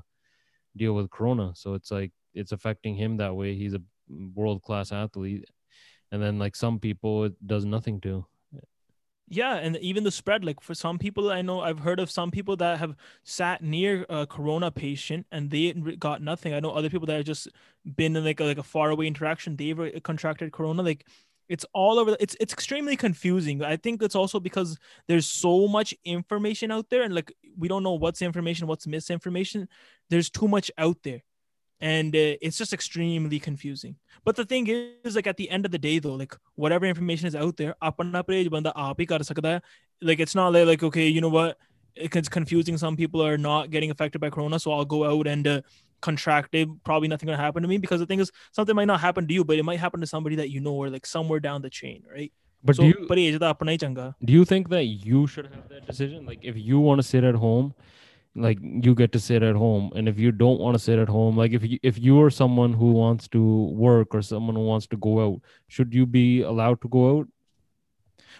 deal 0.76 0.94
with 0.94 1.10
Corona. 1.10 1.52
So 1.54 1.74
it's 1.74 1.90
like 1.90 2.12
it's 2.34 2.52
affecting 2.52 2.94
him 2.94 3.16
that 3.16 3.34
way. 3.34 3.56
He's 3.56 3.74
a 3.74 3.82
world 4.34 4.62
class 4.62 4.92
athlete, 4.92 5.44
and 6.12 6.22
then 6.22 6.38
like 6.38 6.54
some 6.56 6.78
people 6.78 7.24
it 7.24 7.46
does 7.46 7.64
nothing 7.64 8.00
to. 8.02 8.26
Yeah, 9.32 9.54
and 9.54 9.76
even 9.76 10.02
the 10.02 10.10
spread, 10.10 10.44
like 10.44 10.60
for 10.60 10.74
some 10.74 10.98
people, 10.98 11.30
I 11.30 11.40
know 11.40 11.60
I've 11.60 11.78
heard 11.78 12.00
of 12.00 12.10
some 12.10 12.32
people 12.32 12.56
that 12.56 12.80
have 12.80 12.96
sat 13.22 13.62
near 13.62 14.04
a 14.08 14.26
corona 14.26 14.72
patient 14.72 15.24
and 15.30 15.48
they 15.50 15.72
got 15.72 16.20
nothing. 16.20 16.52
I 16.52 16.58
know 16.58 16.72
other 16.72 16.90
people 16.90 17.06
that 17.06 17.14
have 17.16 17.24
just 17.26 17.46
been 17.96 18.16
in 18.16 18.24
like 18.24 18.40
a, 18.40 18.44
like 18.44 18.58
a 18.58 18.64
far 18.64 18.90
away 18.90 19.06
interaction, 19.06 19.54
they've 19.54 20.02
contracted 20.02 20.50
corona. 20.50 20.82
Like 20.82 21.06
it's 21.48 21.64
all 21.74 22.00
over. 22.00 22.16
It's 22.18 22.36
it's 22.40 22.52
extremely 22.52 22.96
confusing. 22.96 23.62
I 23.62 23.76
think 23.76 24.02
it's 24.02 24.16
also 24.16 24.40
because 24.40 24.76
there's 25.06 25.26
so 25.26 25.68
much 25.68 25.94
information 26.04 26.72
out 26.72 26.90
there, 26.90 27.02
and 27.02 27.14
like 27.14 27.32
we 27.56 27.68
don't 27.68 27.84
know 27.84 27.94
what's 27.94 28.22
information, 28.22 28.66
what's 28.66 28.86
misinformation. 28.88 29.68
There's 30.10 30.28
too 30.30 30.48
much 30.48 30.72
out 30.76 30.98
there, 31.04 31.22
and 31.80 32.14
uh, 32.14 32.36
it's 32.42 32.58
just 32.58 32.72
extremely 32.72 33.38
confusing. 33.38 33.96
But 34.24 34.36
the 34.36 34.44
thing 34.44 34.66
is, 34.68 35.16
like 35.16 35.26
at 35.26 35.36
the 35.36 35.48
end 35.48 35.64
of 35.64 35.72
the 35.72 35.78
day 35.78 35.98
though 35.98 36.14
like 36.14 36.36
whatever 36.54 36.84
information 36.84 37.26
is 37.26 37.34
out 37.34 37.56
there 37.56 37.74
like 40.02 40.20
it's 40.20 40.34
not 40.34 40.52
like, 40.52 40.66
like 40.66 40.82
okay 40.82 41.08
you 41.08 41.20
know 41.20 41.28
what? 41.28 41.58
It's 41.96 42.28
confusing. 42.28 42.78
Some 42.78 42.96
people 42.96 43.20
are 43.22 43.36
not 43.36 43.70
getting 43.70 43.90
affected 43.90 44.20
by 44.20 44.30
corona 44.30 44.58
so 44.58 44.72
i'll 44.72 44.84
go 44.84 45.04
out 45.04 45.26
and 45.26 45.46
uh, 45.46 45.60
contract 46.00 46.54
it. 46.54 46.68
Probably 46.84 47.08
nothing 47.08 47.26
going 47.26 47.38
to 47.38 47.42
happen 47.42 47.62
to 47.62 47.68
me 47.68 47.78
because 47.78 48.00
the 48.00 48.06
thing 48.06 48.20
is 48.20 48.30
something 48.52 48.76
might 48.76 48.86
not 48.86 49.00
happen 49.00 49.26
to 49.26 49.34
you 49.34 49.44
but 49.44 49.58
it 49.58 49.64
might 49.64 49.80
happen 49.80 50.00
to 50.00 50.06
somebody 50.06 50.36
that 50.36 50.50
you 50.50 50.60
know 50.60 50.74
or 50.74 50.90
like 50.90 51.06
somewhere 51.06 51.40
down 51.40 51.62
the 51.62 51.70
chain 51.70 52.02
right? 52.12 52.32
But 52.62 52.76
so, 52.76 52.82
do 52.82 52.88
you, 52.88 53.06
do 54.22 54.34
you 54.34 54.44
think 54.44 54.68
that 54.68 54.84
you 54.84 55.26
should 55.26 55.46
have 55.46 55.68
that 55.70 55.86
decision? 55.86 56.26
Like 56.26 56.40
if 56.42 56.58
you 56.58 56.78
want 56.78 57.00
to 57.00 57.06
sit 57.06 57.24
at 57.24 57.34
home 57.34 57.74
like 58.36 58.58
you 58.62 58.94
get 58.94 59.12
to 59.12 59.18
sit 59.18 59.42
at 59.42 59.56
home. 59.56 59.90
And 59.94 60.08
if 60.08 60.18
you 60.18 60.30
don't 60.32 60.60
want 60.60 60.74
to 60.74 60.78
sit 60.78 60.98
at 60.98 61.08
home 61.08 61.36
like 61.36 61.52
if 61.52 61.64
you 61.64 61.78
if 61.82 61.98
you 61.98 62.20
are 62.22 62.30
someone 62.30 62.72
who 62.72 62.92
wants 62.92 63.28
to 63.28 63.64
work 63.74 64.14
or 64.14 64.22
someone 64.22 64.54
who 64.54 64.64
wants 64.64 64.86
to 64.88 64.96
go 64.96 65.20
out 65.24 65.40
should 65.68 65.92
you 65.92 66.06
be 66.06 66.42
allowed 66.42 66.80
to 66.82 66.88
go 66.88 67.18
out? 67.18 67.28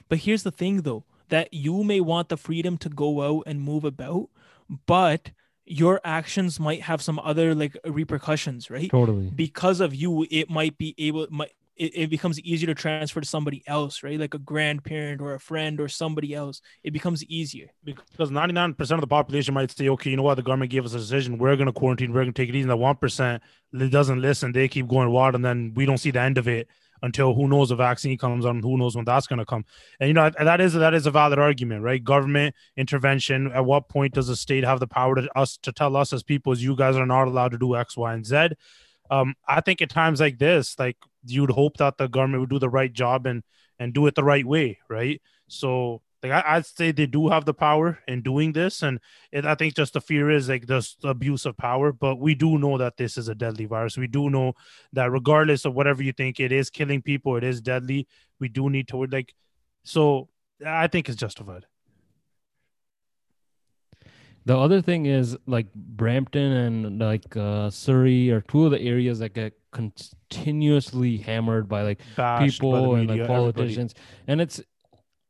But 0.08 0.18
here's 0.18 0.42
the 0.42 0.50
thing, 0.50 0.82
though, 0.82 1.04
that 1.28 1.52
you 1.52 1.84
may 1.84 2.00
want 2.00 2.28
the 2.28 2.36
freedom 2.36 2.76
to 2.78 2.88
go 2.88 3.22
out 3.22 3.44
and 3.46 3.60
move 3.60 3.84
about, 3.84 4.28
but 4.86 5.30
your 5.64 6.00
actions 6.04 6.58
might 6.58 6.82
have 6.82 7.00
some 7.00 7.20
other 7.20 7.54
like 7.54 7.76
repercussions, 7.84 8.70
right? 8.70 8.90
totally. 8.90 9.30
Because 9.34 9.80
of 9.80 9.94
you, 9.94 10.26
it 10.30 10.50
might 10.50 10.76
be 10.78 10.94
able, 10.98 11.26
might 11.30 11.52
it, 11.80 11.92
it 11.94 12.10
becomes 12.10 12.38
easier 12.40 12.66
to 12.66 12.74
transfer 12.74 13.22
to 13.22 13.26
somebody 13.26 13.62
else, 13.66 14.02
right? 14.02 14.20
Like 14.20 14.34
a 14.34 14.38
grandparent 14.38 15.22
or 15.22 15.32
a 15.32 15.40
friend 15.40 15.80
or 15.80 15.88
somebody 15.88 16.34
else. 16.34 16.60
It 16.84 16.92
becomes 16.92 17.24
easier. 17.24 17.70
because 17.84 18.30
99% 18.30 18.78
of 18.90 19.00
the 19.00 19.06
population 19.06 19.54
might 19.54 19.70
say, 19.70 19.88
okay, 19.88 20.10
you 20.10 20.16
know 20.18 20.22
what, 20.22 20.34
the 20.34 20.42
government 20.42 20.70
gave 20.70 20.84
us 20.84 20.92
a 20.92 20.98
decision, 20.98 21.38
we're 21.38 21.56
going 21.56 21.66
to 21.66 21.72
quarantine, 21.72 22.12
we're 22.12 22.20
going 22.20 22.34
to 22.34 22.42
take 22.42 22.50
it 22.50 22.54
easy. 22.54 22.68
And 22.68 22.70
the 22.70 22.76
1% 22.76 23.40
that 23.72 23.90
doesn't 23.90 24.20
listen, 24.20 24.52
they 24.52 24.68
keep 24.68 24.88
going 24.88 25.10
wild, 25.10 25.34
and 25.34 25.42
then 25.42 25.72
we 25.74 25.86
don't 25.86 25.96
see 25.96 26.10
the 26.10 26.20
end 26.20 26.36
of 26.36 26.46
it 26.46 26.68
until 27.02 27.32
who 27.32 27.48
knows 27.48 27.70
a 27.70 27.76
vaccine 27.76 28.18
comes 28.18 28.44
on, 28.44 28.60
who 28.60 28.76
knows 28.76 28.94
when 28.94 29.06
that's 29.06 29.26
going 29.26 29.38
to 29.38 29.46
come. 29.46 29.64
And 30.00 30.08
you 30.08 30.12
know 30.12 30.28
that 30.38 30.60
is 30.60 30.74
that 30.74 30.92
is 30.92 31.06
a 31.06 31.10
valid 31.10 31.38
argument, 31.38 31.82
right? 31.82 32.04
Government 32.04 32.54
intervention. 32.76 33.50
At 33.52 33.64
what 33.64 33.88
point 33.88 34.12
does 34.12 34.26
the 34.26 34.36
state 34.36 34.64
have 34.64 34.80
the 34.80 34.86
power 34.86 35.14
to 35.14 35.26
us 35.34 35.56
to 35.62 35.72
tell 35.72 35.96
us 35.96 36.12
as 36.12 36.22
people, 36.22 36.52
as 36.52 36.62
you 36.62 36.76
guys 36.76 36.96
are 36.96 37.06
not 37.06 37.26
allowed 37.26 37.52
to 37.52 37.58
do 37.58 37.74
X, 37.74 37.96
Y, 37.96 38.12
and 38.12 38.26
Z? 38.26 38.50
Um, 39.10 39.34
I 39.46 39.60
think 39.60 39.82
at 39.82 39.90
times 39.90 40.20
like 40.20 40.38
this, 40.38 40.78
like 40.78 40.96
you'd 41.24 41.50
hope 41.50 41.76
that 41.78 41.98
the 41.98 42.08
government 42.08 42.40
would 42.40 42.50
do 42.50 42.58
the 42.58 42.68
right 42.68 42.92
job 42.92 43.26
and 43.26 43.42
and 43.78 43.94
do 43.94 44.06
it 44.06 44.14
the 44.14 44.24
right 44.24 44.44
way, 44.46 44.78
right? 44.88 45.20
So 45.48 46.02
like 46.22 46.32
I, 46.32 46.56
I'd 46.56 46.66
say 46.66 46.92
they 46.92 47.06
do 47.06 47.28
have 47.28 47.44
the 47.44 47.54
power 47.54 47.98
in 48.06 48.22
doing 48.22 48.52
this, 48.52 48.82
and 48.82 49.00
it, 49.32 49.46
I 49.46 49.54
think 49.54 49.74
just 49.74 49.94
the 49.94 50.00
fear 50.00 50.30
is 50.30 50.48
like 50.48 50.66
the 50.66 50.86
abuse 51.02 51.46
of 51.46 51.56
power. 51.56 51.92
But 51.92 52.16
we 52.16 52.34
do 52.34 52.58
know 52.58 52.78
that 52.78 52.96
this 52.96 53.16
is 53.16 53.28
a 53.28 53.34
deadly 53.34 53.64
virus. 53.64 53.96
We 53.96 54.06
do 54.06 54.30
know 54.30 54.52
that 54.92 55.10
regardless 55.10 55.64
of 55.64 55.74
whatever 55.74 56.02
you 56.02 56.12
think, 56.12 56.38
it 56.38 56.52
is 56.52 56.70
killing 56.70 57.02
people. 57.02 57.36
It 57.36 57.44
is 57.44 57.60
deadly. 57.60 58.06
We 58.38 58.48
do 58.48 58.68
need 58.70 58.88
to 58.88 59.04
like. 59.06 59.34
So 59.84 60.28
I 60.64 60.88
think 60.88 61.08
it's 61.08 61.16
justified. 61.16 61.64
The 64.46 64.56
other 64.56 64.80
thing 64.80 65.06
is 65.06 65.36
like 65.46 65.66
Brampton 65.74 66.52
and 66.52 66.98
like 66.98 67.36
uh, 67.36 67.70
Surrey 67.70 68.30
are 68.30 68.40
two 68.40 68.64
of 68.64 68.70
the 68.70 68.80
areas 68.80 69.18
that 69.20 69.34
get 69.34 69.52
continuously 69.72 71.18
hammered 71.18 71.68
by 71.68 71.82
like 71.82 72.00
Bashed 72.16 72.40
by 72.40 72.46
people 72.46 72.94
and 72.94 73.06
media, 73.06 73.22
like 73.22 73.30
everybody. 73.30 73.52
politicians 73.52 73.94
and 74.26 74.40
it's 74.40 74.60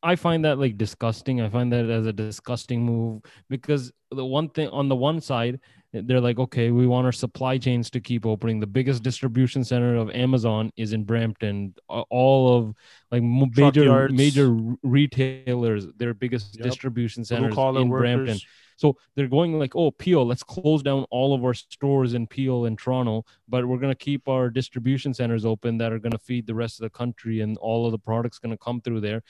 i 0.03 0.17
find 0.17 0.45
that 0.47 0.59
like 0.59 0.79
disgusting 0.79 1.43
i 1.43 1.49
find 1.51 1.71
that 1.71 1.85
as 1.91 2.07
a 2.07 2.13
disgusting 2.13 2.83
move 2.83 3.21
because 3.51 3.93
the 4.13 4.25
one 4.25 4.49
thing 4.49 4.67
on 4.69 4.89
the 4.89 4.97
one 4.97 5.21
side 5.21 5.61
they're 5.93 6.23
like 6.23 6.39
okay 6.39 6.71
we 6.71 6.87
want 6.87 7.05
our 7.05 7.13
supply 7.13 7.59
chains 7.59 7.91
to 7.91 8.01
keep 8.01 8.25
opening 8.25 8.61
the 8.61 8.67
biggest 8.67 9.03
distribution 9.03 9.63
center 9.63 9.95
of 9.97 10.09
amazon 10.11 10.71
is 10.79 10.95
in 10.95 11.05
brampton 11.05 11.75
all 11.89 12.57
of 12.57 12.75
like 13.11 13.21
Truck 13.23 13.57
major 13.75 13.85
yards. 13.85 14.15
major 14.15 14.57
retailers 14.83 15.87
their 15.99 16.15
biggest 16.15 16.57
Yep. 16.57 16.65
distribution 16.65 17.25
centers 17.27 17.55
in 17.59 17.89
workers. 17.91 18.01
brampton 18.01 18.39
so 18.81 18.97
they're 19.15 19.29
going 19.29 19.59
like, 19.59 19.77
oh, 19.77 19.91
Peel, 19.91 20.27
let's 20.27 20.43
close 20.43 20.83
down 20.83 21.05
all 21.11 21.35
of 21.35 21.45
our 21.45 21.53
stores 21.53 22.15
in 22.15 22.27
Peel 22.27 22.65
and 22.65 22.79
Toronto, 22.79 23.27
but 23.47 23.67
we're 23.67 23.77
going 23.77 23.93
to 23.93 24.05
keep 24.05 24.27
our 24.27 24.49
distribution 24.49 25.13
centers 25.13 25.45
open 25.45 25.77
that 25.77 25.93
are 25.93 25.99
going 25.99 26.13
to 26.13 26.19
feed 26.19 26.47
the 26.47 26.55
rest 26.55 26.81
of 26.81 26.85
the 26.85 26.97
country 26.99 27.43
and 27.43 27.59
all 27.59 27.85
of 27.85 27.93
the 27.93 27.99
products 27.99 28.39
going 28.39 28.57
to 28.57 28.65
come 28.65 28.81
through 28.81 29.03
there. 29.03 29.23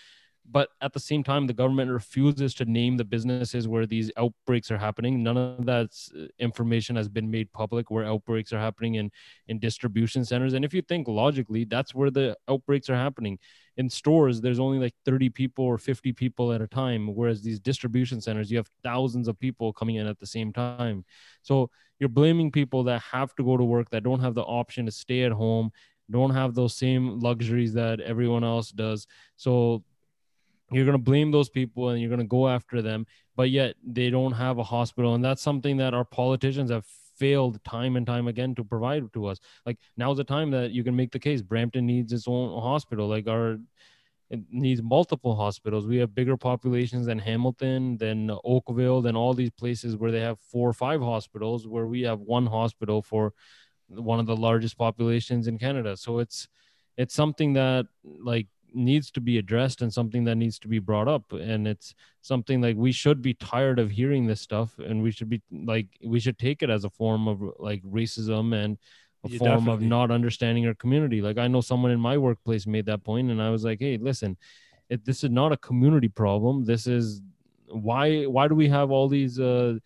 But 0.50 0.70
at 0.80 0.92
the 0.92 1.00
same 1.00 1.22
time, 1.22 1.46
the 1.46 1.52
government 1.52 1.90
refuses 1.90 2.54
to 2.54 2.64
name 2.64 2.96
the 2.96 3.04
businesses 3.04 3.68
where 3.68 3.86
these 3.86 4.10
outbreaks 4.16 4.70
are 4.70 4.78
happening. 4.78 5.22
None 5.22 5.36
of 5.36 5.66
that 5.66 5.90
uh, 6.16 6.26
information 6.38 6.96
has 6.96 7.08
been 7.08 7.30
made 7.30 7.52
public 7.52 7.90
where 7.90 8.04
outbreaks 8.04 8.52
are 8.52 8.58
happening 8.58 8.96
in, 8.96 9.10
in 9.48 9.58
distribution 9.58 10.24
centers. 10.24 10.54
And 10.54 10.64
if 10.64 10.74
you 10.74 10.82
think 10.82 11.06
logically, 11.06 11.64
that's 11.64 11.94
where 11.94 12.10
the 12.10 12.36
outbreaks 12.48 12.90
are 12.90 12.96
happening 12.96 13.38
in 13.76 13.88
stores 13.88 14.40
there's 14.40 14.58
only 14.58 14.78
like 14.78 14.94
30 15.06 15.30
people 15.30 15.64
or 15.64 15.78
50 15.78 16.12
people 16.12 16.52
at 16.52 16.60
a 16.60 16.66
time 16.66 17.14
whereas 17.14 17.40
these 17.40 17.58
distribution 17.58 18.20
centers 18.20 18.50
you 18.50 18.58
have 18.58 18.68
thousands 18.82 19.26
of 19.26 19.38
people 19.38 19.72
coming 19.72 19.96
in 19.96 20.06
at 20.06 20.18
the 20.18 20.26
same 20.26 20.52
time 20.52 21.02
so 21.42 21.70
you're 21.98 22.08
blaming 22.08 22.52
people 22.52 22.84
that 22.84 23.00
have 23.00 23.34
to 23.36 23.44
go 23.44 23.56
to 23.56 23.64
work 23.64 23.88
that 23.90 24.02
don't 24.02 24.20
have 24.20 24.34
the 24.34 24.42
option 24.42 24.84
to 24.84 24.92
stay 24.92 25.22
at 25.22 25.32
home 25.32 25.70
don't 26.10 26.34
have 26.34 26.54
those 26.54 26.76
same 26.76 27.20
luxuries 27.20 27.72
that 27.72 28.00
everyone 28.00 28.44
else 28.44 28.70
does 28.70 29.06
so 29.36 29.82
you're 30.70 30.84
going 30.84 30.96
to 30.96 31.02
blame 31.02 31.30
those 31.30 31.48
people 31.48 31.90
and 31.90 32.00
you're 32.00 32.10
going 32.10 32.20
to 32.20 32.26
go 32.26 32.48
after 32.48 32.80
them 32.80 33.06
but 33.40 33.48
yet 33.48 33.74
they 33.82 34.10
don't 34.10 34.32
have 34.32 34.58
a 34.58 34.62
hospital. 34.62 35.14
And 35.14 35.24
that's 35.24 35.40
something 35.40 35.78
that 35.78 35.94
our 35.94 36.04
politicians 36.04 36.70
have 36.70 36.84
failed 37.16 37.64
time 37.64 37.96
and 37.96 38.06
time 38.06 38.28
again 38.28 38.54
to 38.56 38.62
provide 38.62 39.10
to 39.14 39.24
us. 39.24 39.40
Like 39.64 39.78
now's 39.96 40.18
the 40.18 40.24
time 40.24 40.50
that 40.50 40.72
you 40.72 40.84
can 40.84 40.94
make 40.94 41.10
the 41.10 41.18
case. 41.18 41.40
Brampton 41.40 41.86
needs 41.86 42.12
its 42.12 42.28
own 42.28 42.60
hospital. 42.60 43.08
Like 43.08 43.28
our 43.28 43.58
it 44.28 44.40
needs 44.50 44.82
multiple 44.82 45.34
hospitals. 45.34 45.86
We 45.86 45.96
have 45.96 46.14
bigger 46.14 46.36
populations 46.36 47.06
than 47.06 47.18
hamilton 47.18 47.96
than 47.96 48.30
oakville 48.44 49.00
than 49.00 49.16
all 49.16 49.32
these 49.32 49.50
places 49.50 49.96
where 49.96 50.12
they 50.12 50.20
have 50.20 50.38
four 50.38 50.68
or 50.68 50.74
five 50.74 51.00
hospitals 51.00 51.66
where 51.66 51.86
we 51.86 52.02
have 52.02 52.20
one 52.20 52.44
hospital 52.44 53.00
for 53.00 53.32
one 53.88 54.20
of 54.20 54.26
the 54.26 54.36
largest 54.36 54.76
populations 54.76 55.46
in 55.48 55.56
canada. 55.58 55.96
So 55.96 56.18
it's 56.18 56.46
it's 56.98 57.14
something 57.14 57.54
that 57.54 57.86
like 58.04 58.48
needs 58.74 59.10
to 59.12 59.20
be 59.20 59.38
addressed 59.38 59.82
and 59.82 59.92
something 59.92 60.24
that 60.24 60.36
needs 60.36 60.58
to 60.60 60.68
be 60.68 60.78
brought 60.78 61.08
up. 61.08 61.32
And 61.32 61.66
it's 61.66 61.94
something 62.20 62.60
like 62.60 62.76
we 62.76 62.92
should 62.92 63.22
be 63.22 63.34
tired 63.34 63.78
of 63.78 63.90
hearing 63.90 64.26
this 64.26 64.40
stuff 64.40 64.78
and 64.78 65.02
we 65.02 65.10
should 65.10 65.28
be 65.28 65.42
like 65.50 65.88
we 66.04 66.20
should 66.20 66.38
take 66.38 66.62
it 66.62 66.70
as 66.70 66.84
a 66.84 66.90
form 66.90 67.28
of 67.28 67.42
like 67.58 67.82
racism 67.82 68.54
and 68.54 68.78
a 69.24 69.28
form 69.38 69.50
definitely. 69.50 69.84
of 69.84 69.90
not 69.90 70.10
understanding 70.10 70.66
our 70.66 70.74
community. 70.74 71.20
Like 71.20 71.38
i 71.38 71.46
know 71.46 71.60
someone 71.60 71.90
in 71.90 72.00
my 72.00 72.16
workplace 72.18 72.66
made 72.66 72.86
that 72.86 73.04
point 73.04 73.30
and 73.30 73.40
i 73.42 73.50
was 73.50 73.64
like 73.64 73.78
hey 73.80 73.98
listen 73.98 74.36
it, 74.90 75.04
this 75.04 75.24
is 75.24 75.30
not 75.30 75.52
a 75.52 75.56
community 75.56 76.08
problem. 76.08 76.64
This 76.64 76.86
is 76.86 77.22
why 77.68 78.24
why 78.24 78.48
do 78.48 78.54
we 78.56 78.68
have 78.68 78.90
all 78.90 79.08
these 79.08 79.38
uh 79.38 79.78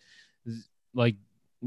like 0.95 1.15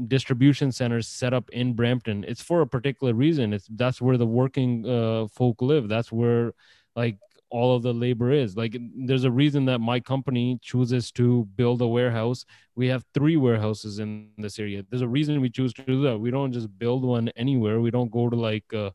distribution 0.07 0.71
centers 0.71 1.07
set 1.07 1.33
up 1.33 1.49
in 1.51 1.73
brampton? 1.73 2.25
It's 2.27 2.43
for 2.43 2.61
a 2.61 2.67
particular 2.67 3.13
reason. 3.13 3.53
It's 3.53 3.67
that's 3.71 4.01
where 4.01 4.17
the 4.17 4.27
working 4.27 4.85
uh 4.87 5.27
folk 5.27 5.61
live. 5.61 5.87
That's 5.87 6.11
where 6.11 6.53
like 6.99 7.17
all 7.49 7.75
of 7.75 7.81
the 7.81 7.93
labor 8.05 8.29
is. 8.31 8.55
Like 8.61 8.75
there's 9.07 9.23
a 9.23 9.31
reason 9.43 9.65
that 9.65 9.79
my 9.91 9.99
company 9.99 10.47
chooses 10.61 11.11
to 11.13 11.25
build 11.59 11.81
a 11.81 11.87
warehouse. 11.87 12.45
We 12.75 12.87
have 12.93 13.03
three 13.13 13.37
warehouses 13.37 13.99
in 13.99 14.29
this 14.37 14.59
area. 14.59 14.83
There's 14.87 15.07
a 15.09 15.13
reason 15.17 15.41
we 15.41 15.49
choose 15.49 15.73
to 15.73 15.83
do 15.83 16.03
that. 16.03 16.17
We 16.25 16.31
don't 16.31 16.53
just 16.59 16.69
build 16.77 17.03
one 17.03 17.29
anywhere. 17.45 17.79
We 17.79 17.91
don't 17.97 18.11
go 18.19 18.29
to 18.29 18.35
like 18.49 18.73
uh 18.73 18.91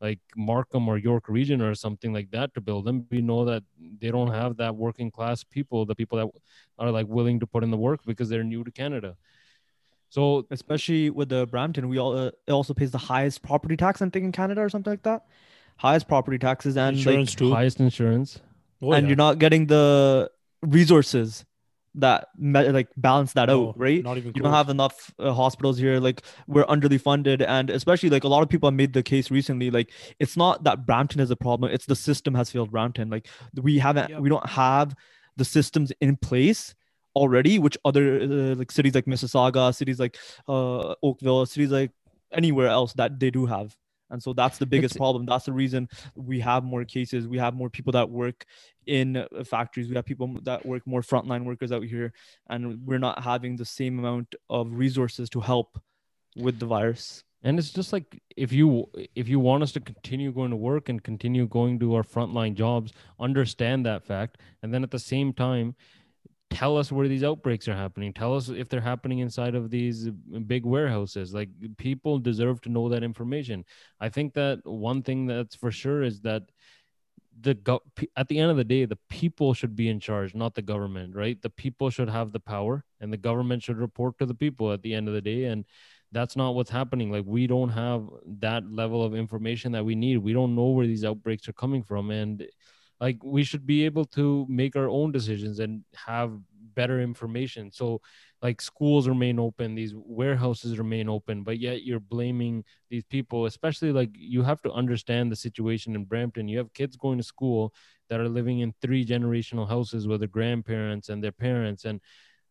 like 0.00 0.18
markham 0.36 0.88
or 0.90 0.96
york 0.98 1.26
region 1.38 1.62
or 1.66 1.72
something 1.74 2.12
like 2.18 2.30
that 2.36 2.52
to 2.54 2.60
build 2.60 2.84
them. 2.84 3.06
We 3.10 3.20
know 3.30 3.44
that 3.50 3.62
they 4.00 4.10
don't 4.16 4.32
have 4.40 4.56
that 4.62 4.74
working 4.84 5.10
class 5.16 5.44
people 5.56 5.86
the 5.86 5.98
people 6.00 6.18
that 6.18 6.28
are 6.82 6.90
like 6.98 7.06
willing 7.18 7.38
to 7.40 7.46
put 7.46 7.64
in 7.66 7.70
the 7.70 7.82
work 7.88 8.00
because 8.10 8.28
they're 8.28 8.50
new 8.54 8.64
to 8.64 8.72
canada. 8.82 9.16
So 10.16 10.46
especially 10.50 11.10
with 11.10 11.28
the 11.28 11.46
Brampton, 11.46 11.88
we 11.88 11.98
all 11.98 12.12
uh, 12.16 12.30
it 12.48 12.52
also 12.52 12.74
pays 12.80 12.92
the 12.92 13.04
highest 13.12 13.42
property 13.42 13.76
tax, 13.76 14.02
I 14.02 14.08
think, 14.10 14.24
in 14.24 14.32
Canada 14.40 14.60
or 14.60 14.68
something 14.68 14.92
like 14.92 15.06
that. 15.10 15.22
Highest 15.76 16.08
property 16.08 16.38
taxes 16.38 16.76
and 16.76 16.96
Insurance 16.96 17.30
like, 17.32 17.38
too. 17.38 17.52
highest 17.52 17.80
insurance 17.80 18.40
Oh, 18.82 18.92
and 18.92 19.04
yeah. 19.04 19.08
you're 19.08 19.16
not 19.16 19.38
getting 19.38 19.66
the 19.66 20.30
resources 20.62 21.44
that 21.96 22.28
me- 22.36 22.68
like 22.70 22.88
balance 22.96 23.32
that 23.34 23.46
No, 23.48 23.68
out, 23.68 23.78
right? 23.78 24.02
Not 24.02 24.16
even 24.16 24.32
You 24.34 24.42
don't 24.42 24.52
have 24.52 24.68
enough 24.68 25.12
uh, 25.18 25.32
hospitals 25.32 25.78
here. 25.78 26.00
Like 26.00 26.22
we're 26.48 26.64
underly 26.66 27.00
funded, 27.00 27.40
and 27.42 27.70
especially 27.70 28.10
like 28.10 28.24
a 28.24 28.28
lot 28.28 28.42
of 28.42 28.48
people 28.48 28.68
have 28.68 28.74
made 28.74 28.92
the 28.92 29.02
case 29.02 29.30
recently. 29.30 29.70
Like 29.70 29.90
it's 30.18 30.36
not 30.36 30.64
that 30.64 30.86
Brampton 30.86 31.20
is 31.20 31.30
a 31.30 31.36
problem; 31.36 31.70
it's 31.72 31.86
the 31.86 31.94
system 31.96 32.34
has 32.34 32.50
failed 32.50 32.70
Brampton. 32.72 33.10
Like 33.10 33.28
we 33.54 33.78
haven't, 33.78 34.10
Yep. 34.10 34.20
we 34.20 34.28
don't 34.28 34.46
have 34.50 34.94
the 35.36 35.44
systems 35.44 35.92
in 36.00 36.16
place 36.16 36.74
already, 37.14 37.58
which 37.60 37.78
other 37.84 38.20
uh, 38.22 38.26
like 38.56 38.72
cities 38.72 38.94
like 38.94 39.04
Mississauga, 39.06 39.72
cities 39.74 40.00
like 40.00 40.18
uh, 40.48 40.94
Oakville, 41.02 41.46
cities 41.46 41.70
like 41.70 41.92
anywhere 42.32 42.68
else 42.68 42.92
that 42.94 43.20
they 43.20 43.30
do 43.30 43.46
have. 43.46 43.76
And 44.14 44.22
so 44.22 44.32
that's 44.32 44.58
the 44.62 44.66
biggest 44.74 44.94
It's- 44.94 45.02
problem. 45.02 45.26
That's 45.26 45.44
the 45.50 45.52
reason 45.64 45.88
we 46.14 46.40
have 46.50 46.62
more 46.64 46.84
cases. 46.96 47.26
We 47.34 47.38
have 47.38 47.54
more 47.62 47.68
people 47.76 47.92
that 47.98 48.08
work 48.22 48.38
in 48.86 49.06
uh, 49.16 49.26
factories. 49.44 49.88
We 49.90 49.96
have 49.96 50.06
people 50.12 50.28
that 50.48 50.64
work 50.64 50.82
more 50.86 51.02
frontline 51.02 51.44
workers 51.50 51.70
out 51.76 51.84
here, 51.94 52.08
and 52.52 52.60
we're 52.86 53.04
not 53.08 53.16
having 53.32 53.56
the 53.56 53.64
same 53.80 53.98
amount 53.98 54.34
of 54.48 54.64
resources 54.84 55.28
to 55.30 55.40
help 55.40 55.70
with 56.36 56.58
the 56.62 56.66
virus. 56.76 57.06
and 57.46 57.58
it's 57.60 57.72
just 57.78 57.92
like 57.96 58.08
if 58.44 58.50
you 58.58 58.66
if 59.22 59.26
you 59.32 59.38
want 59.48 59.62
us 59.66 59.72
to 59.76 59.80
continue 59.92 60.30
going 60.38 60.52
to 60.56 60.60
work 60.70 60.84
and 60.90 60.98
continue 61.10 61.44
going 61.58 61.74
to 61.82 61.88
our 61.96 62.02
frontline 62.14 62.54
jobs 62.60 62.88
understand 63.28 63.84
that 63.88 64.00
fact 64.12 64.32
and 64.62 64.68
then 64.72 64.82
at 64.86 64.90
the 64.96 65.02
same 65.14 65.30
time 65.46 65.68
tell 66.54 66.78
us 66.78 66.92
where 66.92 67.08
these 67.08 67.24
outbreaks 67.24 67.66
are 67.66 67.74
happening. 67.74 68.12
Tell 68.12 68.36
us 68.36 68.48
if 68.48 68.68
they're 68.68 68.80
happening 68.80 69.18
inside 69.18 69.56
of 69.56 69.70
these 69.70 70.06
uh, 70.08 70.38
big 70.46 70.64
warehouses. 70.64 71.34
Like 71.34 71.48
people 71.78 72.20
deserve 72.20 72.60
to 72.62 72.68
know 72.68 72.88
that 72.88 73.02
information. 73.02 73.64
I 74.00 74.08
think 74.08 74.34
that 74.34 74.60
one 74.64 75.02
thing 75.02 75.26
that's 75.26 75.56
for 75.56 75.72
sure 75.72 76.04
is 76.04 76.20
that 76.20 76.44
the 77.40 77.54
go- 77.54 77.82
at 78.16 78.28
the 78.28 78.38
end 78.38 78.52
of 78.52 78.56
the 78.56 78.62
day 78.62 78.84
the 78.84 78.98
people 79.08 79.54
should 79.54 79.74
be 79.74 79.88
in 79.88 79.98
charge 79.98 80.36
not 80.36 80.54
the 80.54 80.62
government 80.62 81.16
right? 81.16 81.42
The 81.42 81.50
people 81.50 81.90
should 81.90 82.08
have 82.08 82.30
the 82.30 82.38
power 82.38 82.84
and 83.00 83.12
the 83.12 83.16
government 83.16 83.64
should 83.64 83.78
report 83.78 84.16
to 84.20 84.26
the 84.26 84.34
people 84.34 84.72
at 84.72 84.82
the 84.82 84.94
end 84.94 85.08
of 85.08 85.14
the 85.14 85.20
day 85.20 85.46
and 85.46 85.64
that's 86.12 86.36
not 86.36 86.54
what's 86.54 86.70
happening. 86.70 87.10
Like 87.10 87.24
we 87.26 87.48
don't 87.48 87.70
have 87.70 88.08
that 88.38 88.70
level 88.70 89.02
of 89.02 89.16
information 89.16 89.72
that 89.72 89.84
we 89.84 89.96
need. 89.96 90.18
We 90.18 90.32
don't 90.32 90.54
know 90.54 90.68
where 90.68 90.86
these 90.86 91.04
outbreaks 91.04 91.48
are 91.48 91.52
coming 91.54 91.82
from 91.82 92.12
and 92.12 92.46
like 93.04 93.18
we 93.22 93.44
should 93.44 93.66
be 93.66 93.84
able 93.84 94.06
to 94.06 94.46
make 94.48 94.76
our 94.76 94.88
own 94.88 95.12
decisions 95.12 95.58
and 95.58 95.84
have 95.94 96.30
better 96.74 97.02
information. 97.02 97.70
So 97.70 98.00
like 98.40 98.62
schools 98.62 99.06
remain 99.06 99.38
open, 99.38 99.74
these 99.74 99.92
warehouses 99.94 100.78
remain 100.78 101.06
open, 101.10 101.42
but 101.42 101.58
yet 101.58 101.82
you're 101.82 102.00
blaming 102.00 102.64
these 102.88 103.04
people, 103.04 103.44
especially 103.44 103.92
like 103.92 104.08
you 104.14 104.42
have 104.42 104.62
to 104.62 104.72
understand 104.72 105.30
the 105.30 105.36
situation 105.36 105.94
in 105.94 106.06
Brampton. 106.06 106.48
You 106.48 106.56
have 106.56 106.72
kids 106.72 106.96
going 106.96 107.18
to 107.18 107.24
school 107.24 107.74
that 108.08 108.20
are 108.20 108.28
living 108.38 108.60
in 108.60 108.72
three 108.80 109.04
generational 109.04 109.68
houses 109.68 110.08
with 110.08 110.20
their 110.20 110.34
grandparents 110.38 111.10
and 111.10 111.22
their 111.22 111.38
parents. 111.46 111.84
And 111.84 112.00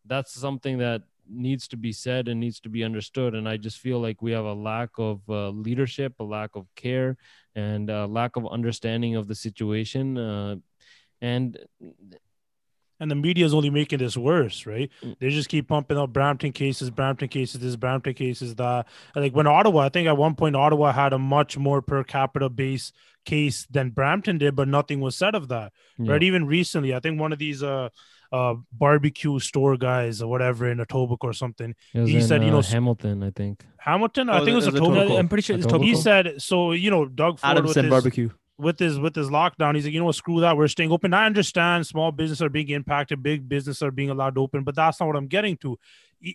that's 0.06 0.34
something 0.34 0.78
that 0.78 1.02
needs 1.30 1.68
to 1.70 1.78
be 1.78 1.92
said 1.92 2.28
and 2.28 2.40
needs 2.40 2.60
to 2.62 2.70
be 2.70 2.84
understood. 2.84 3.36
And 3.36 3.48
I 3.48 3.58
just 3.58 3.80
feel 3.80 4.00
like 4.00 4.22
we 4.22 4.32
have 4.32 4.46
a 4.46 4.54
lack 4.54 4.90
of 4.98 5.22
uh, 5.30 5.50
leadership, 5.50 6.14
a 6.20 6.24
lack 6.24 6.52
of 6.56 6.68
care, 6.76 7.18
and 7.56 7.90
a 7.90 8.06
lack 8.06 8.36
of 8.36 8.48
understanding 8.48 9.16
of 9.16 9.28
the 9.28 9.36
situation. 9.36 10.18
Uh, 10.18 10.56
and 11.22 11.58
and 13.00 13.12
the 13.12 13.16
media 13.16 13.46
is 13.46 13.54
only 13.54 13.70
making 13.70 14.00
this 14.00 14.16
worse, 14.16 14.66
right? 14.66 14.90
Mm. 15.04 15.18
They 15.20 15.30
just 15.30 15.50
keep 15.50 15.68
pumping 15.68 15.98
out 15.98 16.14
Brampton 16.14 16.54
cases, 16.54 16.90
Brampton 16.90 17.28
cases, 17.28 17.60
this, 17.60 17.76
Brampton 17.76 18.14
cases, 18.14 18.56
that. 18.56 18.88
Like 19.16 19.34
when 19.36 19.48
Ottawa, 19.48 19.82
I 19.82 19.90
think 19.90 20.08
at 20.08 20.16
one 20.16 20.36
point 20.36 20.56
Ottawa 20.56 20.92
had 20.92 21.12
a 21.12 21.20
much 21.20 21.58
more 21.58 21.82
per 21.82 22.04
capita 22.04 22.50
base 22.50 22.94
case 23.26 23.66
than 23.70 23.90
Brampton 23.90 24.38
did, 24.38 24.56
but 24.56 24.68
nothing 24.68 25.02
was 25.02 25.16
said 25.16 25.36
of 25.36 25.50
that. 25.50 25.74
yeah. 25.98 26.14
Right? 26.14 26.24
Even 26.24 26.46
recently, 26.46 26.94
I 26.94 27.00
think 27.00 27.20
one 27.20 27.34
of 27.34 27.40
these 27.40 27.62
uh 27.62 27.90
uh 28.34 28.56
barbecue 28.74 29.38
store 29.40 29.78
guys 29.78 30.22
or 30.22 30.28
whatever 30.34 30.70
in 30.72 30.80
Etobicoke 30.80 31.18
or 31.22 31.34
something, 31.34 31.76
he 31.94 32.16
in, 32.18 32.22
said, 32.24 32.42
you 32.42 32.50
uh, 32.50 32.54
know, 32.54 32.62
Hamilton, 32.62 33.22
I 33.24 33.30
think. 33.30 33.64
Hamilton, 33.78 34.30
I 34.30 34.40
Oh, 34.40 34.46
think 34.46 34.54
it 34.54 34.56
was 34.56 34.68
it 34.68 34.74
was 34.74 34.82
Etobicoke. 34.82 35.08
Etobicoke. 35.08 35.20
I'm 35.20 35.28
pretty 35.30 35.44
sure 35.44 35.56
it's 35.56 35.68
Etobicoke. 35.68 35.84
He 35.86 35.96
said 35.96 36.42
so. 36.42 36.72
You 36.74 36.90
know, 36.90 37.06
Doug 37.06 37.40
Ford 37.40 37.64
with 37.64 37.76
his, 37.76 37.90
barbecue. 37.90 38.30
with 38.58 38.80
his 38.80 39.00
with 39.00 39.16
his 39.16 39.30
lockdown, 39.30 39.76
he's 39.76 39.86
like, 39.86 39.94
you 39.94 40.00
know 40.00 40.06
what, 40.06 40.16
screw 40.16 40.42
that. 40.42 40.58
We're 40.58 40.68
staying 40.68 40.92
open. 40.92 41.14
I 41.14 41.26
understand 41.28 41.86
small 41.86 42.12
business 42.12 42.42
are 42.42 42.50
being 42.50 42.70
impacted, 42.70 43.22
big 43.22 43.48
business 43.48 43.82
are 43.84 43.92
being 43.92 44.10
allowed 44.10 44.36
to 44.36 44.42
open, 44.42 44.64
but 44.64 44.76
that's 44.76 45.00
not 45.00 45.06
what 45.08 45.16
I'm 45.16 45.28
getting 45.28 45.58
to. 45.58 45.78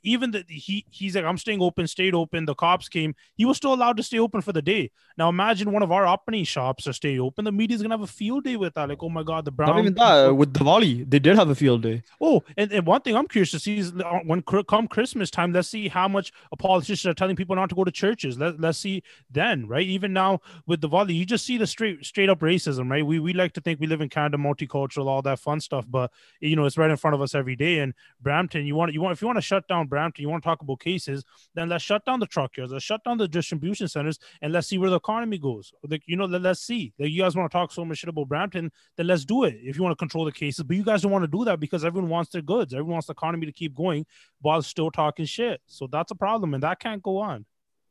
Even 0.02 0.30
the 0.30 0.44
he 0.48 0.84
he's 0.90 1.16
like, 1.16 1.24
I'm 1.24 1.38
staying 1.38 1.62
open, 1.62 1.86
stayed 1.86 2.14
open. 2.14 2.44
The 2.44 2.54
cops 2.54 2.88
came, 2.88 3.14
he 3.36 3.44
was 3.44 3.56
still 3.56 3.72
allowed 3.72 3.96
to 3.96 4.02
stay 4.02 4.18
open 4.18 4.42
for 4.42 4.52
the 4.52 4.60
day. 4.60 4.90
Now 5.16 5.28
imagine 5.30 5.72
one 5.72 5.82
of 5.82 5.90
our 5.90 6.06
opening 6.06 6.44
shops 6.44 6.86
are 6.86 6.92
stay 6.92 7.18
open. 7.18 7.44
The 7.44 7.52
media's 7.52 7.80
gonna 7.80 7.94
have 7.94 8.02
a 8.02 8.06
field 8.06 8.44
day 8.44 8.56
with 8.56 8.74
that. 8.74 8.88
Like, 8.88 9.02
oh 9.02 9.08
my 9.08 9.22
god, 9.22 9.46
the 9.46 9.50
brown 9.50 9.70
Not 9.70 9.78
even 9.78 9.94
that. 9.94 10.34
With 10.34 10.52
Diwali, 10.52 11.08
they 11.08 11.18
did 11.18 11.36
have 11.36 11.48
a 11.48 11.54
field 11.54 11.82
day. 11.82 12.02
Oh, 12.20 12.42
and, 12.56 12.70
and 12.70 12.86
one 12.86 13.00
thing 13.00 13.16
I'm 13.16 13.26
curious 13.26 13.50
to 13.52 13.58
see 13.58 13.78
is 13.78 13.92
uh, 13.92 14.20
when 14.24 14.42
come 14.42 14.88
Christmas 14.88 15.30
time, 15.30 15.52
let's 15.52 15.68
see 15.68 15.88
how 15.88 16.06
much 16.06 16.32
a 16.52 16.56
politicians 16.56 17.06
are 17.10 17.14
telling 17.14 17.36
people 17.36 17.56
not 17.56 17.70
to 17.70 17.74
go 17.74 17.84
to 17.84 17.90
churches. 17.90 18.38
Let, 18.38 18.60
let's 18.60 18.78
see 18.78 19.02
then, 19.30 19.66
right? 19.66 19.86
Even 19.86 20.12
now 20.12 20.40
with 20.66 20.82
Diwali, 20.82 21.14
you 21.14 21.24
just 21.24 21.46
see 21.46 21.56
the 21.56 21.66
straight 21.66 22.04
straight 22.04 22.28
up 22.28 22.40
racism, 22.40 22.90
right? 22.90 23.04
We 23.04 23.20
we 23.20 23.32
like 23.32 23.54
to 23.54 23.60
think 23.60 23.80
we 23.80 23.86
live 23.86 24.00
in 24.00 24.10
Canada, 24.10 24.36
multicultural, 24.36 25.06
all 25.06 25.22
that 25.22 25.38
fun 25.38 25.60
stuff, 25.60 25.86
but 25.88 26.10
you 26.40 26.56
know 26.56 26.66
it's 26.66 26.76
right 26.76 26.90
in 26.90 26.96
front 26.96 27.14
of 27.14 27.22
us 27.22 27.34
every 27.34 27.56
day. 27.56 27.78
And 27.78 27.94
Brampton, 28.20 28.66
you 28.66 28.74
want 28.74 28.92
you 28.92 29.00
want 29.00 29.12
if 29.12 29.22
you 29.22 29.26
want 29.26 29.38
to 29.38 29.42
shut 29.42 29.66
down 29.68 29.77
Brampton, 29.77 30.01
you 30.01 30.29
want 30.29 30.43
to 30.43 30.47
talk 30.47 30.61
about 30.61 30.79
cases, 30.79 31.23
then 31.55 31.69
let's 31.69 31.83
shut 31.83 32.03
down 32.05 32.19
the 32.19 32.25
truck 32.25 32.57
yards, 32.57 32.71
let's 32.71 32.83
shut 32.83 33.03
down 33.03 33.17
the 33.17 33.27
distribution 33.27 33.87
centers, 33.87 34.17
and 34.41 34.51
let's 34.51 34.67
see 34.67 34.77
where 34.77 34.89
the 34.89 34.95
economy 34.95 35.37
goes. 35.37 35.73
Like 35.87 36.01
you 36.05 36.15
know, 36.15 36.25
let, 36.25 36.41
let's 36.41 36.61
see. 36.61 36.93
Like 36.99 37.09
you 37.11 37.21
guys 37.21 37.35
want 37.35 37.51
to 37.51 37.57
talk 37.57 37.71
so 37.71 37.85
much 37.85 37.97
shit 37.97 38.09
about 38.09 38.27
Brampton, 38.27 38.71
then 38.97 39.07
let's 39.07 39.25
do 39.25 39.43
it 39.43 39.55
if 39.61 39.75
you 39.77 39.83
want 39.83 39.91
to 39.91 39.95
control 39.95 40.25
the 40.25 40.31
cases. 40.31 40.63
But 40.63 40.75
you 40.77 40.83
guys 40.83 41.01
don't 41.01 41.11
want 41.11 41.23
to 41.23 41.27
do 41.27 41.45
that 41.45 41.59
because 41.59 41.85
everyone 41.85 42.09
wants 42.09 42.29
their 42.31 42.41
goods. 42.41 42.73
Everyone 42.73 42.93
wants 42.93 43.07
the 43.07 43.13
economy 43.13 43.45
to 43.45 43.51
keep 43.51 43.75
going 43.75 44.05
while 44.41 44.61
still 44.61 44.91
talking 44.91 45.25
shit. 45.25 45.61
So 45.67 45.87
that's 45.87 46.11
a 46.11 46.15
problem, 46.15 46.53
and 46.53 46.63
that 46.63 46.79
can't 46.79 47.01
go 47.01 47.17
on. 47.17 47.45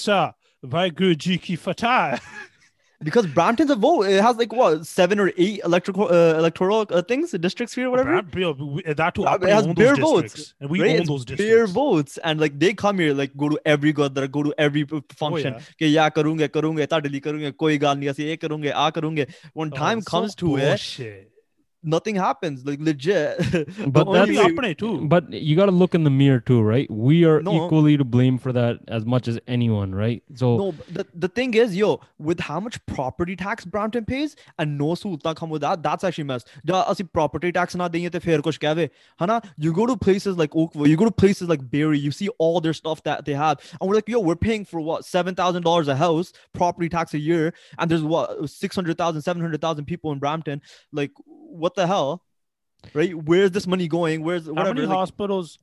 ਆ 0.10 0.32
Waheguru 0.65 1.17
Ji 1.17 1.39
Ki 1.39 1.57
Fatah. 1.57 2.21
because 3.03 3.27
Brampton's 3.27 3.71
a 3.71 3.77
vote. 3.77 4.03
It 4.03 4.21
has 4.21 4.37
like 4.37 4.53
what 4.53 4.87
seven 4.87 5.19
or 5.19 5.33
eight 5.37 5.61
electrical 5.65 6.05
uh, 6.05 6.35
electoral 6.35 6.87
uh, 6.91 7.03
things, 7.03 7.31
districts 7.33 7.75
here, 7.75 7.89
or 7.89 7.91
whatever. 7.91 8.23
Brampton, 8.23 8.81
uh, 8.87 8.95
that 8.95 9.15
too. 9.15 9.25
It 9.27 9.49
has 9.49 9.67
bare 9.69 9.97
votes, 9.97 10.55
and 10.61 10.71
we 10.71 10.81
right? 10.81 10.91
own 10.91 10.97
it's 10.97 11.09
those 11.09 11.25
districts. 11.25 11.53
Bare 11.53 11.67
votes, 11.67 12.19
and 12.19 12.41
like 12.41 12.59
they 12.59 12.75
come 12.75 12.99
here, 12.99 13.15
like 13.15 13.37
go 13.37 13.49
to 13.49 13.59
every 13.65 13.93
Gurdwara, 13.93 14.31
go 14.31 14.43
to 14.43 14.55
every 14.59 14.87
oh, 14.93 15.03
function. 15.17 15.55
Oh, 15.55 15.61
yeah. 15.79 15.89
yeah, 15.89 16.11
karunge, 16.11 16.89
ta 16.89 17.01
dili 17.01 17.21
karunge, 17.23 17.57
koi 17.57 17.79
gal 17.79 17.97
nahi, 17.97 18.11
aise 18.11 18.19
ye 18.19 18.73
aa 18.73 18.91
karunge. 18.91 19.33
When 19.55 19.73
oh, 19.73 19.77
time 19.77 19.99
oh, 19.99 20.11
comes 20.11 20.33
so 20.33 20.37
to 20.41 20.47
bullshit. 20.57 21.07
it 21.07 21.30
nothing 21.83 22.15
happens 22.15 22.65
like 22.67 22.81
legit. 22.81 23.39
But 23.87 24.11
that's 24.13 24.31
happening 24.31 24.75
too. 24.75 25.07
but 25.07 25.33
you 25.33 25.57
got 25.57 25.67
to 25.67 25.73
look 25.73 25.95
in 25.95 26.05
the 26.05 26.11
mirror 26.11 26.41
too 26.41 26.61
right? 26.63 26.91
We 26.91 27.25
are 27.25 27.43
no. 27.43 27.67
equally 27.67 27.97
to 27.97 28.05
blame 28.05 28.39
for 28.39 28.53
that 28.53 28.79
as 28.89 29.05
much 29.05 29.29
as 29.29 29.39
anyone 29.47 29.95
right? 29.95 30.23
So 30.35 30.57
no 30.57 30.71
the, 30.89 31.07
the 31.15 31.29
thing 31.29 31.55
is 31.55 31.77
yo 31.77 32.01
with 32.19 32.41
how 32.41 32.61
much 32.61 32.85
property 32.87 33.37
tax 33.37 33.65
brampton 33.65 34.05
pays 34.05 34.37
and 34.59 34.77
no 34.79 34.95
sultan 34.95 35.35
come 35.35 35.51
with 35.51 35.63
that 35.63 35.83
that's 35.83 36.05
actually 36.05 36.25
mess. 36.25 36.45
ਅਸੀਂ 36.91 37.05
property 37.13 37.53
tax 37.53 37.77
na 37.77 37.89
ਦੇਈਏ 37.89 38.09
ਤੇ 38.11 38.19
ਫੇਰ 38.19 38.41
ਕੁਝ 38.43 38.57
ਕਹਵੇ 38.59 38.89
hana 39.23 39.41
you 39.67 39.73
go 39.73 39.87
to 39.91 39.97
places 39.97 40.37
like 40.43 40.55
oakville 40.63 40.89
you 40.93 40.97
go 41.03 41.09
to 41.11 41.17
places 41.23 41.49
like 41.53 41.63
Barrie 41.75 42.03
you 42.07 42.13
see 42.19 42.29
all 42.39 42.61
their 42.61 42.77
stuff 42.81 43.03
that 43.09 43.25
they 43.25 43.35
have. 43.35 43.59
And 43.79 43.89
we're 43.89 43.97
like 44.01 44.09
yo 44.15 44.21
we're 44.29 44.41
paying 44.47 44.65
for 44.73 44.81
what 44.81 45.03
$7000 45.11 45.89
a 45.89 45.97
house 45.97 46.33
property 46.61 46.89
tax 46.97 47.15
a 47.15 47.23
year 47.27 47.53
and 47.79 47.91
there's 47.91 48.07
what 48.15 48.49
600000 48.51 49.23
700000 49.23 49.85
people 49.93 50.13
in 50.13 50.19
brampton. 50.19 50.63
Like 50.93 51.13
what 51.51 51.75
the 51.75 51.87
hell, 51.87 52.23
right? 52.95 53.15
Where's 53.15 53.51
this 53.51 53.67
money 53.67 53.89
going? 53.89 54.23
Where's 54.23 54.49
whatever? 54.49 54.69
How 54.69 54.75
many 54.75 54.87
like, 54.87 54.97
hospitals? 54.97 55.59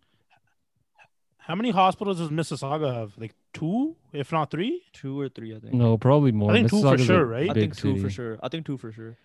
How 1.37 1.55
many 1.55 1.71
hospitals 1.71 2.17
does 2.17 2.29
Mississauga 2.29 2.93
have? 2.93 3.13
Like 3.17 3.33
two, 3.53 3.95
if 4.11 4.31
not 4.31 4.51
three. 4.51 4.83
Two 4.93 5.19
or 5.19 5.29
three, 5.29 5.55
I 5.55 5.59
think. 5.59 5.73
No, 5.73 5.97
probably 5.97 6.31
more. 6.31 6.51
I 6.51 6.55
think 6.55 6.69
two 6.69 6.81
for 6.81 6.97
sure, 6.97 7.25
right? 7.25 7.49
I 7.49 7.53
think 7.53 7.75
two 7.75 7.93
city. 7.93 8.01
for 8.01 8.09
sure. 8.09 8.37
I 8.43 8.49
think 8.49 8.65
two 8.65 8.77
for 8.77 8.91
sure. 8.91 9.15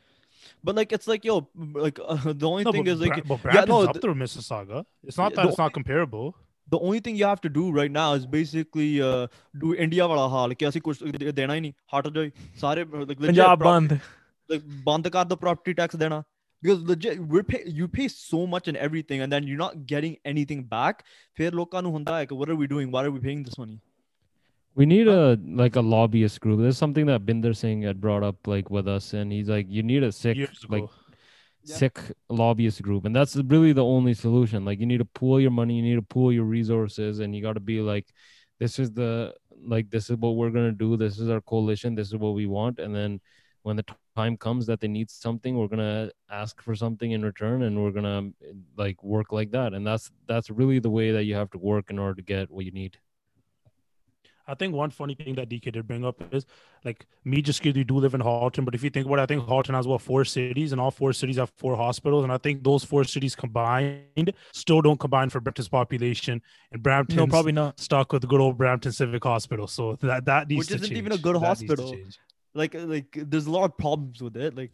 But 0.65 0.77
like 0.77 0.93
it's 0.93 1.09
like 1.09 1.25
yo, 1.25 1.49
like 1.57 1.99
uh, 2.05 2.33
the 2.33 2.49
only 2.49 2.65
no, 2.65 2.73
thing 2.73 2.87
is 2.87 3.01
like 3.01 3.25
Bra- 3.25 3.39
yeah, 3.53 3.65
no, 3.65 3.83
up 3.83 4.01
through 4.01 4.15
Mississauga. 4.15 4.85
It's 5.03 5.19
not 5.19 5.35
that 5.35 5.47
it's 5.47 5.59
not 5.59 5.73
comparable. 5.73 6.35
The 6.71 6.79
only 6.79 7.01
thing 7.01 7.17
you 7.17 7.27
have 7.27 7.41
to 7.43 7.51
do 7.51 7.71
right 7.71 7.91
now 7.91 8.15
is 8.15 8.25
basically 8.25 9.03
uh, 9.03 9.27
do 9.59 9.75
India 9.75 10.07
wala 10.07 10.29
hal 10.35 10.55
कि 10.55 10.67
ऐसी 10.67 10.81
kuch 10.81 11.03
dena 11.35 11.55
ही 11.55 11.61
नहीं 11.61 11.73
हट 11.95 12.07
जाए 12.15 12.33
सारे 12.61 12.85
like, 13.09 13.19
Punjab 13.19 13.59
band 13.59 14.01
like 14.49 14.63
band 14.87 15.11
kar 15.13 15.25
दो 15.25 15.39
property 15.41 15.75
tax 15.75 15.95
dena 15.95 16.25
because 16.63 16.81
legit 16.83 17.19
we're 17.21 17.43
pay, 17.43 17.63
you 17.67 17.89
pay 17.89 18.09
so 18.09 18.47
much 18.47 18.69
in 18.69 18.77
everything 18.77 19.21
and 19.21 19.33
then 19.33 19.47
you're 19.47 19.59
not 19.59 19.87
getting 19.87 20.17
anything 20.25 20.63
back. 20.63 21.05
Like 21.39 22.31
what 22.31 22.49
are 22.49 22.57
we 22.57 22.67
doing? 22.67 22.91
Why 22.91 23.05
are 23.05 23.11
we 23.11 23.21
paying 23.21 23.43
this 23.43 23.59
money? 23.59 23.81
We 24.75 24.87
need 24.87 25.09
a 25.09 25.39
like 25.45 25.77
a 25.77 25.81
lobbyist 25.81 26.41
group. 26.41 26.61
There's 26.61 26.79
something 26.79 27.07
that 27.07 27.27
binder 27.27 27.53
singh 27.53 27.83
had 27.83 28.01
brought 28.01 28.23
up 28.23 28.47
like 28.47 28.71
with 28.71 28.89
us 28.89 29.13
and 29.13 29.33
he's 29.33 29.49
like 29.49 29.67
you 29.69 29.83
need 29.83 30.03
a 30.03 30.13
Sikh 30.13 30.49
like 30.69 30.85
yeah. 31.65 31.77
Sikh 31.77 31.99
lobbyist 32.29 32.81
group 32.81 33.05
and 33.05 33.15
that's 33.15 33.37
really 33.37 33.73
the 33.73 33.85
only 33.85 34.15
solution. 34.15 34.65
Like 34.65 34.79
you 34.81 34.87
need 34.87 34.99
to 34.99 35.05
pool 35.05 35.41
your 35.41 35.51
money 35.51 35.75
you 35.77 35.83
need 35.83 35.97
to 35.97 36.03
pool 36.03 36.33
your 36.33 36.45
resources 36.45 37.19
and 37.19 37.35
you 37.35 37.43
got 37.43 37.55
to 37.55 37.61
be 37.61 37.81
like 37.81 38.07
this 38.61 38.79
is 38.79 38.93
the 38.93 39.35
like 39.65 39.91
this 39.91 40.09
is 40.09 40.17
what 40.17 40.37
we're 40.37 40.51
going 40.51 40.71
to 40.71 40.77
do 40.77 40.97
this 40.97 41.19
is 41.19 41.29
our 41.29 41.41
coalition 41.41 41.95
this 41.95 42.09
is 42.09 42.17
what 42.17 42.35
we 42.35 42.47
want 42.47 42.79
and 42.79 42.95
then 42.95 43.21
when 43.63 43.77
the 43.77 43.85
time 44.17 44.37
comes 44.37 44.67
that 44.67 44.81
they 44.81 44.89
need 44.89 45.11
something, 45.11 45.57
we're 45.57 45.69
gonna 45.69 46.11
ask 46.31 46.61
for 46.63 46.75
something 46.75 47.13
in 47.13 47.23
return, 47.23 47.63
and 47.63 47.83
we're 47.83 47.91
gonna 47.91 48.31
like 48.77 49.03
work 49.03 49.33
like 49.33 49.53
that. 49.53 49.73
And 49.75 49.87
that's 49.87 50.11
that's 50.27 50.51
really 50.51 50.79
the 50.79 50.91
way 50.91 51.13
that 51.13 51.25
you 51.25 51.35
have 51.35 51.51
to 51.51 51.59
work 51.59 51.91
in 51.91 51.99
order 51.99 52.15
to 52.15 52.23
get 52.23 52.51
what 52.51 52.65
you 52.65 52.73
need. 52.73 52.99
I 54.47 54.55
think 54.55 54.75
one 54.75 54.91
funny 54.91 55.15
thing 55.15 55.37
that 55.37 55.49
DK 55.49 55.73
did 55.73 55.87
bring 55.87 56.05
up 56.05 56.21
is 56.35 56.45
like 56.85 57.07
me 57.25 57.43
just 57.43 57.63
because 57.63 57.77
you 57.77 57.85
do 57.85 57.99
live 57.99 58.15
in 58.15 58.21
Halton, 58.21 58.65
but 58.65 58.75
if 58.75 58.83
you 58.83 58.91
think 58.91 59.07
about 59.07 59.21
it, 59.21 59.23
I 59.23 59.27
think 59.27 59.47
Halton 59.47 59.75
has 59.75 59.87
what 59.87 60.01
four 60.01 60.25
cities, 60.25 60.73
and 60.73 60.81
all 60.81 60.91
four 60.91 61.13
cities 61.13 61.37
have 61.37 61.51
four 61.57 61.77
hospitals, 61.77 62.25
and 62.25 62.33
I 62.33 62.39
think 62.39 62.65
those 62.65 62.83
four 62.83 63.05
cities 63.05 63.37
combined 63.37 64.33
still 64.53 64.83
don't 64.83 64.99
combine 64.99 65.31
for 65.31 65.41
Brampton's 65.41 65.69
population, 65.69 66.43
and 66.73 66.83
Brampton 66.83 67.17
no 67.17 67.27
probably 67.29 67.53
not 67.53 67.79
stuck 67.79 68.13
with 68.13 68.27
good 68.29 68.41
old 68.41 68.59
Brampton 68.59 68.91
Civic 68.91 69.23
Hospital. 69.23 69.69
So 69.69 69.97
that 70.01 70.25
that 70.25 70.49
needs 70.49 70.59
Which 70.59 70.81
to 70.81 70.85
isn't 70.85 70.97
even 70.97 71.13
a 71.13 71.19
good 71.19 71.37
That 71.37 71.47
hospital 71.47 71.95
like 72.55 72.75
uh, 72.75 72.81
like 72.81 73.17
there's 73.17 73.47
a 73.47 73.51
lot 73.51 73.65
of 73.65 73.77
problems 73.77 74.23
with 74.23 74.37
it 74.37 74.55
like 74.55 74.73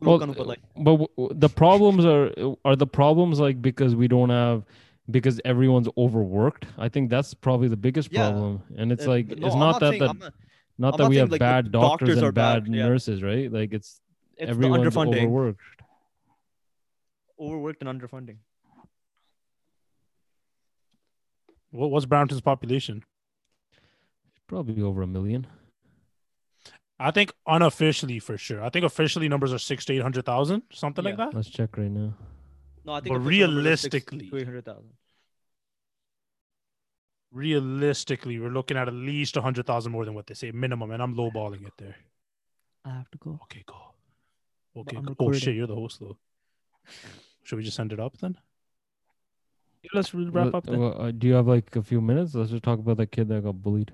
well, 0.00 0.18
gonna, 0.18 0.32
uh, 0.32 0.34
but, 0.36 0.46
like, 0.46 0.60
but 0.76 0.96
w- 0.96 1.28
the 1.34 1.48
problems 1.48 2.04
are 2.04 2.32
uh, 2.36 2.54
are 2.64 2.76
the 2.76 2.86
problems 2.86 3.40
like 3.40 3.62
because 3.62 3.96
we 3.96 4.08
don't 4.08 4.30
have 4.30 4.64
because 5.10 5.40
everyone's 5.44 5.88
overworked. 5.96 6.66
I 6.78 6.88
think 6.88 7.10
that's 7.10 7.34
probably 7.34 7.68
the 7.68 7.76
biggest 7.76 8.12
yeah. 8.12 8.28
problem. 8.30 8.62
And 8.76 8.92
it's 8.92 9.06
like 9.06 9.28
no, 9.28 9.46
it's 9.46 9.56
not, 9.56 9.80
that 9.80 9.90
saying, 9.90 10.00
that 10.00 10.18
not, 10.18 10.34
not 10.78 10.96
that 10.96 11.04
not 11.04 11.10
we 11.10 11.16
have 11.16 11.30
like 11.30 11.40
bad 11.40 11.72
doctors, 11.72 12.08
doctors 12.08 12.22
and 12.22 12.34
bad, 12.34 12.64
bad 12.64 12.74
yeah. 12.74 12.86
nurses 12.86 13.22
right? 13.22 13.50
Like 13.50 13.72
it's, 13.72 14.00
it's 14.36 14.50
everyone's 14.50 14.96
overworked. 14.96 15.60
Overworked 17.38 17.82
and 17.82 18.00
underfunding. 18.00 18.36
What 21.70 21.90
was 21.90 22.06
brownton's 22.06 22.40
population? 22.40 23.04
Probably 24.46 24.82
over 24.82 25.02
a 25.02 25.06
million. 25.06 25.46
I 26.98 27.10
think 27.10 27.32
unofficially 27.46 28.18
for 28.18 28.38
sure. 28.38 28.62
I 28.64 28.70
think 28.70 28.84
officially 28.84 29.28
numbers 29.28 29.52
are 29.52 29.58
six 29.58 29.84
to 29.86 29.92
eight 29.94 30.02
hundred 30.02 30.24
thousand, 30.24 30.62
something 30.72 31.04
like 31.04 31.16
that. 31.18 31.34
Let's 31.34 31.50
check 31.50 31.76
right 31.76 31.90
now. 31.90 32.14
no 32.84 32.92
i 32.94 33.00
think 33.00 33.14
But 33.14 33.20
official 33.22 33.48
numbers 33.52 33.72
are 33.72 33.76
six 33.76 34.12
realistically- 34.12 34.30
to 34.30 34.36
800,000 34.38 34.92
realistically, 37.32 38.38
we're 38.38 38.48
looking 38.50 38.76
at 38.78 38.88
at 38.88 38.94
least 38.94 39.36
a 39.36 39.42
hundred 39.42 39.66
thousand 39.66 39.92
more 39.92 40.04
than 40.04 40.14
what 40.14 40.26
they 40.26 40.34
say 40.34 40.50
minimum, 40.52 40.90
and 40.90 41.02
I'm 41.02 41.14
lowballing 41.14 41.66
it 41.66 41.72
there. 41.76 41.96
I 42.84 42.90
have 42.90 43.10
to 43.10 43.18
go. 43.18 43.38
Okay, 43.44 43.62
go. 43.66 43.76
Okay. 44.76 44.96
Go. 45.00 45.14
Oh 45.18 45.32
shit, 45.32 45.54
you're 45.54 45.66
the 45.66 45.74
host 45.74 46.00
though. 46.00 46.16
Should 47.42 47.56
we 47.56 47.64
just 47.64 47.76
send 47.76 47.92
it 47.92 48.00
up 48.00 48.16
then? 48.18 48.38
Let's 49.92 50.14
wrap 50.14 50.46
What- 50.46 50.54
up 50.54 50.64
then. 50.64 50.78
what- 50.80 50.96
uh, 50.98 51.10
do 51.10 51.26
you 51.26 51.34
have 51.34 51.46
like 51.46 51.74
a 51.76 51.82
few 51.82 52.00
minutes? 52.00 52.34
Let's 52.34 52.50
just 52.50 52.62
talk 52.62 52.78
about 52.78 52.96
that 52.98 53.12
kid 53.12 53.28
that 53.28 53.44
got 53.44 53.60
bullied. 53.62 53.92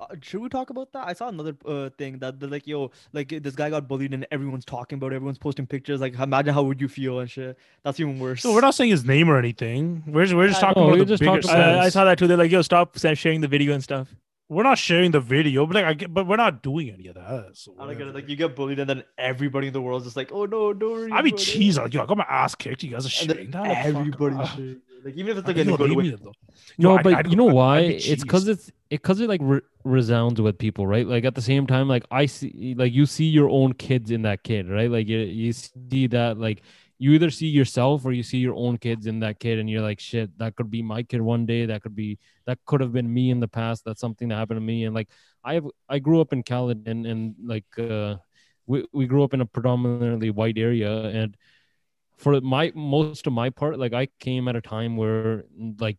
Uh, 0.00 0.14
should 0.22 0.40
we 0.40 0.48
talk 0.48 0.70
about 0.70 0.92
that? 0.92 1.08
I 1.08 1.12
saw 1.12 1.28
another 1.28 1.56
uh, 1.66 1.90
thing 1.98 2.18
that 2.18 2.38
they're 2.38 2.48
like, 2.48 2.66
yo, 2.66 2.90
like 3.12 3.28
this 3.28 3.54
guy 3.56 3.68
got 3.70 3.88
bullied 3.88 4.14
and 4.14 4.26
everyone's 4.30 4.64
talking 4.64 4.96
about 4.96 5.12
it. 5.12 5.16
Everyone's 5.16 5.38
posting 5.38 5.66
pictures. 5.66 6.00
Like, 6.00 6.14
imagine 6.18 6.54
how 6.54 6.62
would 6.62 6.80
you 6.80 6.88
feel 6.88 7.18
and 7.20 7.28
shit. 7.30 7.58
That's 7.82 7.98
even 7.98 8.18
worse. 8.20 8.42
So 8.42 8.52
we're 8.54 8.60
not 8.60 8.74
saying 8.74 8.90
his 8.90 9.04
name 9.04 9.28
or 9.28 9.38
anything. 9.38 10.04
We're 10.06 10.24
just, 10.24 10.34
we're 10.36 10.48
just 10.48 10.60
talking 10.60 10.80
no, 10.82 10.88
about 10.88 10.98
we're 10.98 11.04
the 11.04 11.10
just 11.16 11.20
bigger 11.20 11.40
talking 11.40 11.50
about- 11.50 11.78
I, 11.80 11.86
I 11.86 11.88
saw 11.88 12.04
that 12.04 12.18
too. 12.18 12.28
They're 12.28 12.36
like, 12.36 12.50
yo, 12.52 12.62
stop 12.62 12.96
sharing 12.98 13.40
the 13.40 13.48
video 13.48 13.74
and 13.74 13.82
stuff. 13.82 14.14
We're 14.50 14.62
not 14.62 14.78
sharing 14.78 15.10
the 15.10 15.20
video, 15.20 15.66
but 15.66 15.74
like, 15.74 15.84
I 15.84 15.92
get, 15.92 16.14
but 16.14 16.26
we're 16.26 16.36
not 16.36 16.62
doing 16.62 16.88
any 16.90 17.08
of 17.08 17.16
that. 17.16 17.50
So 17.52 17.74
I 17.78 17.84
don't 17.84 17.98
get 17.98 18.06
it. 18.06 18.14
Like, 18.14 18.30
you 18.30 18.36
get 18.36 18.56
bullied 18.56 18.78
and 18.78 18.88
then 18.88 19.04
everybody 19.18 19.66
in 19.66 19.74
the 19.74 19.82
world's 19.82 20.06
just 20.06 20.16
like, 20.16 20.32
oh 20.32 20.46
no, 20.46 20.72
don't 20.72 20.90
worry. 20.92 21.12
I 21.12 21.20
mean, 21.20 21.34
about 21.34 21.40
cheese. 21.42 21.76
Like, 21.76 21.92
yo, 21.92 22.02
I 22.02 22.06
got 22.06 22.16
my 22.16 22.24
ass 22.26 22.54
kicked. 22.54 22.82
You 22.82 22.92
guys 22.92 23.04
are 23.04 23.20
And 23.22 23.30
then 23.30 23.36
sharing 23.36 23.50
that. 23.50 23.94
Like, 23.94 24.78
fuck 25.04 25.04
everybody's 25.04 25.04
off. 25.04 25.04
sharing 25.04 25.04
it. 25.04 25.04
Like, 25.04 25.14
even 25.16 25.30
if 25.32 25.38
it's 25.38 25.48
I 25.48 25.52
like 25.52 25.56
a 25.56 25.64
good 25.86 25.96
way. 25.96 26.10
though. 26.10 26.32
No, 26.78 26.90
Yo, 26.90 26.96
I- 26.96 27.02
but 27.02 27.14
I'd 27.14 27.30
you 27.30 27.36
know 27.36 27.44
why? 27.44 27.80
It's 27.80 28.22
because 28.22 28.48
it's 28.48 28.68
it 28.90 29.02
because 29.02 29.20
it 29.20 29.28
like 29.28 29.40
re- 29.42 29.60
resounds 29.84 30.40
with 30.40 30.58
people, 30.58 30.86
right? 30.86 31.06
Like 31.06 31.24
at 31.24 31.34
the 31.34 31.42
same 31.42 31.66
time, 31.66 31.88
like 31.88 32.04
I 32.10 32.26
see, 32.26 32.74
like 32.76 32.92
you 32.92 33.06
see 33.06 33.26
your 33.26 33.48
own 33.50 33.72
kids 33.74 34.10
in 34.10 34.22
that 34.22 34.42
kid, 34.42 34.68
right? 34.70 34.90
Like 34.90 35.08
you 35.08 35.18
you 35.18 35.52
see 35.52 36.06
that 36.08 36.38
like 36.38 36.62
you 37.00 37.12
either 37.12 37.30
see 37.30 37.46
yourself 37.46 38.04
or 38.04 38.10
you 38.12 38.24
see 38.24 38.38
your 38.38 38.54
own 38.56 38.76
kids 38.76 39.06
in 39.06 39.20
that 39.20 39.38
kid, 39.38 39.60
and 39.60 39.70
you're 39.70 39.82
like, 39.82 40.00
shit, 40.00 40.36
that 40.38 40.56
could 40.56 40.68
be 40.70 40.82
my 40.82 41.02
kid 41.04 41.20
one 41.20 41.46
day. 41.46 41.64
That 41.66 41.82
could 41.82 41.94
be 41.94 42.18
that 42.46 42.58
could 42.66 42.80
have 42.80 42.92
been 42.92 43.12
me 43.12 43.30
in 43.30 43.38
the 43.40 43.46
past. 43.48 43.84
That's 43.84 44.00
something 44.00 44.28
that 44.28 44.36
happened 44.36 44.56
to 44.58 44.60
me, 44.66 44.84
and 44.84 44.94
like 44.94 45.08
I 45.44 45.54
have 45.54 45.66
I 45.88 45.98
grew 46.00 46.20
up 46.20 46.32
in 46.32 46.42
Caledon, 46.42 47.06
and 47.06 47.34
like 47.44 47.66
uh, 47.78 48.16
we 48.66 48.84
we 48.92 49.06
grew 49.06 49.22
up 49.22 49.32
in 49.32 49.40
a 49.40 49.46
predominantly 49.46 50.30
white 50.30 50.58
area, 50.58 50.90
and 51.04 51.36
for 52.18 52.40
my 52.40 52.72
most 52.74 53.26
of 53.26 53.32
my 53.32 53.50
part, 53.50 53.78
like 53.78 53.92
I 53.92 54.08
came 54.20 54.48
at 54.48 54.56
a 54.56 54.60
time 54.60 54.96
where 54.96 55.44
like 55.80 55.98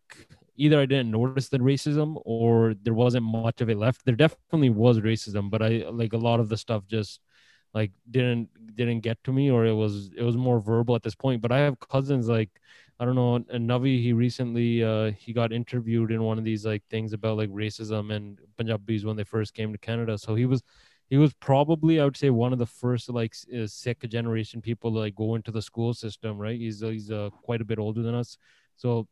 either 0.56 0.78
I 0.78 0.86
didn't 0.86 1.10
notice 1.10 1.48
the 1.48 1.58
racism 1.58 2.20
or 2.24 2.74
there 2.82 2.94
wasn't 2.94 3.24
much 3.24 3.60
of 3.62 3.70
it 3.70 3.78
left. 3.78 4.04
There 4.04 4.14
definitely 4.14 4.70
was 4.70 5.00
racism, 5.00 5.50
but 5.50 5.62
I 5.62 5.86
like 5.90 6.12
a 6.12 6.18
lot 6.18 6.38
of 6.40 6.48
the 6.48 6.58
stuff 6.58 6.86
just 6.86 7.20
like 7.72 7.92
didn't 8.10 8.48
didn't 8.76 9.00
get 9.00 9.22
to 9.24 9.32
me 9.32 9.50
or 9.50 9.64
it 9.64 9.72
was 9.74 10.10
it 10.16 10.22
was 10.22 10.36
more 10.36 10.60
verbal 10.60 10.94
at 10.94 11.02
this 11.02 11.14
point. 11.14 11.40
But 11.40 11.52
I 11.52 11.58
have 11.60 11.78
cousins 11.80 12.28
like 12.28 12.50
I 12.98 13.06
don't 13.06 13.14
know, 13.14 13.36
and 13.36 13.68
Navi 13.68 14.02
he 14.02 14.12
recently 14.12 14.84
uh 14.84 15.12
he 15.12 15.32
got 15.32 15.52
interviewed 15.52 16.10
in 16.12 16.22
one 16.22 16.38
of 16.38 16.44
these 16.44 16.66
like 16.66 16.82
things 16.90 17.14
about 17.14 17.38
like 17.38 17.50
racism 17.50 18.12
and 18.14 18.38
Punjabis 18.58 19.04
when 19.04 19.16
they 19.16 19.24
first 19.24 19.54
came 19.54 19.72
to 19.72 19.78
Canada. 19.78 20.18
So 20.18 20.34
he 20.34 20.44
was 20.46 20.62
he 21.10 21.18
was 21.18 21.34
probably 21.34 22.00
I 22.00 22.04
would 22.04 22.16
say 22.16 22.30
one 22.30 22.52
of 22.52 22.58
the 22.58 22.66
first 22.66 23.10
like 23.10 23.34
uh, 23.52 23.66
Sikh 23.66 24.08
generation 24.08 24.62
people 24.62 24.92
to 24.92 24.98
like 24.98 25.16
go 25.16 25.34
into 25.34 25.50
the 25.50 25.60
school 25.60 25.92
system, 25.92 26.38
right? 26.38 26.58
He's 26.58 26.82
uh, 26.82 26.88
he's 26.88 27.10
uh, 27.10 27.30
quite 27.42 27.60
a 27.60 27.64
bit 27.64 27.78
older 27.78 28.00
than 28.02 28.14
us. 28.14 28.38
So 28.76 29.08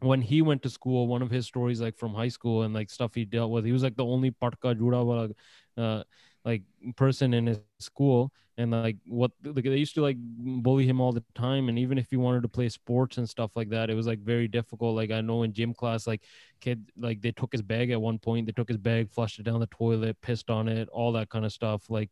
when 0.00 0.22
he 0.22 0.42
went 0.42 0.62
to 0.62 0.70
school, 0.70 1.08
one 1.08 1.22
of 1.22 1.30
his 1.30 1.46
stories 1.46 1.80
like 1.80 1.96
from 1.96 2.14
high 2.14 2.28
school 2.28 2.62
and 2.62 2.72
like 2.72 2.88
stuff 2.90 3.14
he 3.14 3.24
dealt 3.24 3.50
with, 3.50 3.64
he 3.64 3.72
was 3.72 3.82
like 3.82 3.96
the 3.96 4.04
only 4.04 4.30
patka 4.30 4.78
juda 4.78 5.34
uh, 5.76 6.04
like 6.44 6.62
person 6.96 7.34
in 7.34 7.46
his 7.46 7.60
school. 7.78 8.32
And 8.56 8.70
like 8.70 8.96
what 9.08 9.32
like, 9.42 9.64
they 9.64 9.76
used 9.76 9.96
to 9.96 10.02
like 10.02 10.16
bully 10.18 10.86
him 10.86 11.00
all 11.00 11.12
the 11.12 11.24
time. 11.34 11.68
And 11.68 11.78
even 11.78 11.98
if 11.98 12.10
he 12.10 12.16
wanted 12.16 12.42
to 12.42 12.48
play 12.48 12.68
sports 12.68 13.18
and 13.18 13.28
stuff 13.28 13.50
like 13.56 13.68
that, 13.70 13.90
it 13.90 13.94
was 13.94 14.06
like 14.06 14.20
very 14.20 14.46
difficult. 14.46 14.94
Like 14.94 15.10
I 15.10 15.20
know 15.20 15.42
in 15.42 15.52
gym 15.52 15.74
class, 15.74 16.06
like 16.06 16.22
kid, 16.60 16.84
like 16.96 17.20
they 17.20 17.32
took 17.32 17.50
his 17.50 17.62
bag 17.62 17.90
at 17.90 18.00
one 18.00 18.18
point, 18.18 18.46
they 18.46 18.52
took 18.52 18.68
his 18.68 18.76
bag, 18.76 19.10
flushed 19.10 19.40
it 19.40 19.42
down 19.42 19.58
the 19.58 19.66
toilet, 19.66 20.20
pissed 20.22 20.50
on 20.50 20.68
it, 20.68 20.88
all 20.90 21.10
that 21.12 21.30
kind 21.30 21.44
of 21.44 21.52
stuff. 21.52 21.90
Like 21.90 22.10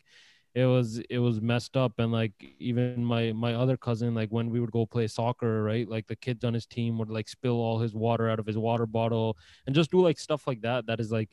it 0.55 0.67
was 0.67 0.99
it 1.09 1.19
was 1.19 1.41
messed 1.41 1.77
up 1.77 1.99
and 1.99 2.13
like 2.13 2.33
even 2.59 3.03
my 3.05 3.33
my 3.33 3.55
other 3.55 3.77
cousin 3.77 4.15
like 4.15 4.29
when 4.29 4.51
we 4.51 4.61
would 4.61 4.71
go 4.71 4.85
play 4.85 5.07
soccer 5.07 5.63
right 5.63 5.89
like 5.89 6.07
the 6.07 6.17
kids 6.17 6.45
on 6.45 6.53
his 6.53 6.67
team 6.67 6.99
would 6.99 7.09
like 7.09 7.29
spill 7.29 7.55
all 7.57 7.79
his 7.79 7.95
water 7.95 8.29
out 8.29 8.39
of 8.39 8.47
his 8.47 8.59
water 8.59 8.85
bottle 8.85 9.37
and 9.67 9.75
just 9.75 9.91
do 9.91 10.01
like 10.01 10.19
stuff 10.19 10.47
like 10.47 10.61
that 10.61 10.87
that 10.87 11.01
is 11.01 11.11
like 11.11 11.31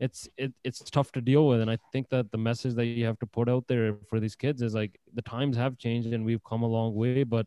it's 0.00 0.28
it, 0.36 0.52
it's 0.64 0.80
tough 0.80 1.12
to 1.12 1.20
deal 1.20 1.46
with. 1.48 1.60
And 1.60 1.70
i 1.70 1.78
think 1.92 2.08
that 2.10 2.30
the 2.30 2.38
message 2.38 2.74
that 2.74 2.86
you 2.86 3.04
have 3.04 3.18
to 3.20 3.26
put 3.26 3.48
out 3.48 3.66
there 3.68 3.96
for 4.08 4.20
these 4.20 4.36
kids 4.36 4.62
is 4.62 4.74
like 4.74 4.98
the 5.14 5.22
times 5.22 5.56
have 5.56 5.78
changed 5.78 6.12
and 6.12 6.24
we've 6.24 6.42
come 6.44 6.62
a 6.62 6.66
long 6.66 6.94
way 6.94 7.24
but 7.24 7.46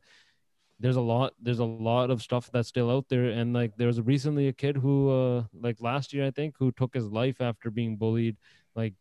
there's 0.79 0.95
a 0.95 1.01
lot 1.01 1.33
there's 1.41 1.59
a 1.59 1.65
lot 1.65 2.09
of 2.11 2.21
stuff 2.21 2.49
that's 2.51 2.67
still 2.67 2.91
out 2.91 3.05
there. 3.09 3.25
And 3.25 3.53
like 3.53 3.75
there 3.77 3.87
was 3.87 4.01
recently 4.01 4.47
a 4.47 4.53
kid 4.53 4.77
who 4.77 5.09
uh 5.09 5.43
like 5.53 5.77
last 5.81 6.13
year 6.13 6.25
i 6.25 6.31
think 6.31 6.55
who 6.59 6.71
took 6.71 6.93
his 6.93 7.05
life 7.05 7.41
after 7.41 7.71
being 7.71 7.97
bullied. 7.97 8.37
Like 8.75 8.93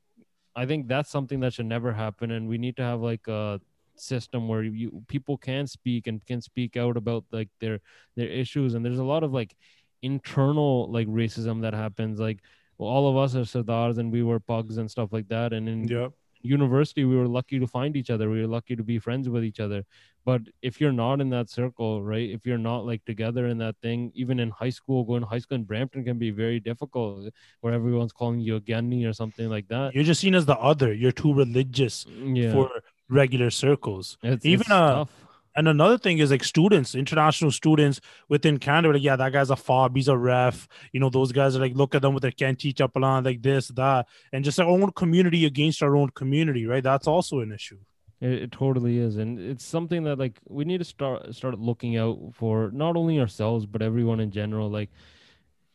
i 0.55 0.65
think 0.65 0.89
that's 0.89 1.11
something 1.11 1.41
that 1.41 1.53
should 1.53 1.67
never 1.67 1.93
happen. 1.93 2.31
And 2.31 2.49
we 2.49 2.59
need 2.59 2.77
to 2.77 2.83
have 2.83 3.01
like 3.01 3.27
a 3.29 3.61
system 3.97 4.49
where 4.49 4.63
you 4.63 5.03
people 5.09 5.37
can 5.37 5.67
speak 5.67 6.07
and 6.07 6.25
can 6.27 6.41
speak 6.41 6.77
out 6.77 6.97
about 6.97 7.25
like 7.31 7.49
their 7.61 7.81
their 8.17 8.29
issues. 8.29 8.75
And 8.75 8.85
there's 8.85 8.99
a 8.99 9.05
lot 9.05 9.23
of 9.23 9.33
like 9.33 9.55
internal 10.03 10.91
like 10.91 11.09
racism 11.09 11.61
that 11.63 11.75
happens. 11.75 12.19
Like 12.19 12.41
all 12.79 13.09
of 13.09 13.17
us 13.17 13.35
are 13.35 13.41
sardars 13.45 13.99
and 13.99 14.13
we 14.13 14.23
were 14.23 14.39
pugs 14.41 14.77
and 14.79 14.91
stuff 14.91 15.13
like 15.13 15.29
that 15.29 15.53
and 15.53 15.69
in 15.69 15.89
Yeah. 15.89 16.09
university 16.43 17.05
we 17.05 17.17
were 17.17 17.27
lucky 17.27 17.59
to 17.59 17.67
find 17.67 17.97
each 17.97 18.11
other 18.11 18.31
we 18.31 18.41
were 18.41 18.47
lucky 18.47 18.77
to 18.77 18.83
be 18.85 18.99
friends 18.99 19.29
with 19.29 19.43
each 19.45 19.59
other 19.59 19.85
but 20.25 20.43
if 20.63 20.81
you're 20.81 20.93
not 20.93 21.21
in 21.21 21.29
that 21.31 21.49
circle 21.51 22.03
right 22.05 22.29
if 22.31 22.47
you're 22.47 22.59
not 22.59 22.85
like 22.87 23.05
together 23.05 23.47
in 23.47 23.59
that 23.59 23.75
thing 23.83 24.13
even 24.15 24.39
in 24.39 24.51
high 24.51 24.71
school 24.71 25.03
going 25.05 25.23
to 25.23 25.27
high 25.27 25.39
school 25.39 25.57
in 25.57 25.65
brampton 25.65 26.05
can 26.05 26.19
be 26.19 26.31
very 26.31 26.61
difficult 26.61 27.33
where 27.63 27.73
everyone's 27.73 28.13
calling 28.13 28.39
you 28.41 28.57
a 28.57 28.61
Gani 28.61 29.05
or 29.05 29.13
something 29.13 29.49
like 29.49 29.67
that 29.69 29.95
You're 29.95 30.05
just 30.05 30.21
seen 30.21 30.35
as 30.35 30.47
the 30.47 30.59
other. 30.59 30.93
You're 30.93 31.13
too 31.25 31.33
religious 31.35 32.07
yeah 32.41 32.53
for 32.53 32.71
regular 33.09 33.51
circles. 33.51 34.19
it's, 34.23 34.45
even, 34.45 34.61
it's 34.63 34.71
uh, 34.71 34.95
tough. 34.95 35.11
And 35.57 35.69
another 35.69 35.97
thing 35.97 36.19
is 36.19 36.31
like 36.31 36.45
students, 36.45 36.95
international 36.95 37.51
students 37.51 38.01
within 38.29 38.59
Canada, 38.59 38.95
like, 38.95 39.03
yeah, 39.03 39.17
that 39.17 39.33
guy's 39.33 39.51
a 39.51 39.57
fob, 39.57 39.97
he's 39.97 40.09
a 40.09 40.17
ref. 40.17 40.69
You 40.93 41.01
know, 41.01 41.09
those 41.09 41.33
guys 41.33 41.57
are 41.57 41.61
like, 41.61 41.75
look 41.75 41.95
at 41.95 42.03
them 42.03 42.13
with 42.13 42.23
their 42.23 42.31
Kenti 42.31 42.75
chapalan, 42.75 43.25
like 43.25 43.43
this, 43.43 43.69
that, 43.69 44.07
and 44.33 44.45
just 44.45 44.61
our 44.61 44.67
own 44.67 44.93
community 44.93 45.47
against 45.47 45.83
our 45.83 45.97
own 45.97 46.11
community, 46.11 46.67
right? 46.67 46.83
That's 46.83 47.07
also 47.07 47.41
an 47.41 47.53
issue. 47.53 47.79
It, 48.21 48.43
it 48.43 48.53
totally 48.53 48.99
is, 48.99 49.17
and 49.17 49.39
it's 49.39 49.65
something 49.65 50.05
that 50.05 50.19
like 50.19 50.41
we 50.49 50.65
need 50.65 50.79
to 50.79 50.85
start 50.85 51.35
start 51.35 51.59
looking 51.59 51.97
out 51.97 52.19
for 52.33 52.71
not 52.73 52.97
only 52.97 53.21
ourselves 53.21 53.67
but 53.67 53.83
everyone 53.83 54.21
in 54.21 54.31
general. 54.31 54.71
Like, 54.71 54.91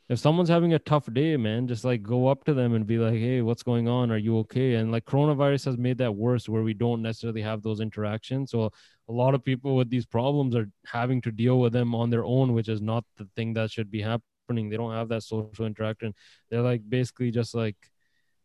if 0.10 0.20
someone's 0.20 0.50
having 0.50 0.74
a 0.74 0.80
tough 0.80 1.12
day, 1.14 1.38
man, 1.38 1.68
just 1.68 1.86
like 1.86 2.02
go 2.02 2.28
up 2.28 2.44
to 2.46 2.54
them 2.54 2.74
and 2.74 2.88
be 2.88 2.98
like, 2.98 3.14
"Hey, 3.14 3.42
what's 3.42 3.64
going 3.64 3.88
on? 3.88 4.12
Are 4.12 4.18
you 4.18 4.40
okay?" 4.40 4.76
And 4.76 4.92
like 4.92 5.06
coronavirus 5.06 5.66
has 5.66 5.78
made 5.78 6.00
that 6.00 6.16
worse, 6.16 6.50
where 6.50 6.64
we 6.64 6.74
don't 6.74 7.04
necessarily 7.04 7.42
have 7.44 7.62
those 7.62 7.80
interactions. 7.80 8.52
So 8.52 8.72
a 9.12 9.18
lot 9.24 9.36
of 9.36 9.44
people 9.44 9.76
with 9.76 9.90
these 9.90 10.06
problems 10.06 10.56
are 10.56 10.70
having 10.86 11.22
to 11.22 11.32
deal 11.32 11.60
with 11.60 11.74
them 11.74 11.94
on 11.94 12.10
their 12.10 12.24
own, 12.24 12.54
which 12.54 12.70
is 12.70 12.82
not 12.82 13.04
the 13.18 13.28
thing 13.36 13.54
that 13.54 13.70
should 13.70 13.92
be 13.92 14.02
happening. 14.02 14.70
They 14.70 14.78
don't 14.78 14.94
have 14.94 15.10
that 15.10 15.24
social 15.24 15.66
interaction. 15.66 16.14
They're 16.50 16.62
like 16.62 16.82
basically 16.88 17.32
just 17.32 17.54
like 17.54 17.76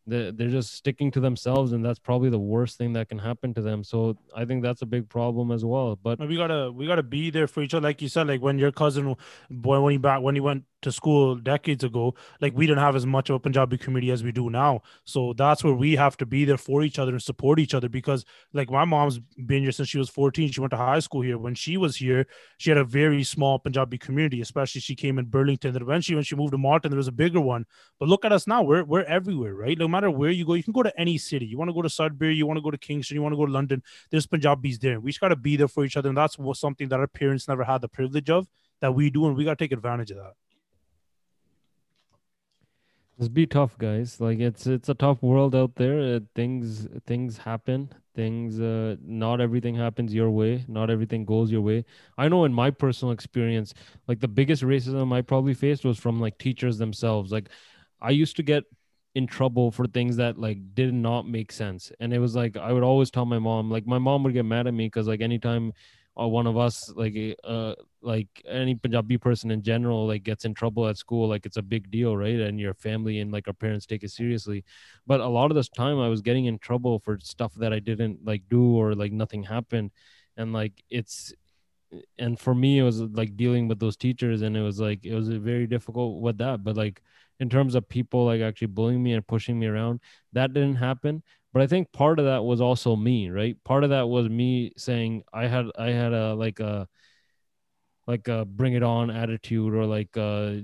they're, 0.08 0.32
they're 0.32 0.48
just 0.48 0.74
sticking 0.74 1.10
to 1.12 1.20
themselves 1.20 1.72
and 1.72 1.84
that's 1.84 1.98
probably 1.98 2.30
the 2.30 2.38
worst 2.38 2.78
thing 2.78 2.92
that 2.92 3.08
can 3.08 3.18
happen 3.18 3.52
to 3.52 3.60
them 3.60 3.82
so 3.82 4.16
i 4.36 4.44
think 4.44 4.62
that's 4.62 4.82
a 4.82 4.86
big 4.86 5.08
problem 5.08 5.50
as 5.50 5.64
well 5.64 5.98
but 6.00 6.20
we 6.20 6.36
gotta 6.36 6.70
we 6.70 6.86
gotta 6.86 7.02
be 7.02 7.30
there 7.30 7.46
for 7.46 7.62
each 7.62 7.74
other. 7.74 7.86
Like 7.86 8.02
you 8.02 8.08
said, 8.08 8.28
like 8.28 8.40
when 8.40 8.58
your 8.58 8.72
cousin 8.72 9.16
when 9.50 9.90
he 9.90 9.98
back 9.98 10.22
when 10.22 10.34
he 10.34 10.40
went 10.40 10.64
to 10.82 10.92
school 10.92 11.36
decades 11.36 11.84
ago, 11.84 12.14
like 12.40 12.54
we 12.54 12.66
didn't 12.66 12.80
have 12.80 12.96
as 12.96 13.06
much 13.06 13.30
of 13.30 13.36
a 13.36 13.40
Punjabi 13.40 13.78
community 13.78 14.10
as 14.10 14.22
we 14.22 14.32
do 14.32 14.50
now. 14.50 14.82
So 15.04 15.32
that's 15.32 15.64
where 15.64 15.74
we 15.74 15.96
have 15.96 16.16
to 16.18 16.26
be 16.26 16.44
there 16.44 16.56
for 16.56 16.82
each 16.82 16.98
other 16.98 17.12
and 17.12 17.22
support 17.22 17.58
each 17.58 17.74
other 17.74 17.88
because 17.88 18.24
like 18.52 18.70
my 18.70 18.84
mom's 18.84 19.18
been 19.46 19.62
here 19.62 19.72
since 19.72 19.88
she 19.88 19.98
was 19.98 20.10
14. 20.10 20.50
She 20.50 20.60
went 20.60 20.70
to 20.72 20.76
high 20.76 21.00
school 21.00 21.22
here. 21.22 21.38
When 21.38 21.54
she 21.54 21.76
was 21.76 21.96
here, 21.96 22.26
she 22.58 22.70
had 22.70 22.78
a 22.78 22.84
very 22.84 23.24
small 23.24 23.58
Punjabi 23.58 23.98
community, 23.98 24.40
especially 24.40 24.80
she 24.80 24.94
came 24.94 25.18
in 25.18 25.26
Burlington. 25.26 25.72
Then 25.72 25.82
eventually 25.82 26.14
when 26.16 26.24
she 26.24 26.36
moved 26.36 26.52
to 26.52 26.58
Martin, 26.58 26.90
there 26.90 26.98
was 26.98 27.08
a 27.08 27.12
bigger 27.12 27.40
one. 27.40 27.66
But 27.98 28.08
look 28.08 28.24
at 28.24 28.32
us 28.32 28.46
now. 28.46 28.62
We're 28.62 28.84
we're 28.84 29.04
everywhere, 29.04 29.54
right? 29.54 29.78
No 29.78 29.88
matter 29.88 30.10
where 30.10 30.30
you 30.30 30.44
go, 30.44 30.54
you 30.54 30.62
can 30.62 30.72
go 30.72 30.82
to 30.82 31.00
any 31.00 31.18
city. 31.18 31.46
You 31.46 31.58
want 31.58 31.70
to 31.70 31.74
go 31.74 31.82
to 31.82 31.90
Sudbury, 31.90 32.34
you 32.34 32.46
want 32.46 32.58
to 32.58 32.62
go 32.62 32.70
to 32.70 32.78
Kingston, 32.78 33.14
you 33.14 33.22
want 33.22 33.32
to 33.32 33.36
go 33.36 33.46
to 33.46 33.52
London. 33.52 33.82
There's 34.10 34.26
Punjabis 34.26 34.78
there. 34.78 35.00
We 35.00 35.10
just 35.10 35.20
gotta 35.20 35.36
be 35.36 35.56
there 35.56 35.68
for 35.68 35.84
each 35.84 35.96
other. 35.96 36.08
And 36.08 36.18
that's 36.18 36.36
something 36.54 36.88
that 36.88 37.00
our 37.00 37.06
parents 37.06 37.48
never 37.48 37.64
had 37.64 37.80
the 37.80 37.88
privilege 37.88 38.30
of 38.30 38.46
that 38.80 38.94
we 38.94 39.10
do, 39.10 39.26
and 39.26 39.36
we 39.36 39.44
gotta 39.44 39.56
take 39.56 39.72
advantage 39.72 40.10
of 40.10 40.18
that. 40.18 40.32
Just 43.18 43.32
be 43.32 43.46
tough, 43.46 43.78
guys. 43.78 44.20
Like 44.20 44.40
it's 44.40 44.66
it's 44.66 44.90
a 44.90 44.94
tough 44.94 45.22
world 45.22 45.54
out 45.54 45.76
there. 45.76 46.16
Uh, 46.16 46.20
things 46.34 46.86
things 47.06 47.38
happen. 47.38 47.90
Things 48.14 48.60
uh, 48.60 48.96
not 49.02 49.40
everything 49.40 49.74
happens 49.74 50.12
your 50.12 50.30
way. 50.30 50.66
Not 50.68 50.90
everything 50.90 51.24
goes 51.24 51.50
your 51.50 51.62
way. 51.62 51.86
I 52.18 52.28
know 52.28 52.44
in 52.44 52.52
my 52.52 52.70
personal 52.70 53.12
experience, 53.12 53.72
like 54.06 54.20
the 54.20 54.28
biggest 54.28 54.62
racism 54.62 55.14
I 55.14 55.22
probably 55.22 55.54
faced 55.54 55.82
was 55.84 55.98
from 55.98 56.20
like 56.20 56.36
teachers 56.36 56.76
themselves. 56.76 57.32
Like 57.32 57.48
I 58.02 58.10
used 58.10 58.36
to 58.36 58.42
get 58.42 58.64
in 59.14 59.26
trouble 59.26 59.70
for 59.70 59.86
things 59.86 60.16
that 60.16 60.38
like 60.38 60.74
did 60.74 60.92
not 60.92 61.26
make 61.26 61.52
sense, 61.52 61.90
and 62.00 62.12
it 62.12 62.18
was 62.18 62.36
like 62.36 62.58
I 62.58 62.70
would 62.70 62.82
always 62.82 63.10
tell 63.10 63.24
my 63.24 63.38
mom. 63.38 63.70
Like 63.70 63.86
my 63.86 63.98
mom 63.98 64.24
would 64.24 64.34
get 64.34 64.44
mad 64.44 64.66
at 64.66 64.74
me 64.74 64.88
because 64.88 65.08
like 65.08 65.22
anytime 65.22 65.72
or 66.16 66.30
one 66.30 66.46
of 66.46 66.56
us 66.56 66.90
like 66.96 67.14
uh 67.44 67.74
like 68.00 68.28
any 68.48 68.74
punjabi 68.74 69.18
person 69.18 69.50
in 69.50 69.62
general 69.62 70.06
like 70.06 70.22
gets 70.22 70.44
in 70.44 70.54
trouble 70.54 70.88
at 70.88 70.96
school 70.96 71.28
like 71.28 71.44
it's 71.44 71.58
a 71.58 71.62
big 71.62 71.90
deal 71.90 72.16
right? 72.16 72.40
And 72.40 72.58
your 72.58 72.74
family 72.74 73.20
and 73.20 73.30
like 73.30 73.46
our 73.46 73.54
parents 73.54 73.86
take 73.86 74.02
it 74.02 74.10
seriously. 74.10 74.64
But 75.06 75.20
a 75.20 75.28
lot 75.28 75.50
of 75.50 75.54
this 75.54 75.68
time 75.68 75.98
i 76.00 76.08
was 76.08 76.22
getting 76.22 76.46
in 76.46 76.58
trouble 76.58 76.98
for 76.98 77.18
stuff 77.20 77.54
that 77.56 77.72
i 77.72 77.78
didn't 77.78 78.24
like 78.24 78.42
do 78.48 78.76
or 78.76 78.94
like 78.94 79.12
nothing 79.12 79.42
happened. 79.42 79.90
And 80.36 80.52
like 80.52 80.82
it's 80.90 81.34
and 82.18 82.38
for 82.38 82.54
me 82.54 82.78
it 82.78 82.82
was 82.82 83.00
like 83.00 83.36
dealing 83.36 83.68
with 83.68 83.78
those 83.78 83.96
teachers 83.96 84.42
and 84.42 84.56
it 84.56 84.62
was 84.62 84.80
like 84.80 85.04
it 85.04 85.14
was 85.14 85.28
very 85.28 85.66
difficult 85.66 86.20
with 86.20 86.38
that. 86.38 86.64
But 86.64 86.76
like 86.76 87.02
in 87.40 87.50
terms 87.50 87.74
of 87.74 87.88
people 87.88 88.24
like 88.24 88.40
actually 88.40 88.68
bullying 88.68 89.02
me 89.02 89.12
and 89.12 89.26
pushing 89.26 89.58
me 89.58 89.66
around 89.66 90.00
that 90.32 90.54
didn't 90.54 90.76
happen 90.76 91.22
but 91.56 91.62
i 91.62 91.66
think 91.66 91.90
part 91.90 92.18
of 92.18 92.26
that 92.26 92.44
was 92.44 92.60
also 92.60 92.94
me 92.94 93.30
right? 93.30 93.56
Part 93.64 93.82
of 93.82 93.88
that 93.88 94.10
was 94.10 94.28
me 94.28 94.72
saying 94.76 95.22
i 95.32 95.46
had 95.46 95.64
i 95.78 95.88
had 95.88 96.12
a 96.12 96.34
like 96.34 96.60
a 96.60 96.86
like 98.06 98.28
a 98.28 98.44
bring 98.44 98.74
it 98.74 98.82
on 98.82 99.10
attitude 99.10 99.72
or 99.74 99.86
like 99.86 100.14
uh 100.18 100.56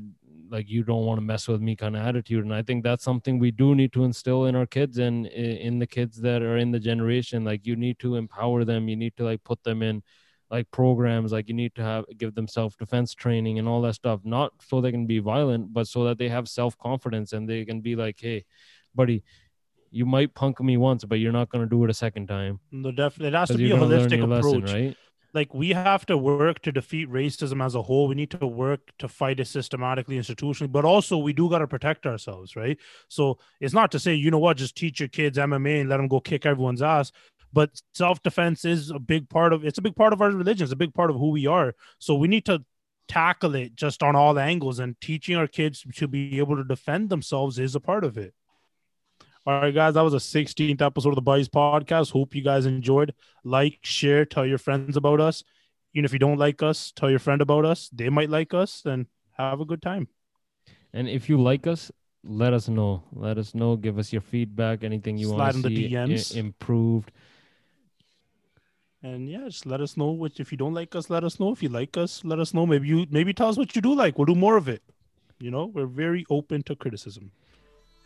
like 0.50 0.68
you 0.68 0.82
don't 0.82 1.06
want 1.06 1.16
to 1.16 1.24
mess 1.24 1.48
with 1.48 1.62
me 1.62 1.74
kind 1.76 1.96
of 1.96 2.02
attitude. 2.02 2.44
And 2.44 2.54
i 2.54 2.60
think 2.60 2.84
that's 2.84 3.04
something 3.04 3.38
we 3.38 3.50
do 3.50 3.74
need 3.74 3.94
to 3.94 4.04
instill 4.04 4.44
in 4.44 4.54
our 4.54 4.66
kids 4.66 4.98
and 4.98 5.28
in 5.28 5.78
the 5.78 5.86
kids 5.86 6.20
that 6.20 6.42
are 6.42 6.58
in 6.58 6.72
the 6.72 6.78
generation. 6.78 7.42
Like 7.42 7.64
you 7.66 7.74
need 7.74 7.98
to 8.00 8.16
empower 8.16 8.62
them. 8.62 8.86
You 8.86 8.96
need 8.96 9.16
to 9.16 9.24
like 9.24 9.42
put 9.44 9.64
them 9.64 9.82
in 9.82 10.02
like 10.50 10.70
programs. 10.72 11.32
Like 11.32 11.48
you 11.48 11.54
need 11.54 11.74
to 11.76 11.82
have 11.82 12.04
give 12.18 12.34
them 12.34 12.46
self-defense 12.46 13.14
training 13.14 13.58
and 13.58 13.66
all 13.66 13.80
that 13.80 13.94
stuff. 13.94 14.20
Not 14.24 14.52
so 14.60 14.82
they 14.82 14.90
can 14.92 15.06
be 15.06 15.20
violent 15.20 15.72
but 15.72 15.88
so 15.88 16.04
that 16.04 16.18
they 16.18 16.28
have 16.28 16.50
self-confidence 16.50 17.32
and 17.32 17.48
they 17.48 17.64
can 17.64 17.80
be 17.80 17.96
like 17.96 18.18
hey 18.20 18.44
buddy 18.94 19.24
you 19.92 20.04
might 20.04 20.34
punk 20.34 20.60
me 20.60 20.76
once 20.76 21.04
but 21.04 21.20
you're 21.20 21.32
not 21.32 21.48
going 21.50 21.62
to 21.62 21.68
do 21.68 21.84
it 21.84 21.90
a 21.90 21.94
second 21.94 22.26
time 22.26 22.58
No, 22.70 22.90
definitely. 22.90 23.28
It 23.28 23.34
has 23.34 23.48
to 23.48 23.58
be 23.58 23.64
a 23.64 23.68
you're 23.68 23.78
gonna 23.78 23.90
learn 23.90 24.08
holistic 24.08 24.24
approach. 24.24 24.62
lesson, 24.62 24.62
right 24.64 24.96
like 25.34 25.54
we 25.54 25.70
have 25.70 26.04
to 26.06 26.16
work 26.16 26.60
to 26.62 26.72
defeat 26.72 27.10
racism 27.10 27.64
as 27.64 27.74
a 27.74 27.82
whole. 27.82 28.08
We 28.08 28.14
need 28.14 28.30
to 28.32 28.46
work 28.46 28.92
to 28.98 29.08
fight 29.08 29.40
it 29.40 29.46
systematically, 29.46 30.16
institutionally, 30.16 30.70
but 30.70 30.84
also 30.84 31.16
we 31.16 31.32
do 31.32 31.48
got 31.48 31.58
to 31.58 31.66
protect 31.66 32.06
ourselves, 32.06 32.56
right? 32.56 32.78
So 33.08 33.38
it's 33.60 33.74
not 33.74 33.90
to 33.92 33.98
say, 33.98 34.14
you 34.14 34.30
know 34.30 34.38
what, 34.38 34.56
just 34.56 34.76
teach 34.76 35.00
your 35.00 35.08
kids 35.08 35.38
MMA 35.38 35.80
and 35.80 35.88
let 35.88 35.96
them 35.98 36.08
go 36.08 36.20
kick 36.20 36.44
everyone's 36.46 36.82
ass. 36.82 37.12
But 37.52 37.80
self 37.94 38.22
defense 38.22 38.64
is 38.64 38.90
a 38.90 38.98
big 38.98 39.28
part 39.28 39.52
of 39.52 39.64
it's 39.64 39.78
a 39.78 39.82
big 39.82 39.96
part 39.96 40.12
of 40.12 40.22
our 40.22 40.30
religion. 40.30 40.64
It's 40.64 40.72
a 40.72 40.76
big 40.76 40.94
part 40.94 41.10
of 41.10 41.16
who 41.16 41.30
we 41.30 41.46
are. 41.46 41.74
So 41.98 42.14
we 42.14 42.28
need 42.28 42.46
to 42.46 42.64
tackle 43.08 43.54
it 43.54 43.76
just 43.76 44.02
on 44.02 44.16
all 44.16 44.38
angles, 44.38 44.78
and 44.78 44.98
teaching 45.00 45.36
our 45.36 45.46
kids 45.46 45.84
to 45.96 46.08
be 46.08 46.38
able 46.38 46.56
to 46.56 46.64
defend 46.64 47.10
themselves 47.10 47.58
is 47.58 47.74
a 47.74 47.80
part 47.80 48.04
of 48.04 48.16
it. 48.16 48.34
All 49.44 49.60
right, 49.60 49.74
guys, 49.74 49.94
that 49.94 50.02
was 50.02 50.14
a 50.14 50.18
16th 50.18 50.80
episode 50.80 51.08
of 51.08 51.14
the 51.16 51.22
Buddies 51.22 51.48
Podcast. 51.48 52.12
Hope 52.12 52.34
you 52.34 52.42
guys 52.42 52.64
enjoyed. 52.64 53.12
Like, 53.42 53.80
share, 53.82 54.24
tell 54.24 54.46
your 54.46 54.58
friends 54.58 54.96
about 54.96 55.20
us. 55.20 55.42
Even 55.94 56.04
if 56.04 56.12
you 56.12 56.18
don't 56.20 56.38
like 56.38 56.62
us, 56.62 56.92
tell 56.94 57.10
your 57.10 57.18
friend 57.18 57.42
about 57.42 57.64
us. 57.64 57.88
They 57.92 58.08
might 58.08 58.30
like 58.30 58.54
us, 58.54 58.82
and 58.84 59.06
have 59.36 59.60
a 59.60 59.64
good 59.64 59.82
time. 59.82 60.08
and 60.92 61.08
if 61.08 61.28
you 61.28 61.40
like 61.40 61.66
us 61.66 61.90
let 62.24 62.52
us 62.52 62.68
know 62.68 63.02
let 63.12 63.36
us 63.38 63.54
know 63.54 63.74
give 63.76 63.98
us 63.98 64.12
your 64.12 64.20
feedback 64.22 64.84
anything 64.84 65.18
you 65.18 65.28
Slide 65.28 65.36
want 65.36 65.56
in 65.56 65.62
to 65.62 65.68
the 65.68 65.76
see 65.76 65.88
DMs. 65.88 66.36
improved 66.36 67.10
And 69.02 69.28
yeah, 69.28 69.44
just 69.46 69.66
let 69.66 69.80
us 69.80 69.96
know 69.96 70.10
what 70.12 70.38
if 70.38 70.52
you 70.52 70.58
don't 70.58 70.74
like 70.74 70.94
us, 70.94 71.10
let 71.10 71.24
us 71.24 71.40
know. 71.40 71.50
If 71.50 71.62
you 71.62 71.68
like 71.68 71.96
us, 71.96 72.24
let 72.24 72.38
us 72.38 72.54
know. 72.54 72.64
Maybe 72.66 72.86
you 72.86 73.06
maybe 73.10 73.32
tell 73.34 73.48
us 73.48 73.56
what 73.56 73.74
you 73.74 73.82
do 73.82 73.94
like. 73.94 74.16
We'll 74.16 74.26
do 74.26 74.36
more 74.36 74.56
of 74.56 74.68
it. 74.68 74.82
You 75.40 75.50
know, 75.50 75.66
we're 75.66 75.86
very 75.86 76.24
open 76.30 76.62
to 76.64 76.76
criticism 76.76 77.32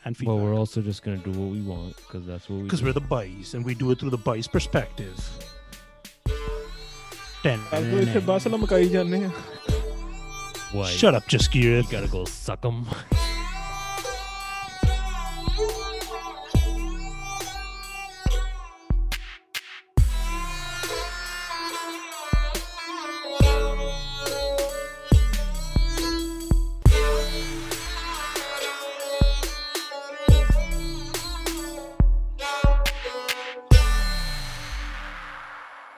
and 0.06 0.16
feedback. 0.16 0.36
But 0.36 0.42
we're 0.42 0.54
also 0.54 0.80
just 0.80 1.02
going 1.02 1.20
to 1.20 1.30
do 1.30 1.38
what 1.38 1.50
we 1.50 1.60
want 1.60 1.96
because 1.96 2.24
that's 2.24 2.48
what 2.48 2.56
we 2.58 2.62
Because 2.62 2.82
we're 2.82 2.92
the 2.92 3.00
boys 3.00 3.54
and 3.54 3.64
we 3.64 3.74
do 3.74 3.90
it 3.90 3.98
through 3.98 4.10
the 4.10 4.16
boys' 4.16 4.46
perspective. 4.46 5.18
10. 7.42 7.60
Shut 10.86 11.14
up, 11.14 11.26
just 11.26 11.54
You 11.54 11.82
gotta 11.90 12.08
go 12.08 12.24
suck 12.24 12.62
them. 12.62 12.86